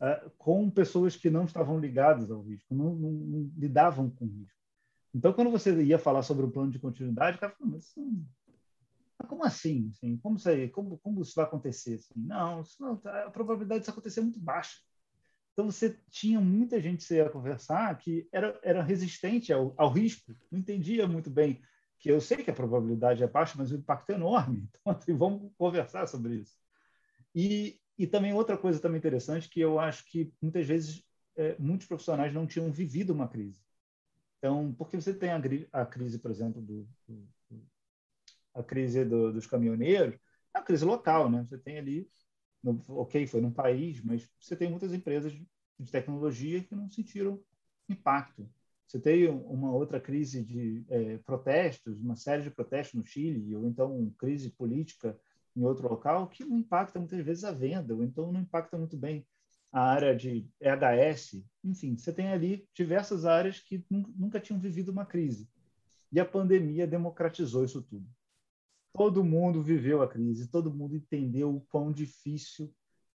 é, 0.00 0.30
com 0.38 0.70
pessoas 0.70 1.16
que 1.16 1.28
não 1.28 1.46
estavam 1.46 1.80
ligadas 1.80 2.30
ao 2.30 2.42
risco, 2.42 2.72
não, 2.76 2.94
não, 2.94 3.10
não, 3.10 3.50
lidavam 3.56 4.08
com 4.08 4.26
risco. 4.26 4.56
Então, 5.12 5.32
quando 5.32 5.50
você 5.50 5.74
ia 5.82 5.98
falar 5.98 6.22
sobre 6.22 6.46
o 6.46 6.50
plano 6.52 6.70
de 6.70 6.78
continuidade, 6.78 7.36
o 7.36 7.40
cara 7.40 7.56
falou, 7.58 7.72
mas, 7.72 7.92
mas 9.18 9.28
como 9.28 9.44
assim? 9.44 9.90
assim 9.90 10.16
como, 10.18 10.36
isso 10.36 10.48
aí, 10.48 10.68
como, 10.68 10.96
como 10.98 11.22
isso 11.22 11.34
vai 11.34 11.44
acontecer? 11.44 11.94
Assim, 11.94 12.14
não, 12.14 12.62
não, 12.78 13.00
a 13.04 13.30
probabilidade 13.32 13.80
disso 13.80 13.90
acontecer 13.90 14.20
é 14.20 14.22
muito 14.22 14.38
baixa. 14.38 14.78
Então 15.58 15.72
você 15.72 15.98
tinha 16.08 16.40
muita 16.40 16.80
gente 16.80 16.98
que 16.98 17.02
você 17.02 17.16
ia 17.16 17.28
conversar 17.28 17.98
que 17.98 18.28
era, 18.30 18.56
era 18.62 18.80
resistente 18.80 19.52
ao, 19.52 19.74
ao 19.76 19.90
risco, 19.90 20.32
não 20.52 20.60
entendia 20.60 21.04
muito 21.08 21.28
bem 21.28 21.60
que 21.98 22.08
eu 22.08 22.20
sei 22.20 22.44
que 22.44 22.50
a 22.50 22.54
probabilidade 22.54 23.24
é 23.24 23.26
baixa, 23.26 23.56
mas 23.58 23.72
o 23.72 23.74
impacto 23.74 24.10
é 24.10 24.14
enorme. 24.14 24.68
Então, 24.80 24.92
assim, 24.92 25.16
vamos 25.16 25.50
conversar 25.58 26.06
sobre 26.06 26.36
isso. 26.36 26.56
E, 27.34 27.80
e 27.98 28.06
também 28.06 28.32
outra 28.32 28.56
coisa 28.56 28.78
também 28.78 28.98
interessante 28.98 29.48
que 29.48 29.58
eu 29.58 29.80
acho 29.80 30.04
que 30.04 30.32
muitas 30.40 30.64
vezes 30.64 31.02
é, 31.34 31.56
muitos 31.58 31.88
profissionais 31.88 32.32
não 32.32 32.46
tinham 32.46 32.70
vivido 32.70 33.12
uma 33.12 33.26
crise. 33.26 33.58
Então, 34.38 34.72
porque 34.78 34.94
você 35.00 35.12
tem 35.12 35.30
a, 35.30 35.40
a 35.72 35.84
crise, 35.84 36.20
por 36.20 36.30
exemplo, 36.30 36.62
do, 36.62 36.88
do 37.08 37.28
a 38.54 38.62
crise 38.62 39.04
do, 39.04 39.32
dos 39.32 39.48
caminhoneiros, 39.48 40.14
é 40.54 40.58
uma 40.58 40.64
crise 40.64 40.84
local, 40.84 41.28
né? 41.28 41.44
Você 41.48 41.58
tem 41.58 41.78
ali 41.78 42.08
no, 42.62 42.80
ok, 42.88 43.26
foi 43.26 43.40
num 43.40 43.52
país, 43.52 44.02
mas 44.02 44.28
você 44.40 44.56
tem 44.56 44.70
muitas 44.70 44.92
empresas 44.92 45.32
de 45.78 45.90
tecnologia 45.90 46.62
que 46.62 46.74
não 46.74 46.90
sentiram 46.90 47.40
impacto. 47.88 48.48
Você 48.86 48.98
tem 48.98 49.28
uma 49.28 49.70
outra 49.70 50.00
crise 50.00 50.42
de 50.42 50.84
é, 50.88 51.18
protestos, 51.18 52.00
uma 52.00 52.16
série 52.16 52.42
de 52.42 52.50
protestos 52.50 52.94
no 52.94 53.06
Chile, 53.06 53.54
ou 53.54 53.66
então 53.66 54.10
crise 54.18 54.50
política 54.50 55.18
em 55.54 55.62
outro 55.62 55.88
local, 55.88 56.28
que 56.28 56.44
não 56.44 56.58
impacta 56.58 56.98
muitas 56.98 57.22
vezes 57.24 57.44
a 57.44 57.52
venda, 57.52 57.94
ou 57.94 58.02
então 58.02 58.32
não 58.32 58.40
impacta 58.40 58.78
muito 58.78 58.96
bem 58.96 59.26
a 59.70 59.82
área 59.82 60.16
de 60.16 60.48
EHS. 60.60 61.44
Enfim, 61.62 61.98
você 61.98 62.12
tem 62.12 62.28
ali 62.28 62.66
diversas 62.74 63.26
áreas 63.26 63.60
que 63.60 63.84
nunca 63.90 64.40
tinham 64.40 64.58
vivido 64.58 64.90
uma 64.90 65.04
crise. 65.04 65.48
E 66.10 66.18
a 66.18 66.24
pandemia 66.24 66.86
democratizou 66.86 67.64
isso 67.64 67.82
tudo. 67.82 68.08
Todo 68.94 69.22
mundo 69.22 69.62
viveu 69.62 70.00
a 70.00 70.08
crise, 70.08 70.48
todo 70.48 70.72
mundo 70.72 70.96
entendeu 70.96 71.54
o 71.54 71.60
quão 71.60 71.92
difícil 71.92 72.74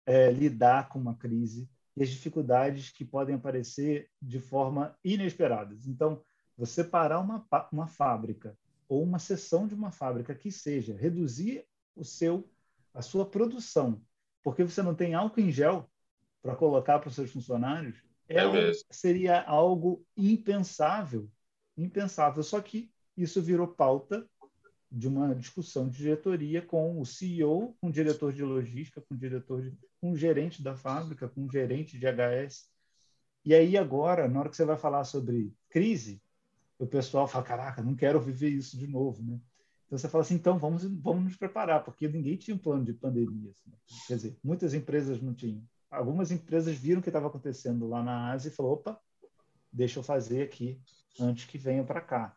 é 0.07 0.33
lidar 0.33 0.89
com 0.89 0.99
uma 0.99 1.15
crise 1.15 1.69
e 1.99 2.03
as 2.03 2.11
dificuldades 2.11 2.91
que 2.91 3.05
podem 3.05 3.35
aparecer 3.35 4.09
de 4.23 4.39
forma 4.39 4.97
inesperada. 5.05 5.77
Então, 5.85 6.23
você 6.57 6.85
parar 6.85 7.19
uma, 7.19 7.45
uma 7.73 7.89
fábrica 7.89 8.57
ou 8.89 9.03
uma 9.03 9.19
seção 9.19 9.67
de 9.67 9.75
uma 9.75 9.91
fábrica 9.91 10.35
que 10.35 10.51
seja, 10.51 10.97
reduzir 10.97 11.65
o 11.97 12.05
seu 12.05 12.49
a 12.95 13.03
sua 13.03 13.27
produção, 13.29 14.03
porque 14.43 14.65
você 14.65 14.83
não 14.83 14.95
tem 14.95 15.15
álcool 15.15 15.41
em 15.41 15.53
gel 15.53 15.89
para 16.43 16.57
colocar 16.57 16.99
para 16.99 17.09
os 17.09 17.15
seus 17.15 17.31
funcionários, 17.31 18.03
é, 18.29 18.39
é 18.39 18.73
seria 18.91 19.43
algo 19.43 20.05
impensável, 20.17 21.31
impensável. 21.77 22.43
Só 22.43 22.61
que 22.61 22.91
isso 23.17 23.43
virou 23.43 23.69
pauta 23.69 24.29
de 24.91 25.07
uma 25.07 25.35
discussão 25.35 25.89
de 25.89 25.99
diretoria 25.99 26.63
com 26.63 27.01
o 27.01 27.05
CEO, 27.05 27.77
com 27.81 27.89
o 27.89 27.93
diretor 27.93 28.33
de 28.33 28.43
logística, 28.43 29.01
com 29.03 29.15
o 29.15 29.19
diretor 29.19 29.63
de, 29.63 29.77
com 30.01 30.13
o 30.13 30.17
gerente 30.17 30.63
da 30.63 30.75
fábrica, 30.75 31.29
com 31.29 31.45
o 31.45 31.51
gerente 31.51 31.99
de 31.99 32.07
HS. 32.07 32.69
E 33.45 33.55
aí 33.55 33.77
agora, 33.77 34.29
na 34.29 34.41
hora 34.41 34.49
que 34.49 34.57
você 34.57 34.65
vai 34.65 34.77
falar 34.77 35.05
sobre 35.05 35.53
crise, 35.69 36.23
o 36.79 36.87
pessoal 36.87 37.27
fala: 37.27 37.45
"Caraca, 37.45 37.83
não 37.83 37.95
quero 37.95 38.21
viver 38.21 38.49
isso 38.49 38.79
de 38.79 38.87
novo", 38.87 39.23
né? 39.23 39.39
Então 39.87 39.99
você 39.99 40.09
fala 40.09 40.23
assim: 40.23 40.35
"Então 40.35 40.59
vamos 40.59 40.85
vamos 40.85 41.25
nos 41.25 41.37
preparar", 41.37 41.85
porque 41.85 42.09
ninguém 42.09 42.37
tinha 42.37 42.55
um 42.55 42.59
plano 42.59 42.85
de 42.85 42.95
pandemia, 42.95 43.51
assim. 43.51 43.71
quer 44.07 44.17
dizer, 44.17 44.39
muitas 44.43 44.73
empresas 44.75 45.21
não 45.21 45.35
tinham. 45.35 45.63
Algumas 45.91 46.31
empresas 46.31 46.77
viram 46.77 47.01
o 47.01 47.03
que 47.03 47.09
estava 47.09 47.29
acontecendo 47.29 47.87
lá 47.89 48.03
na 48.03 48.31
Ásia 48.31 48.49
e 48.49 48.53
falou: 48.53 48.73
"Opa, 48.75 48.99
deixa 49.73 49.99
eu 49.99 50.03
fazer 50.03 50.43
aqui 50.43 50.81
antes 51.21 51.45
que 51.45 51.59
venham 51.59 51.85
para 51.85 52.01
cá" 52.01 52.35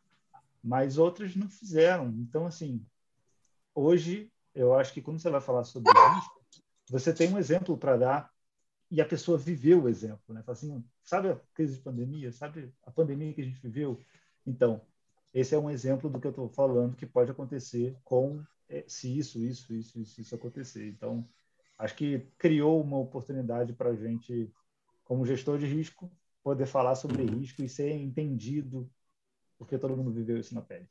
mas 0.63 0.97
outras 0.97 1.35
não 1.35 1.49
fizeram. 1.49 2.09
Então, 2.09 2.45
assim, 2.45 2.85
hoje, 3.73 4.31
eu 4.53 4.73
acho 4.75 4.93
que 4.93 5.01
quando 5.01 5.19
você 5.19 5.29
vai 5.29 5.41
falar 5.41 5.63
sobre 5.63 5.91
risco, 5.91 6.41
você 6.89 7.13
tem 7.13 7.33
um 7.33 7.37
exemplo 7.39 7.77
para 7.77 7.97
dar 7.97 8.31
e 8.89 8.99
a 8.99 9.05
pessoa 9.05 9.37
viveu 9.37 9.83
o 9.83 9.89
exemplo, 9.89 10.33
né? 10.33 10.43
Fala 10.43 10.57
assim, 10.57 10.83
sabe 11.01 11.29
a 11.29 11.39
crise 11.53 11.77
de 11.77 11.81
pandemia? 11.81 12.31
Sabe 12.33 12.73
a 12.85 12.91
pandemia 12.91 13.33
que 13.33 13.41
a 13.41 13.45
gente 13.45 13.61
viveu? 13.61 13.97
Então, 14.45 14.81
esse 15.33 15.55
é 15.55 15.57
um 15.57 15.69
exemplo 15.69 16.09
do 16.09 16.19
que 16.19 16.27
eu 16.27 16.31
estou 16.31 16.49
falando 16.49 16.95
que 16.95 17.05
pode 17.05 17.31
acontecer 17.31 17.97
com 18.03 18.43
é, 18.67 18.83
se 18.87 19.17
isso, 19.17 19.39
isso, 19.39 19.73
isso, 19.73 19.99
isso, 19.99 20.21
isso 20.21 20.35
acontecer. 20.35 20.87
Então, 20.89 21.25
acho 21.77 21.95
que 21.95 22.19
criou 22.37 22.81
uma 22.81 22.97
oportunidade 22.97 23.71
para 23.73 23.91
a 23.91 23.95
gente, 23.95 24.51
como 25.05 25.25
gestor 25.25 25.57
de 25.57 25.65
risco, 25.65 26.11
poder 26.43 26.65
falar 26.65 26.95
sobre 26.95 27.23
risco 27.23 27.63
e 27.63 27.69
ser 27.69 27.91
entendido 27.91 28.89
porque 29.61 29.77
todo 29.77 29.95
mundo 29.95 30.09
viveu 30.09 30.39
isso 30.39 30.55
na 30.55 30.61
pele. 30.61 30.87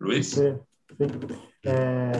Luiz? 0.00 0.28
Você, 0.30 0.58
é, 1.62 2.10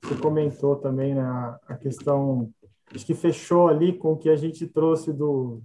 você 0.00 0.14
comentou 0.22 0.76
também 0.76 1.16
na, 1.16 1.58
a 1.66 1.76
questão, 1.76 2.48
acho 2.94 3.04
que 3.04 3.12
fechou 3.12 3.66
ali 3.66 3.92
com 3.92 4.12
o 4.12 4.16
que 4.16 4.30
a 4.30 4.36
gente 4.36 4.68
trouxe 4.68 5.12
do. 5.12 5.60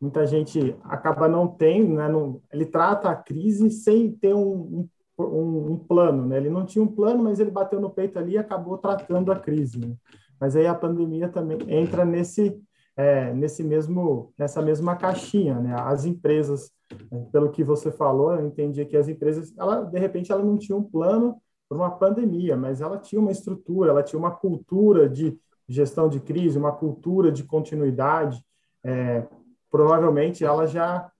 Muita 0.00 0.24
gente 0.24 0.76
acaba 0.84 1.26
não 1.26 1.48
tendo, 1.48 1.94
né? 1.94 2.08
Não, 2.08 2.40
ele 2.52 2.66
trata 2.66 3.10
a 3.10 3.16
crise 3.16 3.68
sem 3.68 4.12
ter 4.12 4.32
um, 4.32 4.88
um, 5.18 5.72
um, 5.72 5.76
plano, 5.76 6.24
né? 6.24 6.36
Ele 6.36 6.50
não 6.50 6.64
tinha 6.64 6.84
um 6.84 6.94
plano, 6.94 7.24
mas 7.24 7.40
ele 7.40 7.50
bateu 7.50 7.80
no 7.80 7.90
peito 7.90 8.16
ali 8.16 8.34
e 8.34 8.38
acabou 8.38 8.78
tratando 8.78 9.32
a 9.32 9.40
crise, 9.40 9.80
né? 9.80 9.96
Mas 10.38 10.54
aí 10.54 10.68
a 10.68 10.74
pandemia 10.74 11.28
também 11.28 11.58
entra 11.68 12.04
nesse 12.04 12.62
é, 12.96 13.32
nesse 13.32 13.62
mesmo 13.62 14.32
nessa 14.38 14.62
mesma 14.62 14.96
caixinha, 14.96 15.58
né? 15.60 15.74
As 15.76 16.04
empresas, 16.04 16.70
né, 17.10 17.26
pelo 17.32 17.50
que 17.50 17.64
você 17.64 17.90
falou, 17.90 18.34
eu 18.34 18.46
entendi 18.46 18.84
que 18.84 18.96
as 18.96 19.08
empresas, 19.08 19.52
ela 19.56 19.82
de 19.82 19.98
repente 19.98 20.30
ela 20.30 20.42
não 20.42 20.56
tinha 20.56 20.76
um 20.76 20.82
plano 20.82 21.40
para 21.68 21.78
uma 21.78 21.90
pandemia, 21.90 22.56
mas 22.56 22.80
ela 22.80 22.98
tinha 22.98 23.20
uma 23.20 23.32
estrutura, 23.32 23.90
ela 23.90 24.02
tinha 24.02 24.18
uma 24.18 24.30
cultura 24.30 25.08
de 25.08 25.38
gestão 25.68 26.08
de 26.08 26.20
crise, 26.20 26.58
uma 26.58 26.72
cultura 26.72 27.32
de 27.32 27.42
continuidade. 27.44 28.44
É, 28.84 29.26
provavelmente 29.70 30.44
ela 30.44 30.66
já 30.66 31.10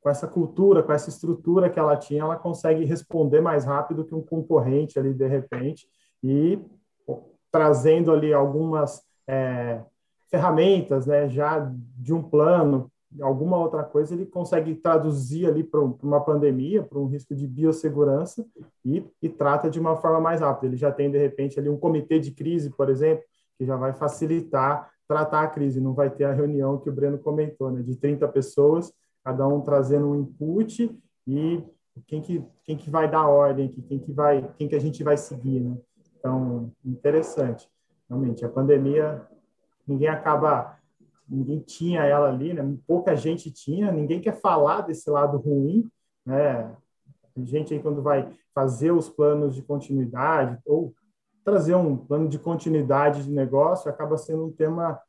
com 0.00 0.08
essa 0.08 0.28
cultura, 0.28 0.82
com 0.82 0.92
essa 0.92 1.08
estrutura 1.08 1.68
que 1.68 1.78
ela 1.78 1.96
tinha, 1.96 2.22
ela 2.22 2.36
consegue 2.36 2.84
responder 2.84 3.40
mais 3.40 3.64
rápido 3.64 4.04
que 4.04 4.14
um 4.14 4.22
concorrente 4.22 4.98
ali 4.98 5.12
de 5.12 5.26
repente 5.26 5.88
e 6.22 6.58
trazendo 7.50 8.12
ali 8.12 8.32
algumas 8.32 9.02
é, 9.26 9.82
ferramentas, 10.30 11.06
né, 11.06 11.28
já 11.28 11.70
de 11.96 12.12
um 12.12 12.22
plano, 12.22 12.90
alguma 13.20 13.56
outra 13.56 13.82
coisa, 13.82 14.14
ele 14.14 14.26
consegue 14.26 14.74
traduzir 14.74 15.46
ali 15.46 15.64
para 15.64 15.80
uma 15.80 16.20
pandemia, 16.20 16.82
para 16.82 16.98
um 16.98 17.06
risco 17.06 17.34
de 17.34 17.46
biossegurança 17.46 18.46
e, 18.84 19.04
e 19.22 19.28
trata 19.28 19.70
de 19.70 19.80
uma 19.80 19.96
forma 19.96 20.20
mais 20.20 20.40
rápida. 20.40 20.66
Ele 20.66 20.76
já 20.76 20.92
tem, 20.92 21.10
de 21.10 21.18
repente, 21.18 21.58
ali 21.58 21.68
um 21.68 21.78
comitê 21.78 22.18
de 22.18 22.30
crise, 22.32 22.70
por 22.70 22.90
exemplo, 22.90 23.24
que 23.56 23.64
já 23.64 23.76
vai 23.76 23.92
facilitar 23.92 24.90
tratar 25.06 25.42
a 25.42 25.48
crise. 25.48 25.80
Não 25.80 25.94
vai 25.94 26.10
ter 26.10 26.24
a 26.24 26.32
reunião 26.32 26.78
que 26.78 26.90
o 26.90 26.92
Breno 26.92 27.18
comentou, 27.18 27.70
né, 27.70 27.82
de 27.82 27.96
30 27.96 28.28
pessoas, 28.28 28.92
cada 29.24 29.46
um 29.48 29.60
trazendo 29.62 30.10
um 30.10 30.20
input 30.20 30.94
e 31.26 31.64
quem 32.06 32.20
que, 32.20 32.44
quem 32.64 32.76
que 32.76 32.90
vai 32.90 33.10
dar 33.10 33.26
ordem, 33.26 33.68
quem 33.68 33.98
que 33.98 34.12
vai, 34.12 34.48
quem 34.56 34.68
que 34.68 34.76
a 34.76 34.80
gente 34.80 35.02
vai 35.02 35.16
seguir, 35.16 35.60
né? 35.60 35.76
Então, 36.18 36.70
interessante. 36.84 37.68
Realmente, 38.08 38.44
a 38.44 38.48
pandemia 38.48 39.26
ninguém 39.88 40.08
acaba, 40.08 40.78
ninguém 41.28 41.60
tinha 41.60 42.04
ela 42.04 42.28
ali, 42.28 42.52
né? 42.52 42.76
pouca 42.86 43.16
gente 43.16 43.50
tinha, 43.50 43.90
ninguém 43.90 44.20
quer 44.20 44.40
falar 44.40 44.82
desse 44.82 45.08
lado 45.10 45.38
ruim, 45.38 45.90
né? 46.24 46.70
A 47.36 47.40
gente 47.40 47.72
aí 47.72 47.80
quando 47.80 48.02
vai 48.02 48.30
fazer 48.54 48.90
os 48.90 49.08
planos 49.08 49.54
de 49.54 49.62
continuidade 49.62 50.58
ou 50.66 50.92
trazer 51.44 51.74
um 51.74 51.96
plano 51.96 52.28
de 52.28 52.38
continuidade 52.38 53.24
de 53.24 53.30
negócio 53.30 53.90
acaba 53.90 54.18
sendo 54.18 54.46
um 54.46 54.52
tema 54.52 55.00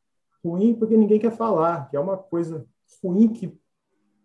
ruim 0.42 0.74
porque 0.74 0.96
ninguém 0.96 1.18
quer 1.18 1.32
falar, 1.32 1.90
que 1.90 1.96
é 1.96 2.00
uma 2.00 2.16
coisa 2.16 2.64
ruim 3.02 3.28
que 3.28 3.54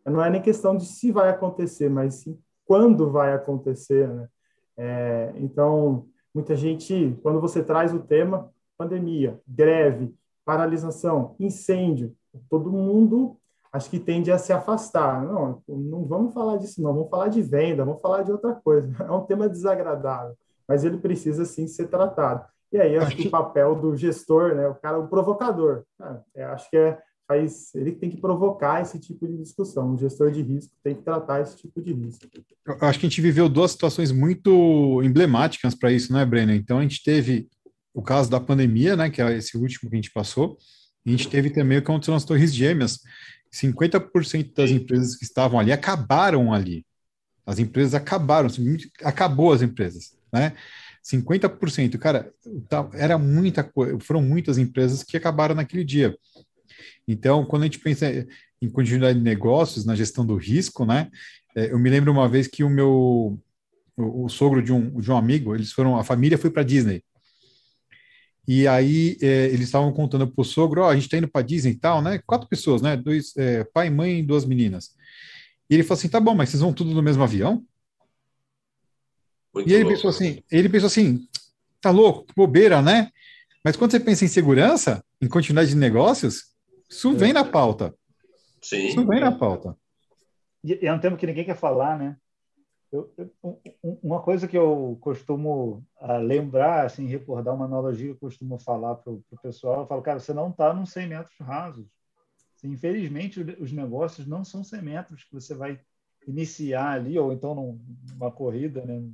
não 0.05 0.23
é 0.23 0.29
nem 0.29 0.41
questão 0.41 0.77
de 0.77 0.85
se 0.85 1.11
vai 1.11 1.29
acontecer, 1.29 1.89
mas 1.89 2.15
sim 2.15 2.39
quando 2.65 3.11
vai 3.11 3.33
acontecer, 3.33 4.07
né? 4.07 4.27
É, 4.77 5.33
então, 5.37 6.07
muita 6.33 6.55
gente, 6.55 7.17
quando 7.21 7.39
você 7.39 7.63
traz 7.63 7.93
o 7.93 7.99
tema 7.99 8.51
pandemia, 8.77 9.39
greve, 9.47 10.13
paralisação, 10.45 11.35
incêndio, 11.39 12.13
todo 12.49 12.71
mundo 12.71 13.37
acho 13.73 13.89
que 13.89 13.99
tende 13.99 14.31
a 14.31 14.37
se 14.37 14.53
afastar. 14.53 15.23
Não, 15.25 15.61
não 15.67 16.05
vamos 16.05 16.33
falar 16.33 16.57
disso, 16.57 16.81
não, 16.81 16.93
vamos 16.93 17.09
falar 17.09 17.27
de 17.27 17.41
venda, 17.41 17.83
vamos 17.83 18.01
falar 18.01 18.23
de 18.23 18.31
outra 18.31 18.53
coisa. 18.53 18.89
É 19.03 19.11
um 19.11 19.25
tema 19.25 19.49
desagradável, 19.49 20.35
mas 20.67 20.83
ele 20.83 20.97
precisa 20.97 21.43
sim 21.43 21.67
ser 21.67 21.87
tratado. 21.87 22.45
E 22.71 22.77
aí 22.77 22.97
acho 22.97 23.15
que 23.15 23.27
o 23.27 23.31
papel 23.31 23.75
do 23.75 23.95
gestor, 23.95 24.55
né, 24.55 24.67
o 24.67 24.75
cara, 24.75 24.99
o 24.99 25.07
provocador, 25.07 25.83
é, 26.35 26.43
acho 26.45 26.69
que 26.69 26.77
é 26.77 26.97
faz, 27.27 27.73
ele 27.73 27.91
tem 27.91 28.09
que 28.09 28.17
provocar 28.17 28.81
esse 28.81 28.99
tipo 28.99 29.27
de 29.27 29.37
discussão. 29.37 29.93
O 29.93 29.97
gestor 29.97 30.31
de 30.31 30.41
risco 30.41 30.73
tem 30.83 30.95
que 30.95 31.01
tratar 31.01 31.41
esse 31.41 31.57
tipo 31.57 31.81
de 31.81 31.91
risco. 31.91 32.27
Eu 32.65 32.87
acho 32.87 32.99
que 32.99 33.05
a 33.05 33.09
gente 33.09 33.21
viveu 33.21 33.49
duas 33.49 33.71
situações 33.71 34.11
muito 34.11 35.01
emblemáticas 35.03 35.73
para 35.75 35.91
isso, 35.91 36.13
né, 36.13 36.25
Brenner? 36.25 36.55
Então 36.55 36.79
a 36.79 36.81
gente 36.81 37.03
teve 37.03 37.49
o 37.95 38.01
caso 38.01 38.29
da 38.29 38.41
pandemia, 38.41 38.95
né, 38.95 39.09
que 39.09 39.21
é 39.21 39.37
esse 39.37 39.57
último 39.57 39.89
que 39.89 39.95
a 39.95 39.99
gente 39.99 40.11
passou, 40.11 40.57
a 41.05 41.09
gente 41.09 41.29
teve 41.29 41.49
também 41.49 41.77
o 41.77 41.81
que 41.81 41.89
aconteceu 41.89 42.13
nas 42.13 42.25
Torres 42.25 42.53
Gêmeas. 42.53 42.99
50% 43.53 44.53
das 44.53 44.69
empresas 44.69 45.15
que 45.15 45.23
estavam 45.23 45.57
ali 45.57 45.71
acabaram 45.71 46.53
ali. 46.53 46.85
As 47.45 47.57
empresas 47.57 47.93
acabaram, 47.93 48.49
acabou 49.01 49.53
as 49.53 49.61
empresas, 49.61 50.17
né? 50.33 50.53
50%, 51.03 51.97
cara, 51.99 52.33
era 52.93 53.17
muita 53.17 53.63
coisa, 53.63 53.97
foram 53.99 54.21
muitas 54.21 54.57
empresas 54.57 55.03
que 55.03 55.15
acabaram 55.15 55.55
naquele 55.55 55.83
dia. 55.83 56.17
Então, 57.07 57.45
quando 57.45 57.61
a 57.61 57.65
gente 57.65 57.79
pensa 57.79 58.07
em 58.59 58.69
continuidade 58.69 59.19
de 59.19 59.23
negócios, 59.23 59.85
na 59.85 59.95
gestão 59.95 60.25
do 60.25 60.35
risco, 60.35 60.83
né? 60.83 61.09
É, 61.55 61.71
eu 61.71 61.79
me 61.79 61.89
lembro 61.89 62.11
uma 62.11 62.27
vez 62.27 62.47
que 62.47 62.63
o 62.63 62.69
meu 62.69 63.39
o, 63.95 64.25
o 64.25 64.29
sogro 64.29 64.61
de 64.61 64.73
um, 64.73 64.99
de 64.99 65.09
um 65.11 65.15
amigo, 65.15 65.55
eles 65.55 65.71
foram, 65.71 65.97
a 65.97 66.03
família 66.03 66.37
foi 66.37 66.49
para 66.49 66.63
Disney. 66.63 67.03
E 68.47 68.67
aí 68.67 69.17
é, 69.21 69.47
eles 69.47 69.61
estavam 69.61 69.91
contando 69.91 70.27
para 70.27 70.41
o 70.41 70.45
sogro, 70.45 70.81
ó, 70.81 70.85
oh, 70.85 70.89
a 70.89 70.93
gente 70.93 71.05
está 71.05 71.17
indo 71.17 71.27
para 71.27 71.45
Disney 71.45 71.71
e 71.71 71.77
tal, 71.77 72.01
né? 72.01 72.19
Quatro 72.25 72.47
pessoas, 72.47 72.81
né? 72.81 72.95
Dois, 72.95 73.35
é, 73.37 73.63
pai, 73.63 73.89
mãe 73.89 74.19
e 74.19 74.23
duas 74.23 74.45
meninas. 74.45 74.95
E 75.69 75.73
ele 75.73 75.83
falou 75.83 75.97
assim, 75.97 76.09
tá 76.09 76.19
bom, 76.19 76.35
mas 76.35 76.49
vocês 76.49 76.61
vão 76.61 76.73
tudo 76.73 76.91
no 76.91 77.01
mesmo 77.01 77.23
avião? 77.23 77.65
Muito 79.53 79.69
e 79.69 79.73
ele 79.73 79.83
louco. 79.83 79.95
pensou 79.95 80.09
assim, 80.09 80.43
ele 80.51 80.69
pensou 80.69 80.87
assim, 80.87 81.27
tá 81.81 81.89
louco, 81.89 82.25
que 82.25 82.33
bobeira, 82.35 82.81
né? 82.81 83.09
Mas 83.63 83.75
quando 83.75 83.91
você 83.91 83.99
pensa 83.99 84.25
em 84.25 84.27
segurança, 84.27 85.03
em 85.19 85.27
continuidade 85.27 85.69
de 85.69 85.75
negócios, 85.75 86.51
isso 86.87 87.13
vem 87.13 87.33
na 87.33 87.43
pauta. 87.43 87.95
Sim. 88.61 88.87
Isso 88.87 89.07
vem 89.07 89.19
na 89.19 89.31
pauta. 89.31 89.75
E 90.63 90.85
é 90.85 90.93
um 90.93 90.99
tema 90.99 91.17
que 91.17 91.25
ninguém 91.25 91.45
quer 91.45 91.57
falar, 91.57 91.97
né? 91.97 92.15
Eu, 92.95 93.59
uma 94.01 94.21
coisa 94.21 94.47
que 94.47 94.57
eu 94.57 94.97
costumo 95.01 95.85
uh, 95.99 96.17
lembrar, 96.17 96.85
assim, 96.85 97.05
recordar 97.07 97.53
uma 97.53 97.65
analogia 97.65 98.07
que 98.07 98.13
eu 98.13 98.19
costumo 98.19 98.57
falar 98.57 98.95
para 98.95 99.11
o 99.11 99.23
pessoal, 99.41 99.81
eu 99.81 99.87
falo, 99.87 100.01
cara, 100.01 100.19
você 100.19 100.33
não 100.33 100.49
está 100.49 100.73
nos 100.73 100.91
100 100.91 101.07
metros 101.07 101.37
rasos. 101.39 101.87
Infelizmente, 102.63 103.41
os 103.59 103.71
negócios 103.71 104.25
não 104.25 104.43
são 104.43 104.63
100 104.63 104.81
metros 104.81 105.23
que 105.23 105.33
você 105.33 105.53
vai 105.53 105.79
iniciar 106.27 106.93
ali, 106.93 107.17
ou 107.19 107.31
então 107.31 107.79
numa 108.11 108.31
corrida, 108.31 108.83
né? 108.85 109.07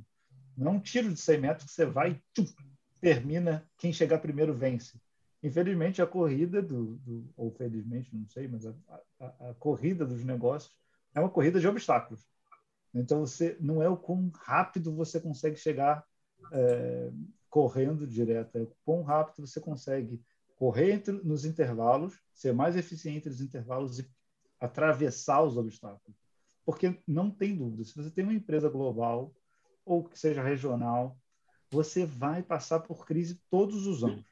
não 0.56 0.72
é 0.72 0.74
um 0.76 0.80
tiro 0.80 1.12
de 1.12 1.20
100 1.20 1.38
metros 1.38 1.66
que 1.66 1.72
você 1.72 1.84
vai, 1.84 2.20
tchum, 2.34 2.46
termina, 3.00 3.68
quem 3.76 3.92
chegar 3.92 4.18
primeiro 4.18 4.54
vence. 4.54 5.00
Infelizmente, 5.42 6.00
a 6.00 6.06
corrida, 6.06 6.62
do, 6.62 6.96
do 6.98 7.28
ou 7.36 7.50
felizmente, 7.50 8.14
não 8.14 8.26
sei, 8.28 8.46
mas 8.46 8.64
a, 8.64 8.74
a, 9.18 9.50
a, 9.50 9.54
corrida 9.54 10.06
dos 10.06 10.24
negócios 10.24 10.72
é 11.14 11.20
uma 11.20 11.28
corrida 11.28 11.58
de 11.58 11.66
obstáculos. 11.66 12.24
Então, 12.94 13.20
você 13.20 13.56
não 13.60 13.82
é 13.82 13.88
o 13.88 13.96
quão 13.96 14.30
rápido 14.34 14.94
você 14.94 15.20
consegue 15.20 15.56
chegar 15.56 16.04
é, 16.52 17.10
correndo 17.48 18.06
direto, 18.06 18.56
é 18.56 18.62
o 18.62 18.72
quão 18.84 19.02
rápido 19.02 19.46
você 19.46 19.60
consegue 19.60 20.22
correr 20.56 20.92
entre, 20.92 21.12
nos 21.24 21.44
intervalos, 21.44 22.20
ser 22.32 22.52
mais 22.52 22.76
eficiente 22.76 23.28
nos 23.28 23.40
intervalos 23.40 23.98
e 23.98 24.08
atravessar 24.60 25.42
os 25.42 25.56
obstáculos. 25.56 26.16
Porque 26.64 27.02
não 27.06 27.30
tem 27.30 27.56
dúvida, 27.56 27.84
se 27.84 27.94
você 27.94 28.10
tem 28.10 28.24
uma 28.24 28.34
empresa 28.34 28.68
global 28.68 29.34
ou 29.84 30.04
que 30.04 30.18
seja 30.18 30.42
regional, 30.42 31.18
você 31.70 32.04
vai 32.04 32.42
passar 32.42 32.80
por 32.80 33.04
crise 33.04 33.40
todos 33.50 33.86
os 33.86 34.04
anos. 34.04 34.24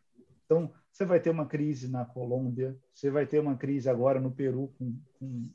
Então, 0.44 0.72
você 0.92 1.04
vai 1.04 1.18
ter 1.18 1.30
uma 1.30 1.46
crise 1.46 1.88
na 1.88 2.04
Colômbia, 2.04 2.78
você 2.94 3.10
vai 3.10 3.26
ter 3.26 3.40
uma 3.40 3.56
crise 3.56 3.88
agora 3.88 4.20
no 4.20 4.30
Peru, 4.30 4.72
com, 4.78 5.00
com 5.14 5.50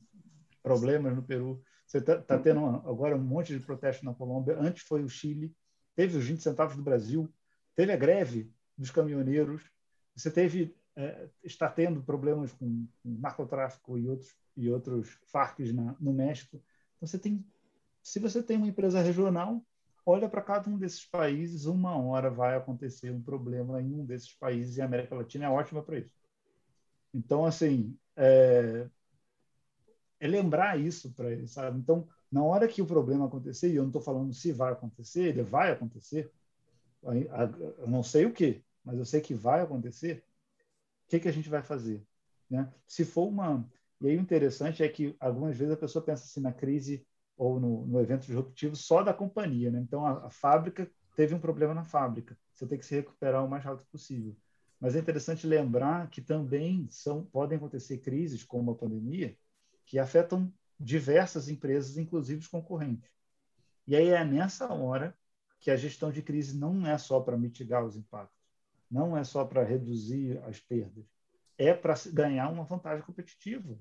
problemas 0.64 1.16
no 1.16 1.22
Peru. 1.22 1.62
Você 1.86 2.00
está 2.00 2.18
tá 2.18 2.40
tendo 2.40 2.66
agora 2.66 3.16
um 3.16 3.24
monte 3.24 3.54
de 3.54 3.64
protesto 3.64 4.04
na 4.04 4.14
Colômbia. 4.14 4.58
Antes 4.60 4.84
foi 4.84 5.04
o 5.04 5.10
Chile, 5.10 5.56
teve 5.96 6.18
os 6.18 6.26
20 6.26 6.42
centavos 6.42 6.76
do 6.76 6.82
Brasil, 6.82 7.32
teve 7.76 7.92
a 7.92 7.98
greve 7.98 8.52
dos 8.78 8.92
caminhoneiros, 8.92 9.70
você 10.16 10.32
teve 10.32 10.76
é, 10.96 11.28
está 11.44 11.70
tendo 11.70 12.02
problemas 12.02 12.54
com, 12.54 12.88
com 13.04 13.10
narcotráfico 13.20 13.98
e 13.98 14.08
outros 14.08 14.36
e 14.56 14.70
outros 14.70 15.20
farcs 15.26 15.74
na, 15.74 15.96
no 16.00 16.14
México. 16.14 16.62
Então 16.96 17.08
você 17.08 17.20
tem, 17.20 17.46
se 18.02 18.20
você 18.20 18.42
tem 18.42 18.56
uma 18.56 18.68
empresa 18.68 19.02
regional, 19.02 19.62
olha 20.06 20.30
para 20.30 20.42
cada 20.42 20.70
um 20.70 20.78
desses 20.78 21.06
países, 21.06 21.66
uma 21.66 21.98
hora 21.98 22.30
vai 22.30 22.56
acontecer 22.56 23.12
um 23.12 23.22
problema 23.22 23.82
em 23.82 23.94
um 23.94 24.06
desses 24.06 24.34
países 24.34 24.78
e 24.78 24.82
a 24.82 24.86
América 24.86 25.16
Latina 25.16 25.46
é 25.46 25.50
ótima 25.50 25.84
para 25.84 26.00
isso. 26.00 26.16
Então 27.14 27.46
assim 27.46 27.98
é, 28.16 28.88
é 30.20 30.28
lembrar 30.28 30.80
isso 30.80 31.12
para 31.14 31.32
eles, 31.32 31.52
sabe? 31.52 31.80
Então 31.80 32.08
na 32.32 32.44
hora 32.44 32.68
que 32.68 32.82
o 32.82 32.86
problema 32.86 33.28
acontecer, 33.28 33.72
e 33.72 33.76
eu 33.76 33.84
não 33.84 33.90
estou 33.90 34.02
falando 34.02 34.34
se 34.34 34.52
vai 34.52 34.74
acontecer, 34.74 35.24
ele 35.24 35.44
vai 35.44 35.72
acontecer, 35.72 36.32
eu 37.78 37.88
não 37.88 38.04
sei 38.04 38.26
o 38.26 38.34
que, 38.34 38.64
mas 38.84 38.98
eu 38.98 39.06
sei 39.06 39.22
que 39.22 39.34
vai 39.34 39.62
acontecer, 39.62 40.24
o 41.06 41.10
que, 41.10 41.20
que 41.20 41.28
a 41.28 41.32
gente 41.32 41.50
vai 41.50 41.62
fazer? 41.62 42.06
Né? 42.50 42.72
Se 42.88 43.06
for 43.06 43.28
uma. 43.28 43.68
E 44.02 44.10
aí 44.10 44.18
o 44.18 44.22
interessante 44.22 44.84
é 44.84 44.90
que 44.90 45.16
algumas 45.20 45.56
vezes 45.56 45.74
a 45.74 45.78
pessoa 45.78 46.04
pensa 46.04 46.26
assim 46.26 46.42
na 46.42 46.52
crise 46.52 47.06
ou 47.38 47.60
no, 47.60 47.86
no 47.86 48.02
evento 48.02 48.26
disruptivo 48.26 48.76
só 48.76 49.04
da 49.04 49.14
companhia. 49.14 49.72
Né? 49.72 49.80
Então 49.80 50.06
a, 50.06 50.26
a 50.26 50.30
fábrica 50.30 50.90
teve 51.16 51.34
um 51.34 51.40
problema 51.40 51.74
na 51.74 51.84
fábrica, 51.84 52.38
você 52.54 52.68
tem 52.68 52.78
que 52.78 52.86
se 52.86 52.96
recuperar 52.96 53.46
o 53.46 53.50
mais 53.50 53.64
rápido 53.64 53.88
possível. 53.88 54.36
Mas 54.80 54.96
é 54.96 55.00
interessante 55.00 55.48
lembrar 55.48 56.10
que 56.10 56.22
também 56.22 56.88
são, 56.92 57.24
podem 57.24 57.58
acontecer 57.58 58.00
crises, 58.00 58.44
como 58.44 58.72
a 58.72 58.76
pandemia, 58.76 59.38
que 59.86 60.00
afetam 60.00 60.52
diversas 60.80 61.48
empresas, 61.48 61.98
inclusive 61.98 62.40
os 62.40 62.48
concorrentes. 62.48 63.10
E 63.88 63.96
aí 63.96 64.10
é 64.10 64.24
nessa 64.26 64.72
hora 64.74 65.18
que 65.60 65.72
a 65.72 65.78
gestão 65.78 66.12
de 66.12 66.22
crise 66.22 66.58
não 66.58 66.86
é 66.86 66.98
só 66.98 67.20
para 67.20 67.38
mitigar 67.38 67.86
os 67.86 67.96
impactos, 67.96 68.38
não 68.90 69.18
é 69.18 69.24
só 69.24 69.46
para 69.46 69.64
reduzir 69.64 70.38
as 70.44 70.60
perdas, 70.60 71.06
é 71.58 71.74
para 71.74 71.94
ganhar 72.12 72.50
uma 72.50 72.64
vantagem 72.64 73.06
competitiva. 73.06 73.78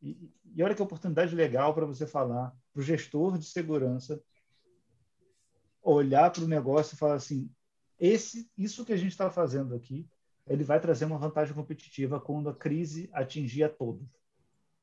E, 0.00 0.30
e 0.54 0.62
olha 0.62 0.74
que 0.74 0.82
oportunidade 0.82 1.34
legal 1.34 1.74
para 1.74 1.86
você 1.86 2.06
falar 2.06 2.54
para 2.72 2.80
o 2.80 2.84
gestor 2.84 3.38
de 3.38 3.46
segurança 3.46 4.22
olhar 5.84 6.30
para 6.32 6.42
o 6.42 6.48
negócio 6.48 6.94
e 6.94 6.98
falar 6.98 7.14
assim: 7.14 7.50
esse, 7.98 8.50
isso 8.56 8.84
que 8.84 8.92
a 8.92 8.96
gente 8.96 9.12
está 9.12 9.30
fazendo 9.30 9.74
aqui, 9.74 10.08
ele 10.46 10.64
vai 10.64 10.80
trazer 10.80 11.04
uma 11.04 11.18
vantagem 11.18 11.54
competitiva 11.54 12.20
quando 12.20 12.48
a 12.48 12.54
crise 12.54 13.08
atingir 13.12 13.64
a 13.64 13.68
todos. 13.68 14.06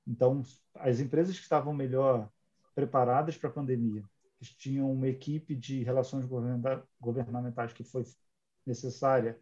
Então, 0.07 0.41
as 0.75 0.99
empresas 0.99 1.35
que 1.35 1.43
estavam 1.43 1.73
melhor 1.73 2.29
preparadas 2.73 3.37
para 3.37 3.49
a 3.49 3.53
pandemia, 3.53 4.03
que 4.39 4.55
tinham 4.55 4.91
uma 4.91 5.07
equipe 5.07 5.55
de 5.55 5.83
relações 5.83 6.25
governamentais 6.99 7.73
que 7.73 7.83
foi 7.83 8.03
necessária 8.65 9.39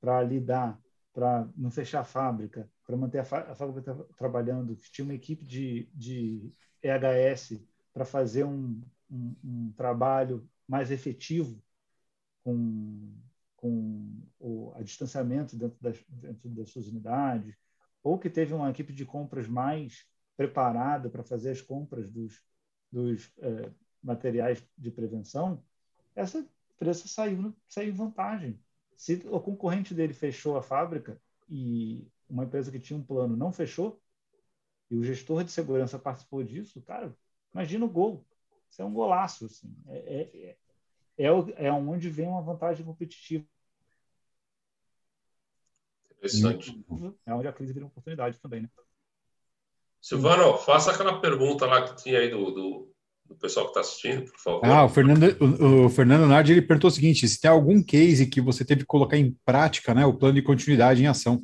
para 0.00 0.22
lidar, 0.22 0.80
para 1.12 1.48
não 1.56 1.70
fechar 1.70 2.00
a 2.00 2.04
fábrica, 2.04 2.68
para 2.86 2.96
manter 2.96 3.18
a, 3.18 3.24
fábrica 3.24 3.94
trabalhando, 4.16 4.76
que 4.76 4.90
tinha 4.90 5.04
uma 5.04 5.14
equipe 5.14 5.44
de, 5.44 5.88
de 5.94 6.52
EHS 6.82 7.60
para 7.92 8.04
fazer 8.04 8.44
um, 8.44 8.82
um, 9.10 9.36
um, 9.44 9.72
trabalho 9.76 10.48
mais 10.66 10.90
efetivo 10.90 11.62
com, 12.42 13.12
com 13.56 14.22
o 14.38 14.72
a 14.74 14.82
distanciamento 14.82 15.56
dentro 15.56 15.76
das, 15.80 16.02
dentro 16.08 16.48
das 16.50 16.70
suas 16.70 16.88
unidades, 16.88 17.54
ou 18.02 18.18
que 18.18 18.30
teve 18.30 18.54
uma 18.54 18.70
equipe 18.70 18.92
de 18.92 19.04
compras 19.04 19.46
mais 19.48 20.06
preparada 20.36 21.10
para 21.10 21.22
fazer 21.22 21.50
as 21.50 21.60
compras 21.60 22.10
dos, 22.10 22.42
dos 22.90 23.32
eh, 23.38 23.70
materiais 24.02 24.64
de 24.76 24.90
prevenção, 24.90 25.62
essa 26.14 26.46
empresa 26.74 27.06
saiu, 27.06 27.54
saiu 27.68 27.90
em 27.90 27.96
vantagem. 27.96 28.58
Se 28.96 29.22
o 29.30 29.40
concorrente 29.40 29.94
dele 29.94 30.14
fechou 30.14 30.56
a 30.56 30.62
fábrica 30.62 31.20
e 31.48 32.08
uma 32.28 32.44
empresa 32.44 32.70
que 32.70 32.78
tinha 32.78 32.98
um 32.98 33.02
plano 33.02 33.36
não 33.36 33.52
fechou, 33.52 34.00
e 34.90 34.96
o 34.96 35.04
gestor 35.04 35.44
de 35.44 35.52
segurança 35.52 35.98
participou 35.98 36.42
disso, 36.42 36.82
cara, 36.82 37.14
imagina 37.54 37.84
o 37.84 37.88
gol. 37.88 38.26
Isso 38.68 38.82
é 38.82 38.84
um 38.84 38.92
golaço. 38.92 39.46
Assim. 39.46 39.72
É, 39.86 40.56
é, 41.16 41.24
é, 41.26 41.66
é 41.66 41.72
onde 41.72 42.08
vem 42.08 42.26
uma 42.26 42.42
vantagem 42.42 42.84
competitiva. 42.84 43.44
Interessante. 46.20 46.84
É 47.24 47.34
onde 47.34 47.48
a 47.48 47.52
crise 47.52 47.72
vira 47.72 47.86
uma 47.86 47.90
oportunidade 47.90 48.38
também, 48.38 48.62
né? 48.62 48.68
Silvano, 50.00 50.56
faça 50.58 50.90
aquela 50.90 51.20
pergunta 51.20 51.66
lá 51.66 51.82
que 51.82 52.02
tinha 52.02 52.20
aí 52.20 52.30
do, 52.30 52.50
do, 52.50 52.92
do 53.26 53.34
pessoal 53.36 53.66
que 53.66 53.70
está 53.70 53.80
assistindo, 53.80 54.30
por 54.30 54.38
favor. 54.38 54.64
Ah, 54.64 54.84
o 54.84 54.88
Fernando, 54.88 55.24
o, 55.40 55.86
o, 55.86 55.88
Fernando 55.90 56.26
Nardi 56.26 56.52
ele 56.52 56.62
perguntou 56.62 56.88
o 56.88 56.92
seguinte: 56.92 57.26
se 57.28 57.40
tem 57.40 57.50
algum 57.50 57.82
case 57.82 58.26
que 58.26 58.40
você 58.40 58.64
teve 58.64 58.80
que 58.80 58.86
colocar 58.86 59.16
em 59.16 59.36
prática, 59.44 59.94
né, 59.94 60.04
o 60.06 60.14
plano 60.14 60.34
de 60.34 60.42
continuidade 60.42 61.02
em 61.02 61.06
ação? 61.06 61.42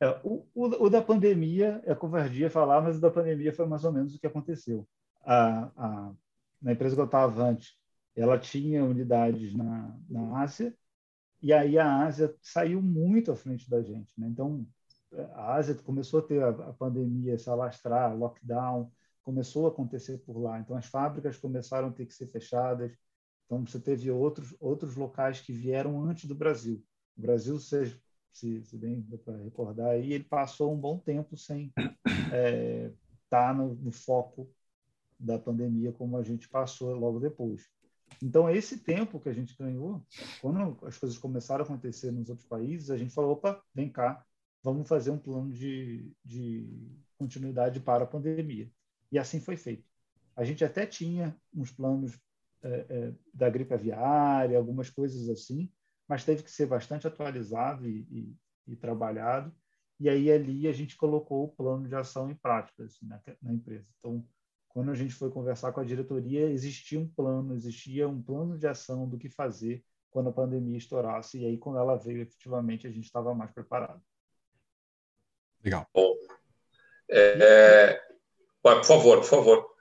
É, 0.00 0.08
o, 0.24 0.44
o, 0.54 0.86
o, 0.86 0.90
da 0.90 1.00
pandemia 1.00 1.80
é 1.86 1.94
covardia 1.94 2.50
falar, 2.50 2.80
mas 2.80 2.98
o 2.98 3.00
da 3.00 3.10
pandemia 3.10 3.52
foi 3.52 3.66
mais 3.66 3.84
ou 3.84 3.92
menos 3.92 4.14
o 4.14 4.18
que 4.18 4.26
aconteceu. 4.26 4.86
A, 5.24 5.70
a, 5.76 6.12
na 6.60 6.72
empresa 6.72 6.94
que 6.94 7.00
eu 7.00 7.06
estava 7.06 7.42
antes, 7.44 7.74
ela 8.14 8.38
tinha 8.38 8.84
unidades 8.84 9.54
na, 9.54 9.96
na 10.08 10.42
Ásia, 10.42 10.74
e 11.42 11.52
aí 11.52 11.76
a 11.76 12.04
Ásia 12.04 12.34
saiu 12.40 12.80
muito 12.80 13.32
à 13.32 13.36
frente 13.36 13.68
da 13.68 13.82
gente. 13.82 14.12
Né? 14.16 14.28
Então, 14.28 14.64
a 15.34 15.54
Ásia 15.54 15.74
começou 15.74 16.20
a 16.20 16.22
ter 16.22 16.42
a, 16.42 16.52
pandemia 16.72 17.36
se 17.36 17.50
alastrar, 17.50 18.16
lockdown, 18.16 18.90
começou 19.22 19.66
a 19.66 19.68
acontecer 19.70 20.18
por 20.18 20.38
lá. 20.38 20.60
Então, 20.60 20.76
as 20.76 20.86
fábricas 20.86 21.36
começaram 21.36 21.88
a 21.88 21.92
ter 21.92 22.06
que 22.06 22.14
ser 22.14 22.28
fechadas. 22.28 22.96
Então, 23.44 23.66
você 23.66 23.80
teve 23.80 24.08
outros, 24.10 24.54
outros 24.60 24.94
locais 24.94 25.40
que 25.40 25.52
vieram 25.52 26.00
antes 26.04 26.26
do 26.26 26.34
Brasil. 26.34 26.82
O 27.16 27.20
Brasil, 27.20 27.58
se, 27.58 28.00
se, 28.32 28.64
se 28.64 28.76
bem 28.78 29.02
para 29.24 29.36
recordar, 29.38 29.90
aí, 29.90 30.12
ele 30.12 30.24
passou 30.24 30.72
um 30.72 30.78
bom 30.78 30.96
tempo 30.96 31.36
sem 31.36 31.72
estar 31.76 31.96
é, 32.32 32.92
tá 33.28 33.52
no, 33.52 33.74
no 33.74 33.90
foco 33.90 34.48
da 35.18 35.38
pandemia 35.38 35.92
como 35.92 36.16
a 36.16 36.22
gente 36.22 36.48
passou 36.48 36.94
logo 36.94 37.18
depois. 37.18 37.68
Então, 38.20 38.50
esse 38.50 38.78
tempo 38.78 39.20
que 39.20 39.28
a 39.28 39.32
gente 39.32 39.56
ganhou, 39.56 40.04
quando 40.40 40.78
as 40.86 40.98
coisas 40.98 41.18
começaram 41.18 41.62
a 41.62 41.64
acontecer 41.64 42.10
nos 42.10 42.28
outros 42.28 42.46
países, 42.46 42.90
a 42.90 42.96
gente 42.96 43.14
falou: 43.14 43.32
opa, 43.32 43.62
vem 43.74 43.90
cá, 43.90 44.24
vamos 44.62 44.88
fazer 44.88 45.10
um 45.10 45.18
plano 45.18 45.52
de, 45.52 46.12
de 46.24 46.68
continuidade 47.18 47.80
para 47.80 48.04
a 48.04 48.06
pandemia. 48.06 48.70
E 49.10 49.18
assim 49.18 49.40
foi 49.40 49.56
feito. 49.56 49.88
A 50.34 50.44
gente 50.44 50.64
até 50.64 50.86
tinha 50.86 51.36
uns 51.54 51.70
planos 51.70 52.18
é, 52.62 52.86
é, 52.88 53.14
da 53.34 53.50
gripe 53.50 53.74
aviária, 53.74 54.56
algumas 54.56 54.88
coisas 54.88 55.28
assim, 55.28 55.70
mas 56.08 56.24
teve 56.24 56.42
que 56.42 56.50
ser 56.50 56.66
bastante 56.66 57.06
atualizado 57.06 57.88
e, 57.88 58.06
e, 58.10 58.36
e, 58.68 58.76
trabalhado. 58.76 59.54
E 60.00 60.08
aí 60.08 60.30
ali 60.30 60.66
a 60.66 60.72
gente 60.72 60.96
colocou 60.96 61.44
o 61.44 61.48
plano 61.48 61.88
de 61.88 61.94
ação 61.94 62.30
em 62.30 62.34
prática 62.34 62.84
assim, 62.84 63.06
na, 63.06 63.20
na 63.42 63.52
empresa. 63.52 63.86
Então, 63.98 64.26
quando 64.72 64.90
a 64.90 64.94
gente 64.94 65.14
foi 65.14 65.30
conversar 65.30 65.72
com 65.72 65.80
a 65.80 65.84
diretoria, 65.84 66.48
existia 66.50 66.98
um 66.98 67.06
plano, 67.06 67.54
existia 67.54 68.08
um 68.08 68.22
plano 68.22 68.58
de 68.58 68.66
ação 68.66 69.08
do 69.08 69.18
que 69.18 69.28
fazer 69.28 69.84
quando 70.10 70.30
a 70.30 70.32
pandemia 70.32 70.78
estourasse. 70.78 71.38
E 71.38 71.46
aí, 71.46 71.58
quando 71.58 71.78
ela 71.78 71.96
veio, 71.96 72.22
efetivamente, 72.22 72.86
a 72.86 72.90
gente 72.90 73.04
estava 73.04 73.34
mais 73.34 73.50
preparado. 73.50 74.00
Legal. 75.62 75.86
Bom, 75.94 76.14
é, 77.08 78.00
por 78.62 78.84
favor, 78.84 79.18
por 79.18 79.26
favor. 79.26 79.72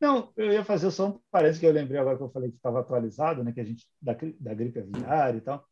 Não, 0.00 0.32
eu 0.36 0.50
ia 0.50 0.64
fazer 0.64 0.90
só 0.90 1.10
um 1.10 1.20
parece 1.30 1.60
que 1.60 1.66
eu 1.66 1.72
lembrei 1.72 2.00
agora 2.00 2.16
que 2.16 2.22
eu 2.22 2.30
falei 2.30 2.50
que 2.50 2.56
estava 2.56 2.80
atualizado, 2.80 3.44
né, 3.44 3.52
que 3.52 3.60
a 3.60 3.64
gente 3.64 3.86
da, 4.00 4.16
da 4.40 4.54
gripe 4.54 4.80
aviária 4.80 5.38
e 5.38 5.40
tal. 5.40 5.64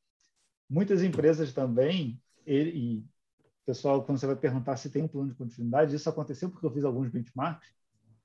Muitas 0.68 1.02
empresas 1.02 1.52
também, 1.52 2.22
ele, 2.46 2.70
e 2.70 3.04
pessoal, 3.66 4.04
quando 4.04 4.18
você 4.18 4.26
vai 4.26 4.36
perguntar 4.36 4.76
se 4.76 4.88
tem 4.90 5.02
um 5.02 5.08
plano 5.08 5.30
de 5.30 5.34
continuidade, 5.34 5.96
isso 5.96 6.08
aconteceu 6.08 6.48
porque 6.48 6.64
eu 6.64 6.70
fiz 6.70 6.84
alguns 6.84 7.08
benchmarks. 7.08 7.68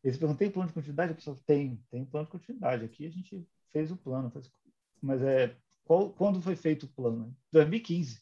Eles 0.06 0.18
perguntam, 0.18 0.38
tem 0.38 0.52
plano 0.52 0.68
de 0.68 0.74
continuidade? 0.76 1.14
A 1.14 1.16
pessoa 1.16 1.36
tem, 1.48 1.84
tem 1.90 2.06
plano 2.06 2.28
de 2.28 2.32
continuidade. 2.32 2.86
Aqui 2.86 3.08
a 3.08 3.10
gente 3.10 3.44
fez 3.74 3.92
o 3.92 3.98
plano. 3.98 4.32
Mas 5.02 5.20
é, 5.24 5.58
qual, 5.84 6.12
quando 6.12 6.40
foi 6.40 6.56
feito 6.56 6.84
o 6.84 6.90
plano? 6.90 7.36
2015. 7.52 8.22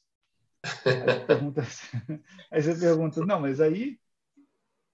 Aí, 0.63 1.27
pergunta, 1.27 1.61
aí 2.49 2.61
você 2.61 2.73
pergunta, 2.73 3.25
não, 3.25 3.41
mas 3.41 3.59
aí 3.59 3.99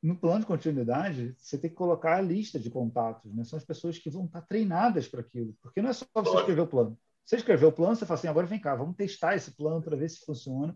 no 0.02 0.16
plano 0.16 0.40
de 0.40 0.48
continuidade, 0.48 1.36
você 1.38 1.60
tem 1.60 1.70
que 1.70 1.76
colocar 1.76 2.18
a 2.18 2.22
lista 2.22 2.60
de 2.60 2.72
contatos, 2.72 3.32
né? 3.36 3.44
São 3.44 3.58
as 3.58 3.66
pessoas 3.66 4.00
que 4.00 4.10
vão 4.10 4.26
estar 4.26 4.42
treinadas 4.42 5.08
para 5.08 5.22
aquilo, 5.22 5.54
porque 5.62 5.84
não 5.84 5.90
é 5.90 5.94
só 5.94 6.08
você 6.16 6.38
escrever 6.38 6.62
o 6.62 6.68
plano. 6.68 6.98
Você 7.24 7.36
escreveu 7.36 7.70
o 7.70 7.72
plano, 7.72 7.96
você 7.96 8.06
fala 8.06 8.18
assim, 8.18 8.28
agora 8.28 8.48
vem 8.48 8.60
cá, 8.60 8.74
vamos 8.74 8.96
testar 8.96 9.36
esse 9.36 9.52
plano 9.52 9.84
para 9.84 9.96
ver 9.96 10.10
se 10.10 10.26
funciona. 10.26 10.76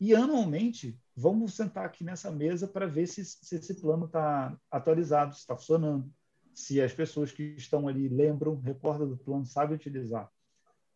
E 0.00 0.14
anualmente, 0.14 0.98
vamos 1.14 1.54
sentar 1.54 1.84
aqui 1.84 2.02
nessa 2.02 2.30
mesa 2.30 2.66
para 2.66 2.86
ver 2.86 3.06
se, 3.06 3.22
se 3.24 3.54
esse 3.54 3.74
plano 3.74 4.06
está 4.06 4.56
atualizado, 4.70 5.34
se 5.34 5.40
está 5.40 5.54
funcionando, 5.54 6.10
se 6.54 6.80
as 6.80 6.92
pessoas 6.92 7.30
que 7.30 7.42
estão 7.42 7.86
ali 7.86 8.08
lembram, 8.08 8.58
recordam 8.60 9.08
do 9.08 9.16
plano, 9.18 9.44
sabem 9.44 9.76
utilizar. 9.76 10.30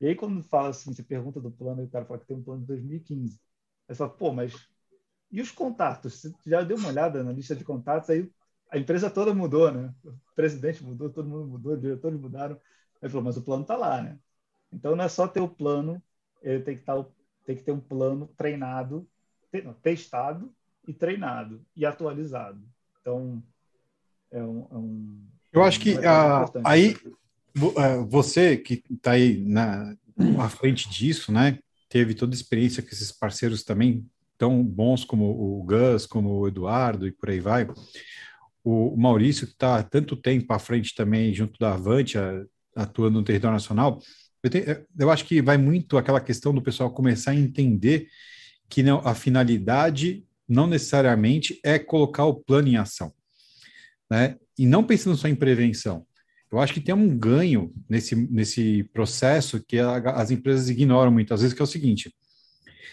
E 0.01 0.07
aí, 0.07 0.15
quando 0.15 0.43
fala 0.43 0.71
assim, 0.71 0.93
você 0.93 1.03
pergunta 1.03 1.41
do 1.41 1.51
plano, 1.51 1.83
e 1.83 1.85
o 1.85 1.91
cara 1.91 2.05
fala 2.05 2.19
que 2.19 2.27
tem 2.27 2.37
um 2.37 2.43
plano 2.43 2.63
de 2.63 2.67
2015. 2.67 3.39
Aí 3.89 3.95
você 3.95 3.99
fala, 3.99 4.11
pô, 4.11 4.33
mas 4.33 4.69
e 5.31 5.41
os 5.41 5.51
contatos? 5.51 6.23
Você 6.23 6.33
já 6.47 6.63
deu 6.63 6.77
uma 6.77 6.89
olhada 6.89 7.23
na 7.23 7.33
lista 7.33 7.57
de 7.57 7.65
contatos? 7.65 8.09
Aí 8.09 8.31
a 8.71 8.79
empresa 8.79 9.11
toda 9.11 9.35
mudou, 9.35 9.71
né? 9.71 9.93
O 10.05 10.15
presidente 10.35 10.85
mudou, 10.85 11.11
todo 11.11 11.29
mundo 11.29 11.47
mudou, 11.47 11.75
os 11.75 11.81
diretores 11.81 12.19
mudaram. 12.19 12.59
Ele 13.03 13.11
falou, 13.11 13.25
mas 13.25 13.37
o 13.37 13.43
plano 13.43 13.63
está 13.63 13.77
lá, 13.77 14.01
né? 14.01 14.19
Então 14.73 14.97
não 14.97 15.05
é 15.05 15.09
só 15.09 15.29
ter 15.29 15.41
o 15.41 15.49
plano, 15.49 16.03
ele 16.43 16.63
tem 16.63 16.75
que, 16.77 16.83
estar, 16.83 17.03
tá 17.03 17.11
tem 17.45 17.57
que 17.57 17.63
ter 17.63 17.73
um 17.73 17.81
plano 17.81 18.29
treinado, 18.37 19.09
testado 19.83 20.53
e 20.87 20.93
treinado 20.93 21.65
e 21.77 21.85
atualizado. 21.87 22.61
Então 23.01 23.43
é 24.31 24.43
um, 24.43 24.67
é 24.71 24.77
um 24.77 25.27
eu 25.53 25.63
acho 25.63 25.79
que 25.79 25.95
uh, 25.95 26.51
aí 26.65 26.97
é, 27.77 27.99
você 27.99 28.57
que 28.57 28.83
está 28.91 29.13
aí 29.13 29.39
na 29.39 29.97
à 30.39 30.49
frente 30.49 30.89
disso, 30.89 31.33
né? 31.33 31.59
Teve 31.89 32.15
toda 32.15 32.35
a 32.35 32.37
experiência 32.37 32.83
com 32.83 32.89
esses 32.89 33.13
parceiros 33.13 33.63
também 33.63 34.05
tão 34.37 34.63
bons 34.63 35.05
como 35.05 35.25
o 35.31 35.63
Gus, 35.63 36.07
como 36.07 36.31
o 36.31 36.49
Eduardo 36.49 37.07
e 37.07 37.13
por 37.13 37.31
aí 37.31 37.41
vai. 37.41 37.69
O, 38.63 38.97
Maurício, 38.97 39.47
que 39.47 39.53
está 39.53 39.83
tanto 39.83 40.17
tempo 40.17 40.53
à 40.53 40.59
frente 40.59 40.95
também, 40.95 41.33
junto 41.35 41.59
da 41.59 41.75
Avante, 41.75 42.17
atuando 42.75 43.19
no 43.19 43.25
território 43.25 43.55
nacional, 43.55 44.01
eu, 44.45 44.51
tenho, 44.51 44.87
eu, 44.99 45.11
acho 45.11 45.25
que 45.25 45.41
vai 45.41 45.57
muito 45.57 45.97
aquela 45.97 46.21
questão 46.21 46.53
do 46.53 46.61
pessoal 46.61 46.91
começar 46.91 47.31
a 47.31 47.35
entender 47.35 48.09
que 48.69 48.83
não, 48.83 48.99
a 48.99 49.15
finalidade 49.15 50.23
não 50.47 50.67
necessariamente 50.67 51.59
é 51.65 51.79
colocar 51.79 52.27
o 52.27 52.35
plano 52.35 52.69
em 52.69 52.77
ação, 52.77 53.11
né? 54.11 54.37
E 54.59 54.67
não 54.67 54.85
pensando 54.85 55.17
só 55.17 55.27
em 55.29 55.35
prevenção. 55.35 56.07
Eu 56.53 56.61
acho 56.61 56.75
que 56.75 56.81
tem 56.81 56.95
um 56.95 57.17
ganho 57.17 57.73
nesse, 57.89 58.15
nesse 58.15 58.85
processo 58.93 59.65
que 59.67 59.79
a, 59.79 59.97
as 60.11 60.31
empresas 60.31 60.69
ignoram 60.69 61.11
muitas 61.11 61.41
vezes, 61.41 61.55
que 61.55 61.63
é 61.63 61.65
o 61.65 61.67
seguinte: 61.67 62.15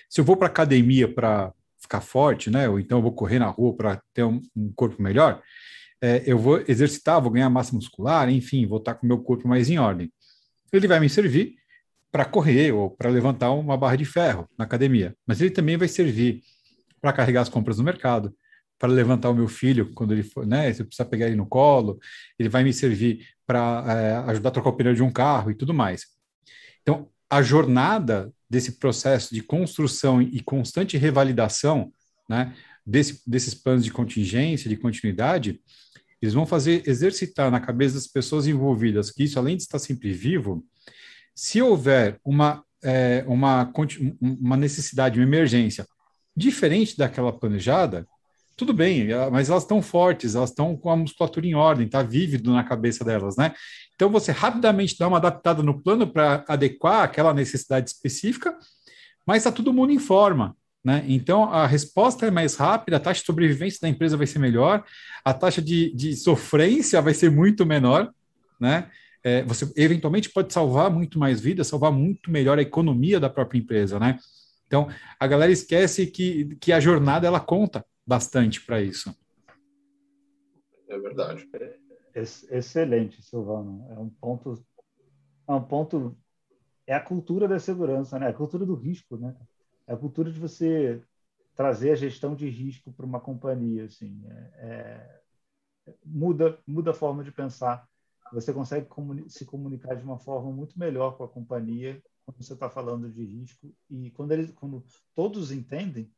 se 0.10 0.22
eu 0.22 0.26
vou 0.26 0.38
para 0.38 0.48
academia 0.48 1.14
para 1.14 1.54
ficar 1.78 2.00
forte, 2.00 2.50
né? 2.50 2.70
Ou 2.70 2.80
então 2.80 3.00
eu 3.00 3.02
vou 3.02 3.12
correr 3.14 3.40
na 3.40 3.48
rua 3.48 3.76
para 3.76 4.02
ter 4.14 4.24
um, 4.24 4.40
um, 4.56 4.72
corpo 4.74 5.02
melhor, 5.04 5.44
é, 6.02 6.24
eu 6.26 6.40
vou 6.40 6.64
exercitar, 6.66 7.22
vou 7.22 7.30
ganhar 7.30 7.50
massa 7.50 7.76
muscular, 7.76 8.30
enfim, 8.30 8.66
vou 8.66 8.78
estar 8.78 8.96
com 8.96 9.06
o 9.06 9.10
meu 9.10 9.20
corpo 9.20 9.50
mais 9.50 9.70
em 9.70 9.78
ordem. 9.78 10.10
Ele 10.72 10.88
vai 10.88 11.00
me 11.00 11.10
servir 11.10 11.56
para 12.12 12.26
correr 12.26 12.72
ou 12.72 12.90
para 12.90 13.10
levantar 13.10 13.52
uma 13.52 13.78
barra 13.78 13.96
de 13.96 14.06
ferro 14.06 14.50
na 14.58 14.66
academia, 14.66 15.16
mas 15.26 15.40
ele 15.42 15.52
também 15.52 15.78
vai 15.78 15.88
servir 15.88 16.42
para 17.00 17.14
carregar 17.14 17.42
as 17.42 17.50
compras 17.50 17.78
no 17.78 17.84
mercado, 17.84 18.36
para 18.78 18.90
levantar 18.90 19.30
o 19.30 19.34
meu 19.34 19.48
filho 19.48 19.92
quando 19.94 20.12
ele 20.12 20.24
for, 20.24 20.46
né? 20.46 20.74
Se 20.74 20.82
eu 20.82 20.86
precisar 20.86 21.06
pegar 21.06 21.28
ele 21.28 21.36
no 21.36 21.46
colo, 21.46 22.00
ele 22.38 22.50
vai 22.50 22.64
me 22.64 22.74
servir 22.74 23.28
para 23.46 23.84
é, 23.88 24.32
ajudar 24.32 24.50
a 24.50 24.52
trocar 24.52 24.70
o 24.70 24.74
pneu 24.74 24.94
de 24.94 25.04
um 25.04 25.12
carro 25.12 25.52
e 25.52 25.56
tudo 25.56 25.74
mais. 25.74 26.06
Então, 26.82 27.08
a 27.30 27.42
jornada 27.42 28.32
desse 28.50 28.74
processo 28.74 29.34
de 29.34 29.42
construção 29.42 30.22
e 30.22 30.42
constante 30.42 30.98
revalidação 30.98 31.94
né, 32.28 32.54
desse, 32.86 33.22
desses 33.30 33.54
planos 33.54 33.86
de 33.86 33.92
contingência, 33.92 34.70
de 34.70 34.76
continuidade, 34.76 35.62
eles 36.22 36.34
vão 36.34 36.46
fazer 36.46 36.84
exercitar 36.88 37.50
na 37.50 37.60
cabeça 37.60 37.96
das 37.96 38.08
pessoas 38.08 38.48
envolvidas 38.48 39.12
que 39.12 39.24
isso, 39.24 39.40
além 39.40 39.58
de 39.58 39.64
estar 39.64 39.80
sempre 39.80 40.14
vivo, 40.14 40.64
se 41.34 41.62
houver 41.62 42.20
uma, 42.24 42.64
é, 42.84 43.24
uma, 43.28 43.72
uma 44.22 44.58
necessidade, 44.58 45.20
uma 45.20 45.26
emergência 45.26 45.88
diferente 46.36 46.98
daquela 46.98 47.34
planejada, 47.34 48.08
tudo 48.56 48.74
bem, 48.74 49.08
mas 49.32 49.50
elas 49.50 49.64
estão 49.64 49.82
fortes, 49.82 50.36
elas 50.36 50.52
estão 50.52 50.78
com 50.78 50.92
a 50.92 50.96
musculatura 50.96 51.48
em 51.48 51.56
ordem, 51.56 51.88
está 51.88 52.04
vívido 52.04 52.54
na 52.54 52.64
cabeça 52.64 53.04
delas, 53.04 53.36
né? 53.36 53.56
Então 53.96 54.10
você 54.10 54.32
rapidamente 54.32 54.98
dá 55.00 55.08
uma 55.08 55.18
adaptada 55.18 55.64
no 55.64 55.82
plano 55.82 56.06
para 56.06 56.46
adequar 56.48 57.04
aquela 57.04 57.34
necessidade 57.34 57.90
específica, 57.90 58.56
mas 59.26 59.38
está 59.38 59.52
todo 59.52 59.74
mundo 59.74 59.92
em 59.92 60.00
forma, 60.00 60.56
né? 60.84 61.04
Então 61.08 61.44
a 61.44 61.68
resposta 61.68 62.26
é 62.26 62.32
mais 62.32 62.56
rápida, 62.56 62.98
a 62.98 63.00
taxa 63.00 63.22
de 63.22 63.26
sobrevivência 63.26 63.80
da 63.82 63.90
empresa 63.90 64.18
vai 64.18 64.28
ser 64.28 64.40
melhor, 64.40 64.84
a 65.24 65.34
taxa 65.34 65.62
de, 65.62 65.94
de 65.94 66.16
sofrência 66.16 67.02
vai 67.02 67.14
ser 67.14 67.30
muito 67.30 67.66
menor, 67.66 68.12
né? 68.60 68.90
É, 69.24 69.44
você 69.44 69.72
eventualmente 69.76 70.32
pode 70.32 70.52
salvar 70.52 70.90
muito 70.90 71.20
mais 71.20 71.40
vidas, 71.40 71.68
salvar 71.68 71.92
muito 71.92 72.32
melhor 72.32 72.58
a 72.58 72.64
economia 72.64 73.20
da 73.20 73.30
própria 73.30 73.60
empresa, 73.60 74.00
né? 74.00 74.18
Então 74.66 74.88
a 75.20 75.28
galera 75.28 75.52
esquece 75.52 76.08
que, 76.08 76.56
que 76.56 76.72
a 76.72 76.80
jornada 76.80 77.28
ela 77.28 77.40
conta 77.40 77.86
bastante 78.06 78.60
para 78.66 78.82
isso. 78.82 79.16
É 80.90 80.98
verdade. 80.98 81.48
Excelente, 82.14 83.22
Silvano. 83.22 83.86
É 83.90 84.00
um 84.00 84.10
ponto, 84.10 84.66
é 85.48 85.54
um 85.54 85.62
ponto, 85.62 86.18
é 86.88 86.94
a 86.94 87.00
cultura 87.00 87.48
da 87.48 87.60
segurança, 87.60 88.18
né? 88.18 88.28
A 88.28 88.34
cultura 88.34 88.66
do 88.66 88.76
risco, 88.76 89.18
né? 89.18 89.36
A 89.92 89.98
cultura 89.98 90.32
de 90.32 90.40
você 90.40 91.04
trazer 91.56 91.92
a 91.92 91.96
gestão 91.96 92.36
de 92.36 92.50
risco 92.50 92.92
para 92.94 93.06
uma 93.06 93.20
companhia, 93.20 93.86
assim. 93.86 94.22
É, 94.26 94.52
é, 95.88 95.96
muda, 96.06 96.58
muda 96.66 96.92
a 96.92 96.94
forma 96.94 97.24
de 97.24 97.32
pensar. 97.32 97.88
Você 98.34 98.54
consegue 98.54 98.88
comuni 98.88 99.30
se 99.30 99.46
comunicar 99.46 99.96
de 99.96 100.04
uma 100.04 100.18
forma 100.18 100.52
muito 100.52 100.80
melhor 100.80 101.18
com 101.18 101.24
a 101.24 101.30
companhia 101.30 102.02
quando 102.26 102.42
você 102.42 102.54
está 102.54 102.70
falando 102.70 103.10
de 103.10 103.24
risco 103.26 103.74
e 103.90 104.12
quando 104.12 104.32
eles, 104.32 104.52
quando 104.52 104.84
todos 105.14 105.52
entendem 105.52 106.10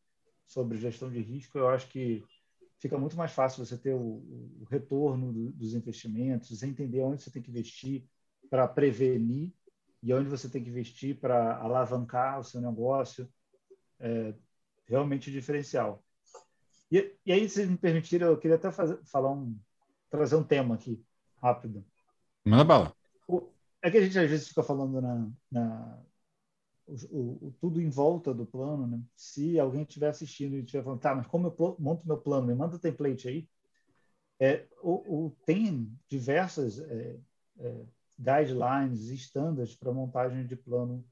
sobre 0.45 0.77
gestão 0.77 1.09
de 1.09 1.21
risco, 1.21 1.57
eu 1.57 1.67
acho 1.69 1.87
que 1.87 2.23
fica 2.77 2.97
muito 2.97 3.15
mais 3.15 3.31
fácil 3.31 3.65
você 3.65 3.77
ter 3.77 3.93
o, 3.93 3.99
o 4.61 4.67
retorno 4.69 5.31
do, 5.31 5.51
dos 5.51 5.73
investimentos, 5.73 6.61
entender 6.61 7.01
onde 7.01 7.21
você 7.21 7.31
tem 7.31 7.41
que 7.41 7.49
investir 7.49 8.05
para 8.49 8.67
prevenir 8.67 9.53
e 10.03 10.13
onde 10.13 10.29
você 10.29 10.49
tem 10.49 10.61
que 10.63 10.69
investir 10.69 11.19
para 11.19 11.57
alavancar 11.57 12.39
o 12.39 12.43
seu 12.43 12.59
negócio. 12.59 13.27
É 14.05 14.33
realmente 14.85 15.31
diferencial. 15.31 16.03
E, 16.91 17.15
e 17.25 17.31
aí, 17.31 17.49
se 17.49 17.65
me 17.65 17.77
permitirem, 17.77 18.27
eu 18.27 18.37
queria 18.37 18.57
até 18.57 18.71
fazer, 18.71 18.99
falar 19.05 19.31
um, 19.31 19.57
trazer 20.09 20.35
um 20.35 20.43
tema 20.43 20.75
aqui, 20.75 21.03
rápido. 21.41 21.83
Manda 22.45 22.63
bala. 22.63 22.95
É 23.81 23.89
que 23.89 23.97
a 23.97 24.01
gente 24.01 24.17
às 24.17 24.29
vezes 24.29 24.47
fica 24.47 24.63
falando 24.63 25.01
na, 25.01 25.29
na 25.51 26.03
o, 26.87 27.47
o, 27.47 27.55
tudo 27.59 27.81
em 27.81 27.89
volta 27.89 28.33
do 28.33 28.45
plano, 28.45 28.87
né? 28.87 29.01
se 29.15 29.59
alguém 29.59 29.83
estiver 29.83 30.09
assistindo 30.09 30.55
e 30.55 30.59
estiver 30.59 30.83
falando, 30.83 30.99
tá, 30.99 31.15
mas 31.15 31.27
como 31.27 31.47
eu 31.47 31.75
monto 31.79 32.05
meu 32.05 32.17
plano? 32.17 32.47
Me 32.47 32.55
manda 32.55 32.75
o 32.75 32.79
template 32.79 33.27
aí. 33.27 33.49
É, 34.39 34.67
o, 34.81 35.25
o 35.25 35.37
tem 35.45 35.97
diversas 36.09 36.79
é, 36.79 37.19
é, 37.59 37.85
guidelines 38.19 39.09
e 39.09 39.15
standards 39.15 39.75
para 39.75 39.91
montagem 39.93 40.45
de 40.45 40.55
plano 40.55 41.05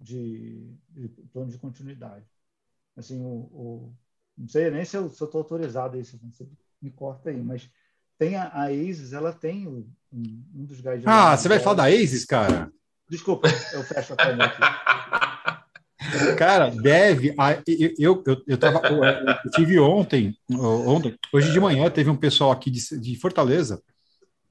de, 0.00 0.74
de, 0.90 1.08
plano 1.32 1.50
de 1.50 1.58
continuidade. 1.58 2.26
Assim, 2.98 3.20
o, 3.22 3.92
não 4.36 4.48
sei 4.48 4.70
nem 4.70 4.84
se 4.84 4.96
eu 4.96 5.06
estou 5.06 5.30
autorizado 5.34 5.96
a 5.96 6.00
isso, 6.00 6.18
você 6.32 6.46
me 6.82 6.90
corta 6.90 7.30
aí, 7.30 7.40
mas 7.40 7.70
tem 8.18 8.34
a, 8.34 8.48
a 8.48 8.64
ASIS, 8.64 9.12
ela 9.12 9.32
tem 9.32 9.68
um, 9.68 9.88
um 10.12 10.64
dos 10.64 10.78
guidelines. 10.78 11.06
Ah, 11.06 11.36
você 11.36 11.48
vai 11.48 11.60
falar 11.60 11.76
da 11.76 11.84
ASIS, 11.84 12.24
cara? 12.24 12.72
Desculpa, 13.08 13.48
eu 13.72 13.84
fecho 13.84 14.14
a 14.14 14.16
câmera 14.16 14.44
aqui. 14.46 14.60
Cara, 16.38 16.70
deve. 16.70 17.34
Eu, 17.98 18.22
eu, 18.24 18.42
eu, 18.46 18.56
tava, 18.56 18.80
eu 18.86 19.50
tive 19.50 19.78
ontem, 19.78 20.34
ontem, 20.50 21.18
hoje 21.32 21.52
de 21.52 21.60
manhã, 21.60 21.90
teve 21.90 22.08
um 22.08 22.16
pessoal 22.16 22.50
aqui 22.50 22.70
de, 22.70 22.98
de 22.98 23.16
Fortaleza, 23.16 23.82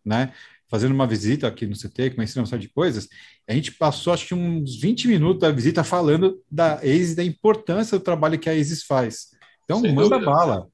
né? 0.06 0.34
Fazendo 0.70 0.93
uma 0.93 1.07
visita 1.07 1.47
aqui 1.47 1.65
no 1.65 1.76
CT, 1.76 2.11
conhecendo 2.11 2.41
uma 2.41 2.47
série 2.47 2.63
de 2.63 2.70
coisas. 2.70 3.07
A 3.47 3.53
gente 3.53 3.72
passou, 3.72 4.13
acho 4.13 4.28
que 4.28 4.34
uns 4.34 4.80
20 4.80 5.07
minutos 5.07 5.41
da 5.41 5.51
visita 5.51 5.84
falando 5.84 6.43
da 6.51 6.84
EIS, 6.86 7.15
da 7.15 7.24
importância 7.24 7.97
do 7.97 8.03
trabalho 8.03 8.39
que 8.39 8.49
a 8.49 8.53
EIS 8.53 8.84
faz. 8.84 9.30
Então, 9.63 9.80
Sem 9.82 9.93
manda 9.93 10.18
dúvida. 10.18 10.32
bala. 10.32 10.68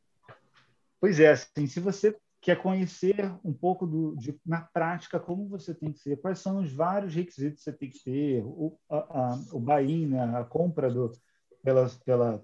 Pois 1.00 1.20
é, 1.20 1.32
assim, 1.32 1.68
se 1.68 1.80
você 1.80 2.16
que 2.44 2.52
é 2.52 2.56
conhecer 2.58 3.34
um 3.42 3.54
pouco 3.54 3.88
do, 3.88 4.18
de, 4.18 4.38
na 4.46 4.60
prática 4.60 5.18
como 5.18 5.48
você 5.48 5.74
tem 5.74 5.94
que 5.94 6.00
ser, 6.00 6.18
quais 6.18 6.40
são 6.40 6.62
os 6.62 6.74
vários 6.74 7.16
requisitos 7.16 7.60
que 7.60 7.64
você 7.64 7.72
tem 7.72 7.90
que 7.90 8.04
ter, 8.04 8.44
o, 8.44 8.78
a, 8.90 8.98
a, 8.98 9.40
o 9.54 9.60
buy-in, 9.62 10.08
né, 10.08 10.22
a 10.38 10.44
compra 10.44 10.92
do, 10.92 11.10
pela, 11.64 11.90
pela, 12.06 12.44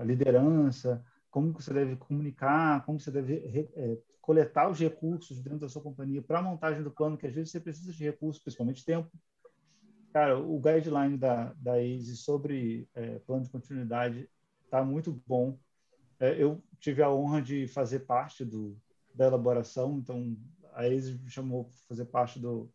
a 0.00 0.04
liderança, 0.04 1.00
como 1.30 1.52
você 1.52 1.72
deve 1.72 1.94
comunicar, 1.94 2.84
como 2.84 2.98
você 2.98 3.12
deve 3.12 3.70
é, 3.76 3.98
coletar 4.30 4.70
os 4.70 4.78
recursos 4.78 5.42
dentro 5.42 5.58
da 5.58 5.68
sua 5.68 5.82
companhia 5.82 6.22
para 6.22 6.38
a 6.38 6.42
montagem 6.42 6.84
do 6.84 6.90
plano, 6.92 7.18
que 7.18 7.26
às 7.26 7.34
vezes 7.34 7.50
você 7.50 7.58
precisa 7.58 7.92
de 7.92 8.04
recursos, 8.04 8.40
principalmente 8.40 8.84
tempo. 8.84 9.10
Cara, 10.12 10.38
o 10.38 10.60
guideline 10.60 11.18
da, 11.18 11.52
da 11.54 11.72
ASE 11.72 12.16
sobre 12.16 12.88
é, 12.94 13.18
plano 13.18 13.42
de 13.42 13.50
continuidade 13.50 14.30
está 14.64 14.84
muito 14.84 15.20
bom. 15.26 15.58
É, 16.20 16.40
eu 16.40 16.62
tive 16.78 17.02
a 17.02 17.10
honra 17.10 17.42
de 17.42 17.66
fazer 17.66 18.06
parte 18.06 18.44
do, 18.44 18.80
da 19.12 19.26
elaboração, 19.26 19.98
então 19.98 20.36
a 20.74 20.84
ASE 20.84 21.18
me 21.18 21.28
chamou 21.28 21.64
para 21.64 21.74
fazer 21.88 22.04
parte 22.04 22.38
do, 22.38 22.72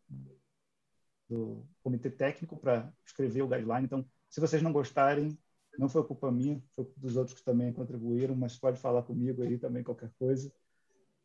do 1.30 1.66
comitê 1.82 2.10
técnico 2.10 2.58
para 2.58 2.92
escrever 3.06 3.44
o 3.44 3.48
guideline. 3.48 3.86
Então, 3.86 4.06
se 4.30 4.42
vocês 4.42 4.62
não 4.62 4.74
gostarem, 4.74 5.38
não 5.80 5.88
foi 5.88 6.04
culpa 6.04 6.30
minha, 6.30 6.62
foi 6.76 6.86
dos 6.98 7.16
outros 7.16 7.40
que 7.40 7.46
também 7.46 7.72
contribuíram, 7.72 8.36
mas 8.36 8.58
pode 8.58 8.78
falar 8.78 9.04
comigo 9.04 9.42
aí 9.42 9.58
também 9.58 9.86
qualquer 9.86 10.12
coisa. 10.20 10.52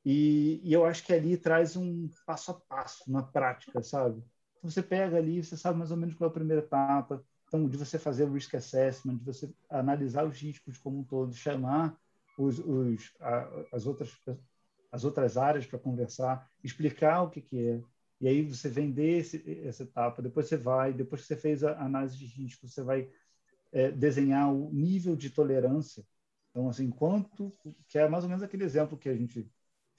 E, 0.04 0.60
e 0.64 0.72
eu 0.72 0.84
acho 0.84 1.04
que 1.04 1.12
ali 1.12 1.36
traz 1.36 1.76
um 1.76 2.08
passo 2.26 2.52
a 2.52 2.54
passo 2.54 3.10
na 3.10 3.22
prática, 3.22 3.82
sabe? 3.82 4.22
Então, 4.58 4.70
você 4.70 4.82
pega 4.82 5.16
ali, 5.16 5.42
você 5.42 5.56
sabe 5.56 5.78
mais 5.78 5.90
ou 5.90 5.96
menos 5.96 6.14
qual 6.14 6.28
é 6.28 6.30
a 6.30 6.34
primeira 6.34 6.62
etapa, 6.62 7.24
então 7.46 7.68
de 7.68 7.76
você 7.76 7.98
fazer 7.98 8.24
o 8.24 8.32
risk 8.32 8.54
assessment, 8.54 9.16
de 9.16 9.24
você 9.24 9.52
analisar 9.68 10.26
os 10.26 10.38
riscos 10.40 10.78
como 10.78 11.00
um 11.00 11.04
todo, 11.04 11.34
chamar 11.34 11.96
os, 12.38 12.58
os, 12.58 13.12
a, 13.20 13.48
as 13.72 13.86
outras 13.86 14.10
as 14.92 15.04
outras 15.04 15.36
áreas 15.36 15.66
para 15.66 15.78
conversar, 15.78 16.50
explicar 16.64 17.22
o 17.22 17.30
que, 17.30 17.40
que 17.40 17.68
é, 17.68 17.80
e 18.20 18.28
aí 18.28 18.42
você 18.42 18.68
vender 18.68 19.18
esse, 19.18 19.42
essa 19.64 19.84
etapa, 19.84 20.20
depois 20.20 20.46
você 20.46 20.56
vai, 20.56 20.92
depois 20.92 21.22
que 21.22 21.28
você 21.28 21.36
fez 21.36 21.64
a 21.64 21.80
análise 21.80 22.18
de 22.18 22.26
risco, 22.26 22.68
você 22.68 22.82
vai 22.82 23.08
é, 23.72 23.90
desenhar 23.90 24.52
o 24.52 24.70
nível 24.72 25.16
de 25.16 25.30
tolerância. 25.30 26.04
Então, 26.50 26.68
assim, 26.68 26.90
quanto, 26.90 27.56
que 27.88 27.98
é 27.98 28.08
mais 28.08 28.24
ou 28.24 28.28
menos 28.28 28.42
aquele 28.42 28.64
exemplo 28.64 28.98
que 28.98 29.08
a 29.08 29.16
gente 29.16 29.48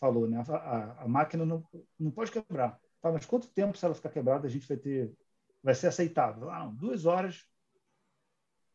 falou, 0.02 0.28
né? 0.28 0.44
A, 0.50 0.56
a, 0.56 1.04
a 1.04 1.08
máquina 1.08 1.46
não, 1.46 1.64
não 2.00 2.10
pode 2.10 2.32
quebrar. 2.32 2.80
Tá, 3.00 3.12
mas 3.12 3.26
quanto 3.26 3.48
tempo, 3.48 3.78
se 3.78 3.86
ela 3.86 3.94
ficar 3.94 4.10
quebrada, 4.10 4.48
a 4.48 4.50
gente 4.50 4.68
vai 4.68 4.78
ter, 4.78 5.16
vai 5.64 5.76
ser 5.76 5.88
aceitável? 5.88 6.50
Ah, 6.50 6.66
duas 6.74 7.06
horas 7.06 7.46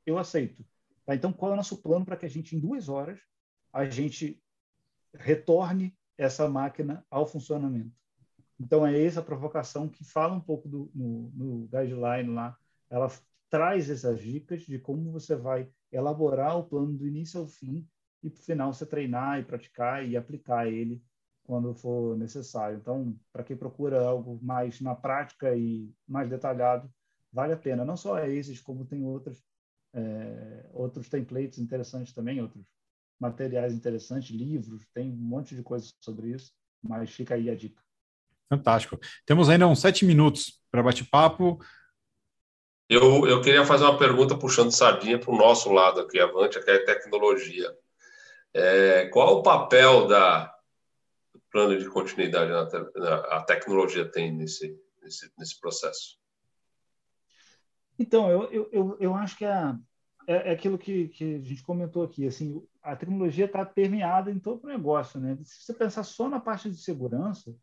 eu 0.06 0.16
aceito. 0.18 0.64
Tá, 1.04 1.16
então, 1.16 1.32
qual 1.32 1.50
é 1.50 1.54
o 1.54 1.56
nosso 1.56 1.82
plano 1.82 2.04
para 2.04 2.16
que 2.16 2.26
a 2.26 2.28
gente, 2.28 2.54
em 2.54 2.60
duas 2.60 2.88
horas, 2.88 3.20
a 3.72 3.84
gente 3.84 4.40
retorne 5.12 5.96
essa 6.16 6.48
máquina 6.48 7.04
ao 7.10 7.26
funcionamento? 7.26 7.94
Então, 8.58 8.86
é 8.86 9.04
essa 9.04 9.20
provocação 9.20 9.88
que 9.88 10.04
fala 10.04 10.32
um 10.32 10.40
pouco 10.40 10.68
do, 10.68 10.90
no, 10.94 11.30
no 11.34 11.68
guideline 11.68 12.32
lá. 12.32 12.56
Ela 12.88 13.10
traz 13.50 13.90
essas 13.90 14.20
dicas 14.20 14.62
de 14.62 14.78
como 14.78 15.10
você 15.10 15.34
vai 15.34 15.68
elaborar 15.90 16.56
o 16.56 16.64
plano 16.64 16.96
do 16.96 17.06
início 17.06 17.40
ao 17.40 17.46
fim 17.46 17.86
e, 18.22 18.28
no 18.28 18.36
final, 18.36 18.72
você 18.72 18.86
treinar 18.86 19.40
e 19.40 19.44
praticar 19.44 20.06
e 20.06 20.16
aplicar 20.16 20.66
ele 20.66 21.02
quando 21.46 21.72
for 21.74 22.16
necessário. 22.16 22.76
Então, 22.76 23.16
para 23.32 23.44
quem 23.44 23.56
procura 23.56 24.04
algo 24.04 24.38
mais 24.42 24.80
na 24.80 24.94
prática 24.94 25.54
e 25.56 25.90
mais 26.06 26.28
detalhado, 26.28 26.90
vale 27.32 27.52
a 27.52 27.56
pena. 27.56 27.84
Não 27.84 27.96
só 27.96 28.18
esses, 28.18 28.60
como 28.60 28.84
tem 28.84 29.04
outros, 29.04 29.42
é, 29.94 30.66
outros 30.72 31.08
templates 31.08 31.58
interessantes 31.58 32.12
também, 32.12 32.42
outros 32.42 32.66
materiais 33.18 33.72
interessantes, 33.72 34.30
livros, 34.30 34.86
tem 34.92 35.08
um 35.08 35.16
monte 35.16 35.54
de 35.54 35.62
coisas 35.62 35.94
sobre 36.00 36.30
isso, 36.30 36.52
mas 36.82 37.10
fica 37.10 37.34
aí 37.34 37.48
a 37.48 37.54
dica. 37.54 37.80
Fantástico. 38.48 38.98
Temos 39.24 39.48
ainda 39.48 39.66
uns 39.66 39.80
sete 39.80 40.04
minutos 40.04 40.60
para 40.70 40.82
bate-papo. 40.82 41.58
Eu, 42.88 43.26
eu 43.26 43.40
queria 43.40 43.64
fazer 43.64 43.84
uma 43.84 43.98
pergunta 43.98 44.36
puxando 44.36 44.70
sardinha 44.70 45.18
para 45.18 45.32
o 45.32 45.36
nosso 45.36 45.72
lado 45.72 46.00
aqui, 46.00 46.20
Avante, 46.20 46.62
que 46.62 46.70
é 46.70 46.84
tecnologia. 46.84 47.72
É, 48.52 49.06
qual 49.06 49.38
o 49.38 49.42
papel 49.42 50.06
da 50.06 50.55
plano 51.56 51.78
de 51.78 51.88
continuidade 51.88 52.50
na, 52.50 52.64
na, 53.00 53.16
a 53.36 53.42
tecnologia 53.42 54.04
tem 54.10 54.30
nesse, 54.30 54.78
nesse, 55.02 55.32
nesse 55.38 55.58
processo? 55.58 56.18
Então, 57.98 58.30
eu, 58.30 58.52
eu, 58.52 58.68
eu, 58.72 58.96
eu 59.00 59.14
acho 59.14 59.38
que 59.38 59.44
é, 59.46 59.74
é, 60.26 60.50
é 60.50 60.52
aquilo 60.52 60.76
que, 60.76 61.08
que 61.08 61.36
a 61.36 61.42
gente 61.42 61.62
comentou 61.62 62.02
aqui. 62.02 62.26
Assim, 62.26 62.62
a 62.82 62.94
tecnologia 62.94 63.46
está 63.46 63.64
permeada 63.64 64.30
em 64.30 64.38
todo 64.38 64.64
o 64.64 64.68
negócio. 64.68 65.18
Né? 65.18 65.38
Se 65.44 65.64
você 65.64 65.72
pensar 65.72 66.02
só 66.04 66.28
na 66.28 66.38
parte 66.38 66.68
de 66.68 66.76
segurança, 66.76 67.54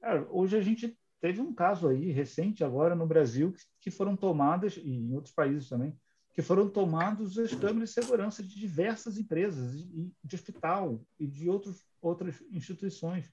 Cara, 0.00 0.24
hoje 0.30 0.56
a 0.56 0.60
gente 0.60 0.96
teve 1.20 1.40
um 1.40 1.52
caso 1.52 1.88
aí 1.88 2.12
recente 2.12 2.62
agora 2.62 2.94
no 2.94 3.08
Brasil 3.08 3.52
que, 3.52 3.62
que 3.80 3.90
foram 3.90 4.14
tomadas 4.14 4.76
e 4.76 4.88
em 4.88 5.14
outros 5.14 5.34
países 5.34 5.68
também 5.68 5.98
que 6.36 6.42
foram 6.42 6.68
tomados 6.68 7.36
as 7.38 7.52
câmeras 7.52 7.88
de 7.88 7.94
segurança 7.94 8.42
de 8.42 8.54
diversas 8.54 9.18
empresas 9.18 9.84
de 10.22 10.36
hospital 10.36 11.00
e 11.18 11.26
de 11.26 11.48
outros 11.48 11.84
outras 12.00 12.40
instituições. 12.52 13.32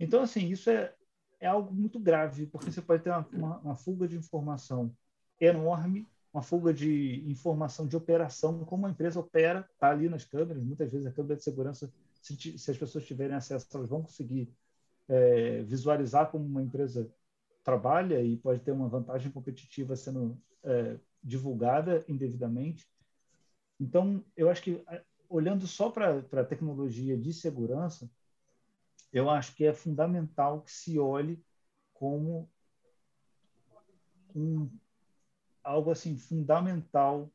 Então 0.00 0.22
assim 0.22 0.48
isso 0.48 0.68
é 0.70 0.92
é 1.38 1.46
algo 1.46 1.72
muito 1.72 2.00
grave 2.00 2.46
porque 2.46 2.72
você 2.72 2.80
pode 2.80 3.02
ter 3.04 3.10
uma, 3.10 3.28
uma, 3.32 3.58
uma 3.58 3.76
fuga 3.76 4.08
de 4.08 4.16
informação 4.16 4.96
enorme 5.38 6.08
uma 6.34 6.42
fuga 6.42 6.74
de 6.74 7.22
informação 7.30 7.86
de 7.86 7.96
operação, 7.96 8.64
como 8.64 8.86
a 8.86 8.90
empresa 8.90 9.20
opera, 9.20 9.64
está 9.72 9.90
ali 9.90 10.08
nas 10.08 10.24
câmeras. 10.24 10.64
Muitas 10.64 10.90
vezes 10.90 11.06
a 11.06 11.12
câmera 11.12 11.36
de 11.36 11.44
segurança, 11.44 11.94
se, 12.20 12.58
se, 12.58 12.70
as 12.72 12.76
pessoas 12.76 13.06
tiverem 13.06 13.36
acesso, 13.36 13.68
elas 13.72 13.88
vão 13.88 14.02
conseguir 14.02 14.52
é, 15.08 15.62
visualizar 15.62 16.32
como 16.32 16.44
uma 16.44 16.60
empresa 16.60 17.08
trabalha 17.62 18.20
e 18.20 18.36
pode 18.36 18.60
ter 18.60 18.72
uma 18.72 18.88
vantagem 18.88 19.30
competitiva 19.30 19.94
sendo 19.94 20.36
é, 20.64 20.98
divulgada 21.24 22.04
indevidamente. 22.06 22.86
Então, 23.80 24.24
eu 24.36 24.50
acho 24.50 24.62
que, 24.62 24.84
olhando 25.28 25.66
só 25.66 25.90
para 25.90 26.18
a 26.18 26.44
tecnologia 26.44 27.16
de 27.16 27.32
segurança, 27.32 28.10
eu 29.12 29.30
acho 29.30 29.54
que 29.54 29.64
é 29.64 29.72
fundamental 29.72 30.62
que 30.62 30.70
se 30.70 30.98
olhe 30.98 31.42
como 31.92 32.50
um, 34.34 34.68
algo 35.62 35.90
assim 35.90 36.16
fundamental 36.16 37.32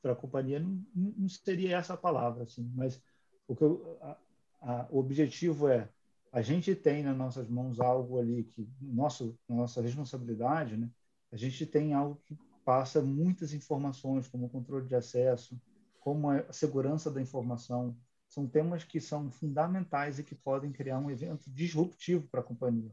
para 0.00 0.12
a 0.12 0.16
companhia. 0.16 0.60
Não, 0.60 0.82
não, 0.94 1.28
seria 1.28 1.76
essa 1.76 1.94
a 1.94 1.96
palavra, 1.96 2.44
assim, 2.44 2.70
mas 2.74 3.02
o, 3.46 3.54
que 3.54 3.62
eu, 3.62 3.98
a, 4.00 4.16
a, 4.60 4.88
o 4.90 4.98
objetivo 4.98 5.68
é 5.68 5.88
a 6.32 6.42
gente 6.42 6.74
tem 6.74 7.02
nas 7.02 7.16
nossas 7.16 7.48
mãos 7.48 7.80
algo 7.80 8.18
ali 8.18 8.44
que 8.44 8.68
nosso 8.80 9.38
nossa 9.48 9.80
responsabilidade, 9.80 10.76
né? 10.76 10.90
A 11.32 11.36
gente 11.36 11.64
tem 11.66 11.94
algo 11.94 12.20
que 12.24 12.36
passa 12.66 13.00
muitas 13.00 13.54
informações, 13.54 14.26
como 14.26 14.46
o 14.46 14.50
controle 14.50 14.88
de 14.88 14.96
acesso, 14.96 15.56
como 16.00 16.28
a 16.30 16.52
segurança 16.52 17.08
da 17.08 17.22
informação, 17.22 17.96
são 18.28 18.44
temas 18.44 18.82
que 18.82 19.00
são 19.00 19.30
fundamentais 19.30 20.18
e 20.18 20.24
que 20.24 20.34
podem 20.34 20.72
criar 20.72 20.98
um 20.98 21.08
evento 21.08 21.48
disruptivo 21.48 22.26
para 22.28 22.40
a 22.40 22.42
companhia. 22.42 22.90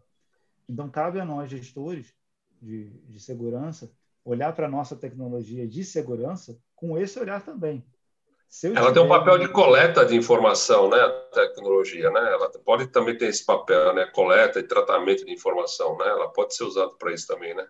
Então, 0.69 0.87
cabe 0.91 1.19
a 1.19 1.25
nós, 1.25 1.49
gestores 1.49 2.13
de, 2.61 2.91
de 3.07 3.19
segurança, 3.19 3.91
olhar 4.23 4.53
para 4.53 4.67
a 4.67 4.69
nossa 4.69 4.95
tecnologia 4.95 5.67
de 5.67 5.83
segurança 5.83 6.55
com 6.75 6.95
esse 6.95 7.19
olhar 7.19 7.43
também. 7.43 7.83
Ela 8.75 8.93
tem 8.93 9.01
um 9.01 9.09
papel 9.09 9.39
de 9.39 9.47
coleta 9.47 10.05
de 10.05 10.15
informação, 10.15 10.87
né? 10.87 10.99
A 10.99 11.09
tecnologia, 11.33 12.11
né? 12.11 12.31
Ela 12.31 12.47
pode 12.63 12.85
também 12.85 13.17
ter 13.17 13.25
esse 13.25 13.43
papel, 13.43 13.95
né? 13.95 14.05
Coleta 14.05 14.59
e 14.59 14.63
tratamento 14.63 15.25
de 15.25 15.33
informação, 15.33 15.97
né? 15.97 16.07
Ela 16.07 16.29
pode 16.29 16.55
ser 16.55 16.63
usada 16.63 16.91
para 16.91 17.11
isso 17.11 17.25
também, 17.25 17.55
né? 17.55 17.67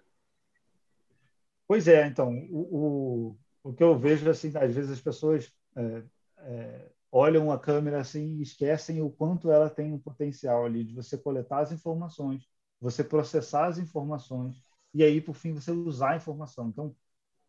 Pois 1.73 1.87
é, 1.87 2.05
então, 2.05 2.37
o, 2.51 3.31
o, 3.63 3.69
o 3.71 3.73
que 3.73 3.81
eu 3.81 3.97
vejo, 3.97 4.29
assim, 4.29 4.49
às 4.55 4.75
vezes 4.75 4.91
as 4.91 5.01
pessoas 5.01 5.51
é, 5.75 6.03
é, 6.37 6.91
olham 7.11 7.51
a 7.51 7.57
câmera 7.59 7.99
assim 7.99 8.37
e 8.37 8.43
esquecem 8.43 9.01
o 9.01 9.09
quanto 9.09 9.49
ela 9.51 9.71
tem 9.71 9.91
um 9.91 9.97
potencial 9.97 10.65
ali 10.67 10.83
de 10.83 10.93
você 10.93 11.17
coletar 11.17 11.61
as 11.61 11.71
informações, 11.71 12.47
você 12.79 13.03
processar 13.03 13.65
as 13.65 13.79
informações 13.79 14.61
e 14.93 15.03
aí, 15.03 15.19
por 15.19 15.33
fim, 15.33 15.51
você 15.51 15.71
usar 15.71 16.11
a 16.11 16.15
informação. 16.17 16.69
Então, 16.69 16.95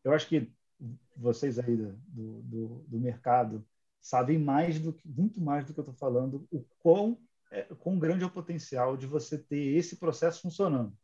eu 0.03 0.15
acho 0.15 0.27
que 0.27 0.51
vocês 1.15 1.59
aí 1.59 1.77
do, 1.77 2.41
do, 2.43 2.69
do 2.89 2.99
mercado 2.99 3.63
sabem 4.01 4.39
mais 4.39 4.81
do 4.81 4.95
que 4.95 5.07
muito 5.07 5.39
mais 5.39 5.67
do 5.67 5.75
que 5.75 5.81
eu 5.81 5.83
estou 5.83 5.95
falando 5.95 6.49
o 6.51 6.65
quão 6.79 7.19
é, 7.51 7.63
quão 7.79 7.99
grande 7.99 8.25
é 8.25 8.27
o 8.27 8.31
potencial 8.31 8.97
de 8.97 9.07
você 9.07 9.37
ter 9.39 9.77
esse 9.77 9.97
processo 9.97 10.41
funcionando. 10.41 10.97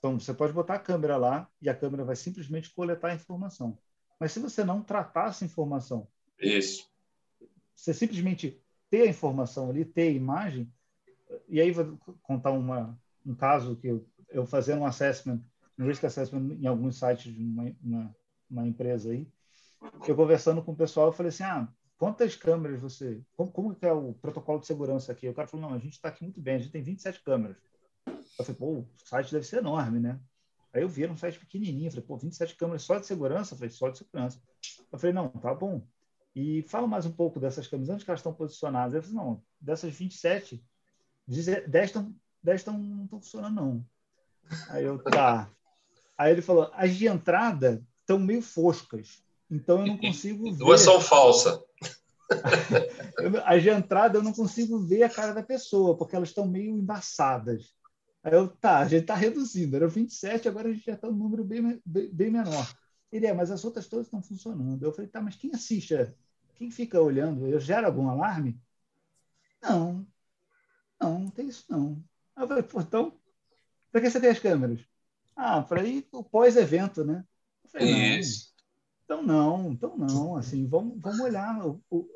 Então 0.00 0.18
você 0.18 0.34
pode 0.34 0.52
botar 0.52 0.74
a 0.74 0.78
câmera 0.80 1.16
lá 1.16 1.48
e 1.62 1.68
a 1.68 1.74
câmera 1.74 2.04
vai 2.04 2.16
simplesmente 2.16 2.70
coletar 2.70 3.10
a 3.10 3.14
informação. 3.14 3.78
Mas 4.18 4.32
se 4.32 4.40
você 4.40 4.64
não 4.64 4.82
tratar 4.82 5.28
essa 5.28 5.44
informação, 5.44 6.08
isso, 6.40 6.90
você 7.74 7.94
simplesmente 7.94 8.60
ter 8.90 9.02
a 9.02 9.06
informação 9.06 9.70
ali, 9.70 9.84
ter 9.84 10.08
a 10.08 10.10
imagem, 10.10 10.72
e 11.48 11.60
aí 11.60 11.70
vou 11.70 11.96
contar 12.22 12.50
uma, 12.50 12.98
um 13.24 13.34
caso 13.34 13.76
que 13.76 13.86
eu, 13.86 14.04
eu 14.30 14.44
fazendo 14.44 14.80
um 14.80 14.86
assessment, 14.86 15.40
um 15.78 15.86
risk 15.86 16.02
assessment 16.02 16.56
em 16.60 16.66
alguns 16.66 16.98
sites 16.98 17.32
de 17.32 17.44
uma, 17.44 17.72
uma 17.80 18.14
uma 18.50 18.66
empresa 18.66 19.12
aí, 19.12 19.26
eu 20.06 20.16
conversando 20.16 20.62
com 20.62 20.72
o 20.72 20.76
pessoal, 20.76 21.06
eu 21.06 21.12
falei 21.12 21.28
assim, 21.28 21.44
ah, 21.44 21.68
quantas 21.96 22.34
câmeras 22.34 22.80
você... 22.80 23.22
Como, 23.36 23.50
como 23.52 23.76
é 23.80 23.92
o 23.92 24.12
protocolo 24.14 24.58
de 24.58 24.66
segurança 24.66 25.12
aqui? 25.12 25.28
O 25.28 25.34
cara 25.34 25.48
falou, 25.48 25.68
não, 25.68 25.76
a 25.76 25.78
gente 25.78 25.92
está 25.92 26.08
aqui 26.08 26.24
muito 26.24 26.40
bem, 26.40 26.56
a 26.56 26.58
gente 26.58 26.72
tem 26.72 26.82
27 26.82 27.22
câmeras. 27.22 27.56
Eu 28.40 28.44
falei, 28.44 28.58
pô, 28.58 28.66
o 28.80 28.88
site 29.04 29.32
deve 29.32 29.46
ser 29.46 29.58
enorme, 29.58 30.00
né? 30.00 30.18
Aí 30.72 30.82
eu 30.82 30.88
vi, 30.88 31.02
era 31.02 31.12
um 31.12 31.16
site 31.16 31.38
pequenininho, 31.38 31.90
falei, 31.90 32.06
pô, 32.06 32.16
27 32.16 32.54
câmeras 32.56 32.82
só 32.82 32.98
de 32.98 33.06
segurança? 33.06 33.54
Eu 33.54 33.58
falei, 33.58 33.70
só 33.70 33.88
de 33.88 33.98
segurança. 33.98 34.40
Eu 34.90 34.98
falei, 34.98 35.12
não, 35.12 35.28
tá 35.28 35.54
bom. 35.54 35.82
E 36.34 36.62
fala 36.68 36.86
mais 36.86 37.06
um 37.06 37.12
pouco 37.12 37.40
dessas 37.40 37.66
câmeras, 37.66 37.90
onde 37.90 38.04
que 38.04 38.10
elas 38.10 38.20
estão 38.20 38.32
posicionadas? 38.32 38.94
Eu 38.94 39.02
falei, 39.02 39.16
não, 39.16 39.42
dessas 39.60 39.92
27, 39.92 40.64
10 41.26 41.86
estão, 41.86 42.14
10 42.42 42.60
estão, 42.60 42.78
não 42.78 43.04
estão 43.04 43.20
funcionando, 43.20 43.54
não. 43.54 43.86
Aí 44.68 44.84
eu, 44.84 44.98
tá. 45.02 45.50
Aí 46.16 46.32
ele 46.32 46.42
falou, 46.42 46.70
as 46.74 46.94
de 46.94 47.06
entrada 47.06 47.84
estão 47.98 48.18
meio 48.18 48.42
foscas, 48.42 49.22
então 49.50 49.80
eu 49.80 49.86
não 49.86 49.98
consigo 49.98 50.50
ver. 50.52 50.58
Duas 50.58 50.80
são 50.80 51.00
falsas. 51.00 51.60
as 53.44 53.62
de 53.62 53.70
entrada 53.70 54.18
eu 54.18 54.22
não 54.22 54.32
consigo 54.32 54.78
ver 54.78 55.02
a 55.02 55.10
cara 55.10 55.32
da 55.32 55.42
pessoa, 55.42 55.96
porque 55.96 56.14
elas 56.14 56.28
estão 56.28 56.46
meio 56.46 56.76
embaçadas. 56.76 57.74
Aí 58.22 58.34
eu, 58.34 58.48
tá, 58.48 58.78
a 58.78 58.88
gente 58.88 59.02
está 59.02 59.14
reduzindo, 59.14 59.76
era 59.76 59.88
27, 59.88 60.48
agora 60.48 60.68
a 60.68 60.72
gente 60.72 60.84
já 60.84 60.94
está 60.94 61.08
um 61.08 61.12
número 61.12 61.42
bem, 61.42 61.80
bem, 61.84 62.12
bem 62.12 62.30
menor. 62.30 62.70
Ele 63.10 63.26
é, 63.26 63.32
mas 63.32 63.50
as 63.50 63.64
outras 63.64 63.88
todas 63.88 64.06
estão 64.06 64.22
funcionando. 64.22 64.82
Eu 64.82 64.92
falei, 64.92 65.10
tá, 65.10 65.20
mas 65.20 65.36
quem 65.36 65.50
assiste? 65.54 65.94
Quem 66.54 66.70
fica 66.70 67.00
olhando? 67.00 67.46
Eu 67.46 67.58
gero 67.58 67.86
algum 67.86 68.08
alarme? 68.08 68.60
Não, 69.62 70.06
não, 71.00 71.18
não 71.20 71.30
tem 71.30 71.48
isso 71.48 71.64
não. 71.68 72.02
Eu 72.36 72.46
falei, 72.46 72.62
pô, 72.62 72.80
então, 72.80 73.18
para 73.90 74.00
que 74.00 74.10
você 74.10 74.20
tem 74.20 74.30
as 74.30 74.38
câmeras? 74.38 74.80
Ah, 75.34 75.62
para 75.62 75.84
ir 75.84 76.06
o 76.12 76.22
pós-evento, 76.22 77.04
né? 77.04 77.24
Eu 77.64 77.70
falei, 77.70 78.18
isso. 78.18 78.54
Então 79.04 79.22
não, 79.22 79.72
então 79.72 79.96
não, 79.96 80.36
assim, 80.36 80.68
vamos, 80.68 81.00
vamos 81.00 81.20
olhar. 81.20 81.66
O, 81.66 81.82
o, 81.90 82.08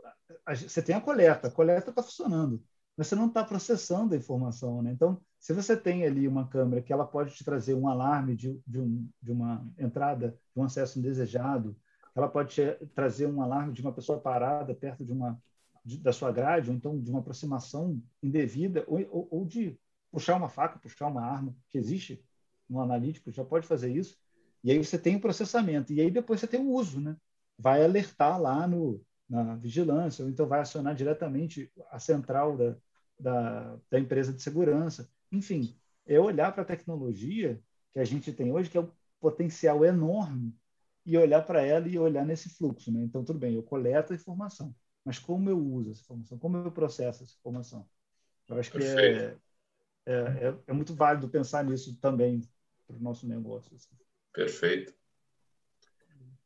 a, 0.47 0.55
você 0.55 0.81
tem 0.81 0.95
a 0.95 1.01
coleta, 1.01 1.49
a 1.49 1.51
coleta 1.51 1.91
está 1.91 2.03
funcionando, 2.03 2.63
mas 2.97 3.09
você 3.09 3.15
não 3.15 3.27
está 3.27 3.43
processando 3.43 4.15
a 4.15 4.17
informação, 4.17 4.83
né? 4.83 4.93
Então, 4.93 5.21
se 5.45 5.53
você 5.53 5.77
tem 5.77 6.07
ali 6.07 6.27
uma 6.27 6.49
câmera 6.49 6.81
que 6.81 6.91
ela 6.91 7.05
pode 7.05 7.35
te 7.35 7.45
trazer 7.45 7.75
um 7.75 7.87
alarme 7.87 8.35
de, 8.35 8.59
de, 8.67 8.81
um, 8.81 9.07
de 9.23 9.31
uma 9.31 9.63
entrada, 9.77 10.31
de 10.55 10.59
um 10.59 10.65
acesso 10.65 10.99
indesejado, 10.99 11.77
ela 12.15 12.27
pode 12.27 12.55
te 12.55 12.87
trazer 12.95 13.27
um 13.27 13.43
alarme 13.43 13.75
de 13.75 13.83
uma 13.83 13.93
pessoa 13.93 14.19
parada 14.19 14.75
perto 14.75 15.05
de 15.05 15.13
uma 15.13 15.39
de, 15.85 15.99
da 15.99 16.15
sua 16.15 16.33
grade, 16.33 16.71
ou 16.71 16.75
então 16.75 16.99
de 16.99 17.11
uma 17.11 17.21
aproximação 17.21 18.03
indevida, 18.23 18.85
ou, 18.87 18.99
ou, 19.11 19.29
ou, 19.31 19.45
de 19.45 19.79
puxar 20.11 20.35
uma 20.35 20.49
faca, 20.49 20.79
puxar 20.79 21.09
uma 21.09 21.21
arma, 21.21 21.55
que 21.69 21.77
existe 21.77 22.25
no 22.67 22.81
analítico, 22.81 23.31
já 23.31 23.45
pode 23.45 23.67
fazer 23.67 23.95
isso. 23.95 24.17
E 24.63 24.71
aí 24.71 24.83
você 24.83 24.99
tem 24.99 25.17
o 25.17 25.21
processamento, 25.21 25.93
e 25.93 26.01
aí 26.01 26.11
depois 26.11 26.41
você 26.41 26.47
tem 26.47 26.61
o 26.61 26.73
uso, 26.73 27.03
né? 27.03 27.19
Vai 27.59 27.85
alertar 27.85 28.41
lá 28.41 28.67
no, 28.67 28.99
na 29.29 29.57
vigilância, 29.57 30.25
ou 30.25 30.31
então 30.31 30.47
vai 30.47 30.61
acionar 30.61 30.95
diretamente 30.95 31.71
a 31.91 31.99
central 31.99 32.57
da, 32.57 32.77
da, 33.21 33.77
da 33.91 34.01
empresa 34.01 34.33
de 34.33 34.41
segurança. 34.41 35.07
Enfim, 35.35 35.77
é 36.07 36.19
olhar 36.19 36.53
para 36.53 36.63
a 36.63 36.67
tecnologia 36.67 37.61
que 37.93 37.99
a 37.99 38.05
gente 38.05 38.33
tem 38.33 38.53
hoje, 38.53 38.71
que 38.71 38.79
é 38.79 38.81
um 38.81 38.91
potencial 39.21 39.85
enorme, 39.85 40.55
e 41.07 41.17
olhar 41.19 41.43
para 41.43 41.63
ela 41.63 41.87
e 41.87 41.99
olhar 41.99 42.25
nesse 42.25 42.49
fluxo. 42.49 42.91
Né? 42.91 43.03
Então, 43.03 43.25
tudo 43.25 43.39
bem, 43.39 43.55
eu 43.55 43.63
coleto 43.63 44.13
a 44.13 44.17
informação, 44.17 44.75
mas 45.05 45.19
como 45.19 45.51
eu 45.51 45.59
uso 45.59 45.91
essa 45.91 46.01
informação? 46.03 46.39
Como 46.39 46.57
eu 46.57 46.73
processo 46.73 47.23
essa 47.23 47.35
informação? 47.35 47.87
Eu 48.49 48.59
acho 48.59 48.71
que 48.71 48.79
é, 48.79 49.37
é, 50.07 50.13
é, 50.15 50.55
é, 50.67 50.73
muito 50.73 50.95
válido 50.95 51.29
pensar 51.29 51.65
nisso 51.65 51.97
também 52.01 52.43
para 52.87 52.97
o 52.97 53.01
nosso 53.01 53.27
negócio. 53.27 53.75
Assim. 53.75 53.95
Perfeito. 54.33 54.95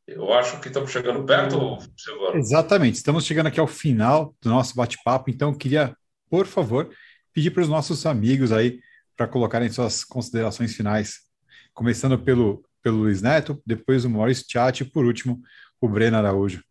Eu 0.07 0.33
acho 0.33 0.61
que 0.61 0.69
estamos 0.69 0.91
chegando 0.91 1.25
perto, 1.25 1.79
Silvano. 1.97 2.37
Exatamente, 2.37 2.95
estamos 2.95 3.27
chegando 3.27 3.49
aqui 3.49 3.61
ao 3.61 3.67
final 3.67 4.35
do 4.41 4.49
nosso 4.49 4.75
bate-papo, 4.75 5.29
então 5.29 5.51
eu 5.51 5.59
queria, 5.59 5.95
por 6.31 6.47
favor, 6.47 6.91
pedir 7.39 7.53
para 7.53 7.63
os 7.63 7.69
nossos 7.69 8.05
amigos 8.05 8.51
aí 8.51 8.81
para 9.17 9.29
colocarem 9.29 9.71
suas 9.71 10.03
considerações 10.03 10.75
finais, 10.75 11.21
começando 11.73 12.19
pelo, 12.19 12.65
pelo 12.83 12.97
Luiz 12.97 13.23
Neto, 13.23 13.63
depois 13.65 14.05
o 14.05 14.11
Maurício 14.11 14.45
Tchati 14.45 14.83
e 14.83 14.91
por 14.91 15.05
último 15.05 15.41
o 15.81 15.89
Breno 15.89 16.17
Araújo. 16.17 16.65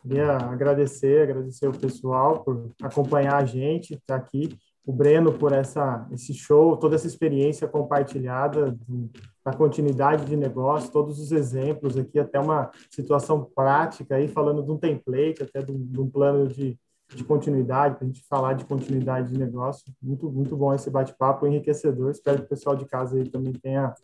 Queria 0.00 0.36
agradecer, 0.36 1.22
agradecer 1.22 1.66
o 1.66 1.76
pessoal 1.76 2.44
por 2.44 2.70
acompanhar 2.80 3.42
a 3.42 3.44
gente, 3.44 3.94
estar 3.94 4.20
tá 4.20 4.24
aqui, 4.24 4.56
o 4.86 4.92
Breno 4.92 5.32
por 5.32 5.52
essa 5.52 6.06
esse 6.12 6.32
show, 6.32 6.76
toda 6.76 6.94
essa 6.94 7.08
experiência 7.08 7.66
compartilhada 7.66 8.70
do, 8.70 9.10
da 9.44 9.52
continuidade 9.52 10.26
de 10.26 10.36
negócio, 10.36 10.92
todos 10.92 11.18
os 11.18 11.32
exemplos 11.32 11.96
aqui, 11.96 12.20
até 12.20 12.38
uma 12.38 12.70
situação 12.88 13.50
prática 13.52 14.14
aí, 14.14 14.28
falando 14.28 14.62
de 14.62 14.70
um 14.70 14.78
template, 14.78 15.42
até 15.42 15.60
de 15.60 15.72
um, 15.72 15.86
de 15.86 16.00
um 16.00 16.08
plano 16.08 16.46
de, 16.46 16.78
de 17.14 17.24
continuidade, 17.24 17.96
para 17.96 18.04
a 18.04 18.06
gente 18.06 18.22
falar 18.28 18.54
de 18.54 18.64
continuidade 18.64 19.30
de 19.30 19.38
negócio. 19.38 19.84
Muito, 20.00 20.30
muito 20.30 20.56
bom 20.56 20.74
esse 20.74 20.90
bate-papo, 20.90 21.46
enriquecedor. 21.46 22.10
Espero 22.10 22.38
que 22.38 22.44
o 22.44 22.48
pessoal 22.48 22.76
de 22.76 22.86
casa 22.86 23.16
aí 23.16 23.28
também 23.28 23.52
tenha, 23.52 23.94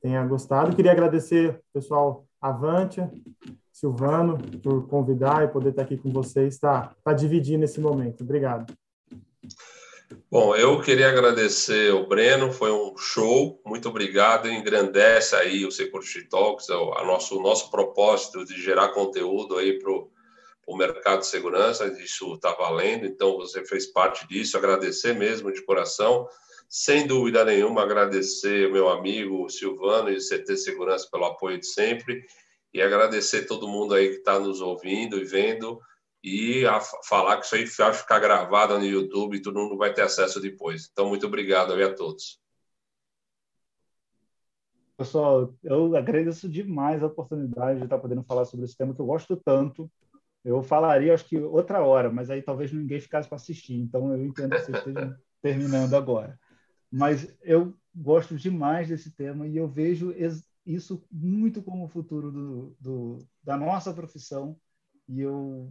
tenha 0.00 0.24
gostado. 0.26 0.74
Queria 0.74 0.92
agradecer 0.92 1.60
o 1.70 1.72
pessoal 1.72 2.26
Avantia, 2.40 3.10
Silvano, 3.72 4.38
por 4.62 4.88
convidar 4.88 5.44
e 5.44 5.48
poder 5.48 5.70
estar 5.70 5.82
aqui 5.82 5.96
com 5.96 6.10
vocês, 6.10 6.54
está 6.54 6.94
tá 7.04 7.12
dividindo 7.12 7.64
esse 7.64 7.80
momento. 7.80 8.22
Obrigado. 8.22 8.72
Bom, 10.30 10.54
eu 10.56 10.80
queria 10.80 11.08
agradecer 11.08 11.92
o 11.92 12.06
Breno, 12.06 12.50
foi 12.50 12.72
um 12.72 12.96
show, 12.96 13.60
muito 13.64 13.88
obrigado, 13.88 14.48
engrandece 14.48 15.36
aí 15.36 15.66
o 15.66 15.70
Security 15.70 16.28
Talks, 16.28 16.68
a 16.70 17.04
nosso, 17.04 17.38
o 17.38 17.42
nosso 17.42 17.70
propósito 17.70 18.44
de 18.44 18.60
gerar 18.60 18.88
conteúdo 18.88 19.56
aí 19.56 19.78
para 19.78 19.90
o 19.90 20.10
o 20.68 20.76
mercado 20.76 21.20
de 21.20 21.26
segurança, 21.26 21.86
isso 21.98 22.34
está 22.34 22.52
valendo, 22.52 23.06
então 23.06 23.38
você 23.38 23.64
fez 23.64 23.86
parte 23.86 24.28
disso, 24.28 24.54
agradecer 24.54 25.14
mesmo 25.14 25.50
de 25.50 25.64
coração, 25.64 26.28
sem 26.68 27.06
dúvida 27.06 27.42
nenhuma, 27.42 27.80
agradecer 27.80 28.70
meu 28.70 28.90
amigo 28.90 29.48
Silvano 29.48 30.10
e 30.10 30.16
o 30.16 30.20
CT 30.20 30.58
Segurança 30.58 31.08
pelo 31.10 31.24
apoio 31.24 31.58
de 31.58 31.66
sempre, 31.66 32.22
e 32.74 32.82
agradecer 32.82 33.46
todo 33.46 33.66
mundo 33.66 33.94
aí 33.94 34.10
que 34.10 34.16
está 34.16 34.38
nos 34.38 34.60
ouvindo 34.60 35.16
e 35.16 35.24
vendo, 35.24 35.80
e 36.22 36.64
falar 37.08 37.38
que 37.38 37.46
isso 37.46 37.54
aí 37.54 37.64
vai 37.64 37.94
ficar 37.94 38.18
gravado 38.18 38.78
no 38.78 38.84
YouTube 38.84 39.38
e 39.38 39.42
todo 39.42 39.58
mundo 39.58 39.78
vai 39.78 39.94
ter 39.94 40.02
acesso 40.02 40.38
depois. 40.38 40.86
Então, 40.92 41.08
muito 41.08 41.26
obrigado 41.26 41.72
aí 41.72 41.82
a 41.82 41.94
todos. 41.94 42.38
Pessoal, 44.98 45.54
eu 45.64 45.96
agradeço 45.96 46.46
demais 46.46 47.02
a 47.02 47.06
oportunidade 47.06 47.78
de 47.78 47.84
estar 47.84 47.98
podendo 47.98 48.22
falar 48.22 48.44
sobre 48.44 48.66
esse 48.66 48.76
tema 48.76 48.94
que 48.94 49.00
eu 49.00 49.06
gosto 49.06 49.34
tanto. 49.34 49.90
Eu 50.48 50.62
falaria, 50.62 51.12
acho 51.12 51.26
que 51.26 51.36
outra 51.36 51.84
hora, 51.84 52.10
mas 52.10 52.30
aí 52.30 52.40
talvez 52.40 52.72
ninguém 52.72 52.98
ficasse 52.98 53.28
para 53.28 53.36
assistir. 53.36 53.74
Então 53.74 54.10
eu 54.10 54.24
entendo 54.24 54.56
que 54.56 54.62
você 54.62 54.72
esteja 54.72 55.20
terminando 55.42 55.92
agora. 55.92 56.40
Mas 56.90 57.36
eu 57.42 57.76
gosto 57.94 58.34
demais 58.34 58.88
desse 58.88 59.10
tema 59.10 59.46
e 59.46 59.58
eu 59.58 59.68
vejo 59.68 60.14
isso 60.64 61.04
muito 61.12 61.62
como 61.62 61.84
o 61.84 61.88
futuro 61.88 62.32
do, 62.32 62.76
do, 62.80 63.28
da 63.42 63.58
nossa 63.58 63.92
profissão. 63.92 64.58
E 65.06 65.20
eu 65.20 65.70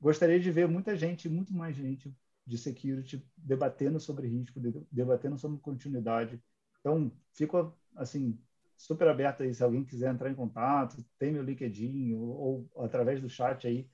gostaria 0.00 0.40
de 0.40 0.50
ver 0.50 0.66
muita 0.66 0.96
gente, 0.96 1.28
muito 1.28 1.52
mais 1.52 1.76
gente 1.76 2.10
de 2.46 2.56
security 2.56 3.22
debatendo 3.36 4.00
sobre 4.00 4.28
risco, 4.28 4.58
debatendo 4.90 5.36
sobre 5.36 5.58
continuidade. 5.58 6.42
Então, 6.80 7.12
fico 7.34 7.76
assim 7.94 8.38
super 8.78 9.08
aberto 9.08 9.42
aí 9.42 9.52
se 9.52 9.62
alguém 9.62 9.84
quiser 9.84 10.10
entrar 10.10 10.30
em 10.30 10.34
contato, 10.34 11.04
tem 11.18 11.32
meu 11.32 11.42
LinkedIn 11.42 12.14
ou, 12.14 12.70
ou 12.74 12.84
através 12.84 13.20
do 13.20 13.28
chat 13.28 13.66
aí 13.66 13.86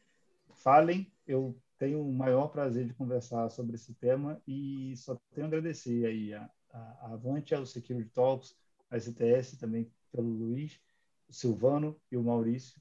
falem. 0.52 1.12
Eu 1.26 1.56
tenho 1.78 2.06
o 2.06 2.12
maior 2.12 2.48
prazer 2.48 2.86
de 2.86 2.94
conversar 2.94 3.48
sobre 3.50 3.74
esse 3.74 3.94
tema 3.94 4.40
e 4.46 4.94
só 4.96 5.20
tenho 5.32 5.46
a 5.46 5.48
agradecer 5.48 6.06
aí 6.06 6.34
a, 6.34 6.50
a, 6.70 6.78
a 6.78 7.12
Avante, 7.14 7.54
ao 7.54 7.66
Security 7.66 8.10
Talks, 8.10 8.56
a 8.90 8.98
STS 8.98 9.58
também 9.58 9.90
pelo 10.10 10.28
Luiz, 10.28 10.80
o 11.28 11.32
Silvano 11.32 12.00
e 12.10 12.16
o 12.16 12.22
Maurício 12.22 12.80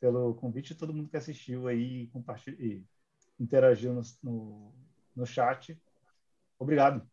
pelo 0.00 0.34
convite 0.34 0.74
todo 0.74 0.94
mundo 0.94 1.08
que 1.08 1.16
assistiu 1.16 1.66
aí 1.66 2.06
compartilhou, 2.08 2.60
e 2.60 2.84
interagiu 3.38 3.92
no, 3.92 4.02
no, 4.22 4.72
no 5.14 5.26
chat. 5.26 5.80
Obrigado. 6.58 7.08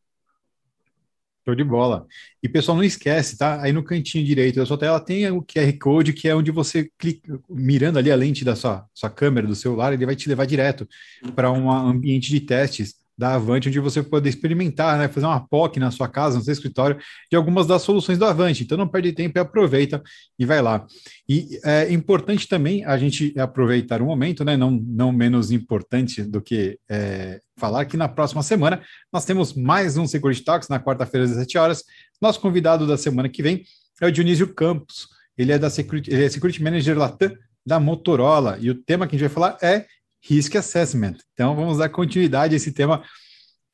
Show 1.48 1.54
de 1.56 1.64
bola. 1.64 2.08
E 2.42 2.50
pessoal, 2.50 2.76
não 2.76 2.84
esquece, 2.84 3.38
tá? 3.38 3.62
Aí 3.62 3.72
no 3.72 3.84
cantinho 3.84 4.26
direito 4.26 4.56
da 4.56 4.66
sua 4.66 4.80
tela 4.80 5.00
tem 5.00 5.30
o 5.30 5.44
QR 5.44 5.72
Code, 5.80 6.14
que 6.14 6.28
é 6.28 6.36
onde 6.36 6.50
você 6.50 6.90
clica, 6.98 7.40
mirando 7.48 8.00
ali 8.00 8.12
a 8.12 8.16
lente 8.16 8.44
da 8.44 8.56
sua, 8.56 8.86
sua 8.94 9.12
câmera 9.12 9.46
do 9.46 9.56
celular, 9.56 9.94
ele 9.94 10.06
vai 10.06 10.16
te 10.16 10.28
levar 10.28 10.46
direto 10.46 10.88
para 11.36 11.52
um 11.52 11.70
ambiente 11.72 12.30
de 12.30 12.40
testes 12.40 12.96
da 13.18 13.36
Avante, 13.36 13.70
onde 13.70 13.80
você 13.80 14.04
pode 14.04 14.28
experimentar, 14.28 14.98
né, 14.98 15.08
fazer 15.08 15.26
uma 15.26 15.40
POC 15.40 15.80
na 15.80 15.92
sua 15.92 16.08
casa, 16.08 16.38
no 16.38 16.44
seu 16.44 16.52
escritório, 16.52 16.98
de 17.30 17.38
algumas 17.38 17.66
das 17.66 17.82
soluções 17.82 18.18
do 18.18 18.26
Avante. 18.26 18.64
Então 18.64 18.78
não 18.78 18.88
perde 18.88 19.14
tempo 19.14 19.38
e 19.38 19.40
aproveita 19.40 20.02
e 20.38 20.46
vai 20.46 20.62
lá. 20.62 20.86
E 21.28 21.60
é 21.64 21.92
importante 21.92 22.48
também 22.48 22.84
a 22.84 22.98
gente 22.98 23.34
aproveitar 23.40 24.02
o 24.02 24.06
momento, 24.06 24.44
né, 24.44 24.58
não, 24.58 24.72
não 24.72 25.12
menos 25.12 25.52
importante 25.52 26.24
do 26.24 26.42
que 26.42 26.78
é, 26.90 27.40
falar 27.58 27.86
que 27.86 27.96
na 27.96 28.08
próxima 28.08 28.44
semana 28.44 28.82
nós 29.12 29.26
temos 29.26 29.54
mais 29.54 29.98
um 29.98 30.06
Security 30.06 30.44
Talks, 30.44 30.68
na 30.68 30.80
quarta-feira 30.80 31.24
às 31.24 31.32
17 31.32 31.58
horas. 31.58 31.84
Nosso 32.22 32.40
convidado 32.40 32.86
da 32.86 32.98
semana 32.98 33.30
que 33.30 33.42
vem 33.42 33.64
é 34.02 34.08
o 34.08 34.12
Dionísio 34.12 34.54
Campos. 34.54 35.08
Ele 35.38 35.52
é 35.52 35.60
da 35.60 35.70
Security, 35.70 36.12
ele 36.12 36.26
é 36.26 36.30
Security 36.30 36.62
Manager 36.62 36.98
Latam 36.98 37.32
da 37.66 37.80
Motorola. 37.80 38.58
E 38.60 38.70
o 38.70 38.76
tema 38.76 39.08
que 39.08 39.16
a 39.16 39.20
gente 39.20 39.28
vai 39.28 39.34
falar 39.34 39.58
é 39.62 39.86
Risk 40.28 40.56
Assessment. 40.56 41.18
Então, 41.34 41.56
vamos 41.56 41.78
dar 41.78 41.90
continuidade 41.90 42.54
a 42.54 42.58
esse 42.58 42.72
tema 42.72 43.04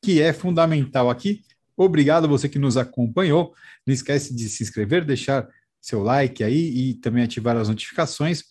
que 0.02 0.22
é 0.22 0.34
fundamental 0.34 1.10
aqui. 1.10 1.42
Obrigado 1.78 2.26
a 2.26 2.28
você 2.28 2.50
que 2.50 2.60
nos 2.60 2.78
acompanhou. 2.78 3.54
Não 3.86 3.94
esquece 3.94 4.36
de 4.36 4.50
se 4.50 4.64
inscrever, 4.64 5.06
deixar 5.06 5.48
seu 5.80 6.04
like 6.04 6.44
aí 6.44 6.90
e 6.90 6.94
também 6.96 7.24
ativar 7.24 7.56
as 7.56 7.70
notificações. 7.70 8.44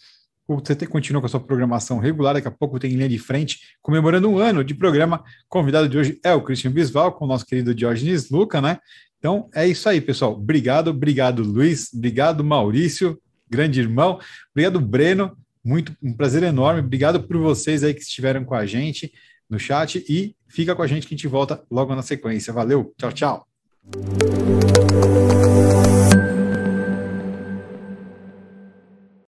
O 0.48 0.60
CT 0.60 0.86
continua 0.86 1.20
com 1.20 1.26
a 1.26 1.30
sua 1.30 1.38
programação 1.38 1.98
regular, 2.00 2.34
daqui 2.34 2.48
a 2.48 2.50
pouco 2.50 2.80
tem 2.80 2.90
linha 2.90 3.08
de 3.08 3.18
frente, 3.18 3.60
comemorando 3.80 4.28
um 4.28 4.38
ano 4.38 4.64
de 4.64 4.74
programa. 4.74 5.22
Convidado 5.48 5.88
de 5.88 5.96
hoje 5.96 6.20
é 6.24 6.34
o 6.34 6.42
Christian 6.42 6.72
Bisval, 6.72 7.12
com 7.12 7.24
o 7.24 7.28
nosso 7.28 7.46
querido 7.46 7.72
Diógenes 7.72 8.30
Luca, 8.30 8.60
né? 8.60 8.78
Então 9.18 9.48
é 9.54 9.68
isso 9.68 9.88
aí, 9.88 10.00
pessoal. 10.00 10.32
Obrigado, 10.32 10.88
obrigado, 10.88 11.42
Luiz. 11.42 11.92
Obrigado, 11.94 12.42
Maurício, 12.42 13.20
grande 13.48 13.78
irmão. 13.78 14.18
Obrigado, 14.50 14.80
Breno. 14.80 15.36
Muito 15.64 15.94
um 16.02 16.12
prazer 16.12 16.42
enorme. 16.42 16.80
Obrigado 16.80 17.22
por 17.22 17.36
vocês 17.36 17.84
aí 17.84 17.94
que 17.94 18.00
estiveram 18.00 18.44
com 18.44 18.54
a 18.54 18.64
gente 18.66 19.12
no 19.48 19.58
chat 19.58 20.04
e 20.08 20.34
fica 20.48 20.74
com 20.74 20.82
a 20.82 20.86
gente 20.86 21.06
que 21.06 21.14
a 21.14 21.16
gente 21.16 21.28
volta 21.28 21.62
logo 21.70 21.94
na 21.94 22.02
sequência. 22.02 22.52
Valeu, 22.52 22.94
tchau, 22.96 23.12
tchau. 23.12 24.79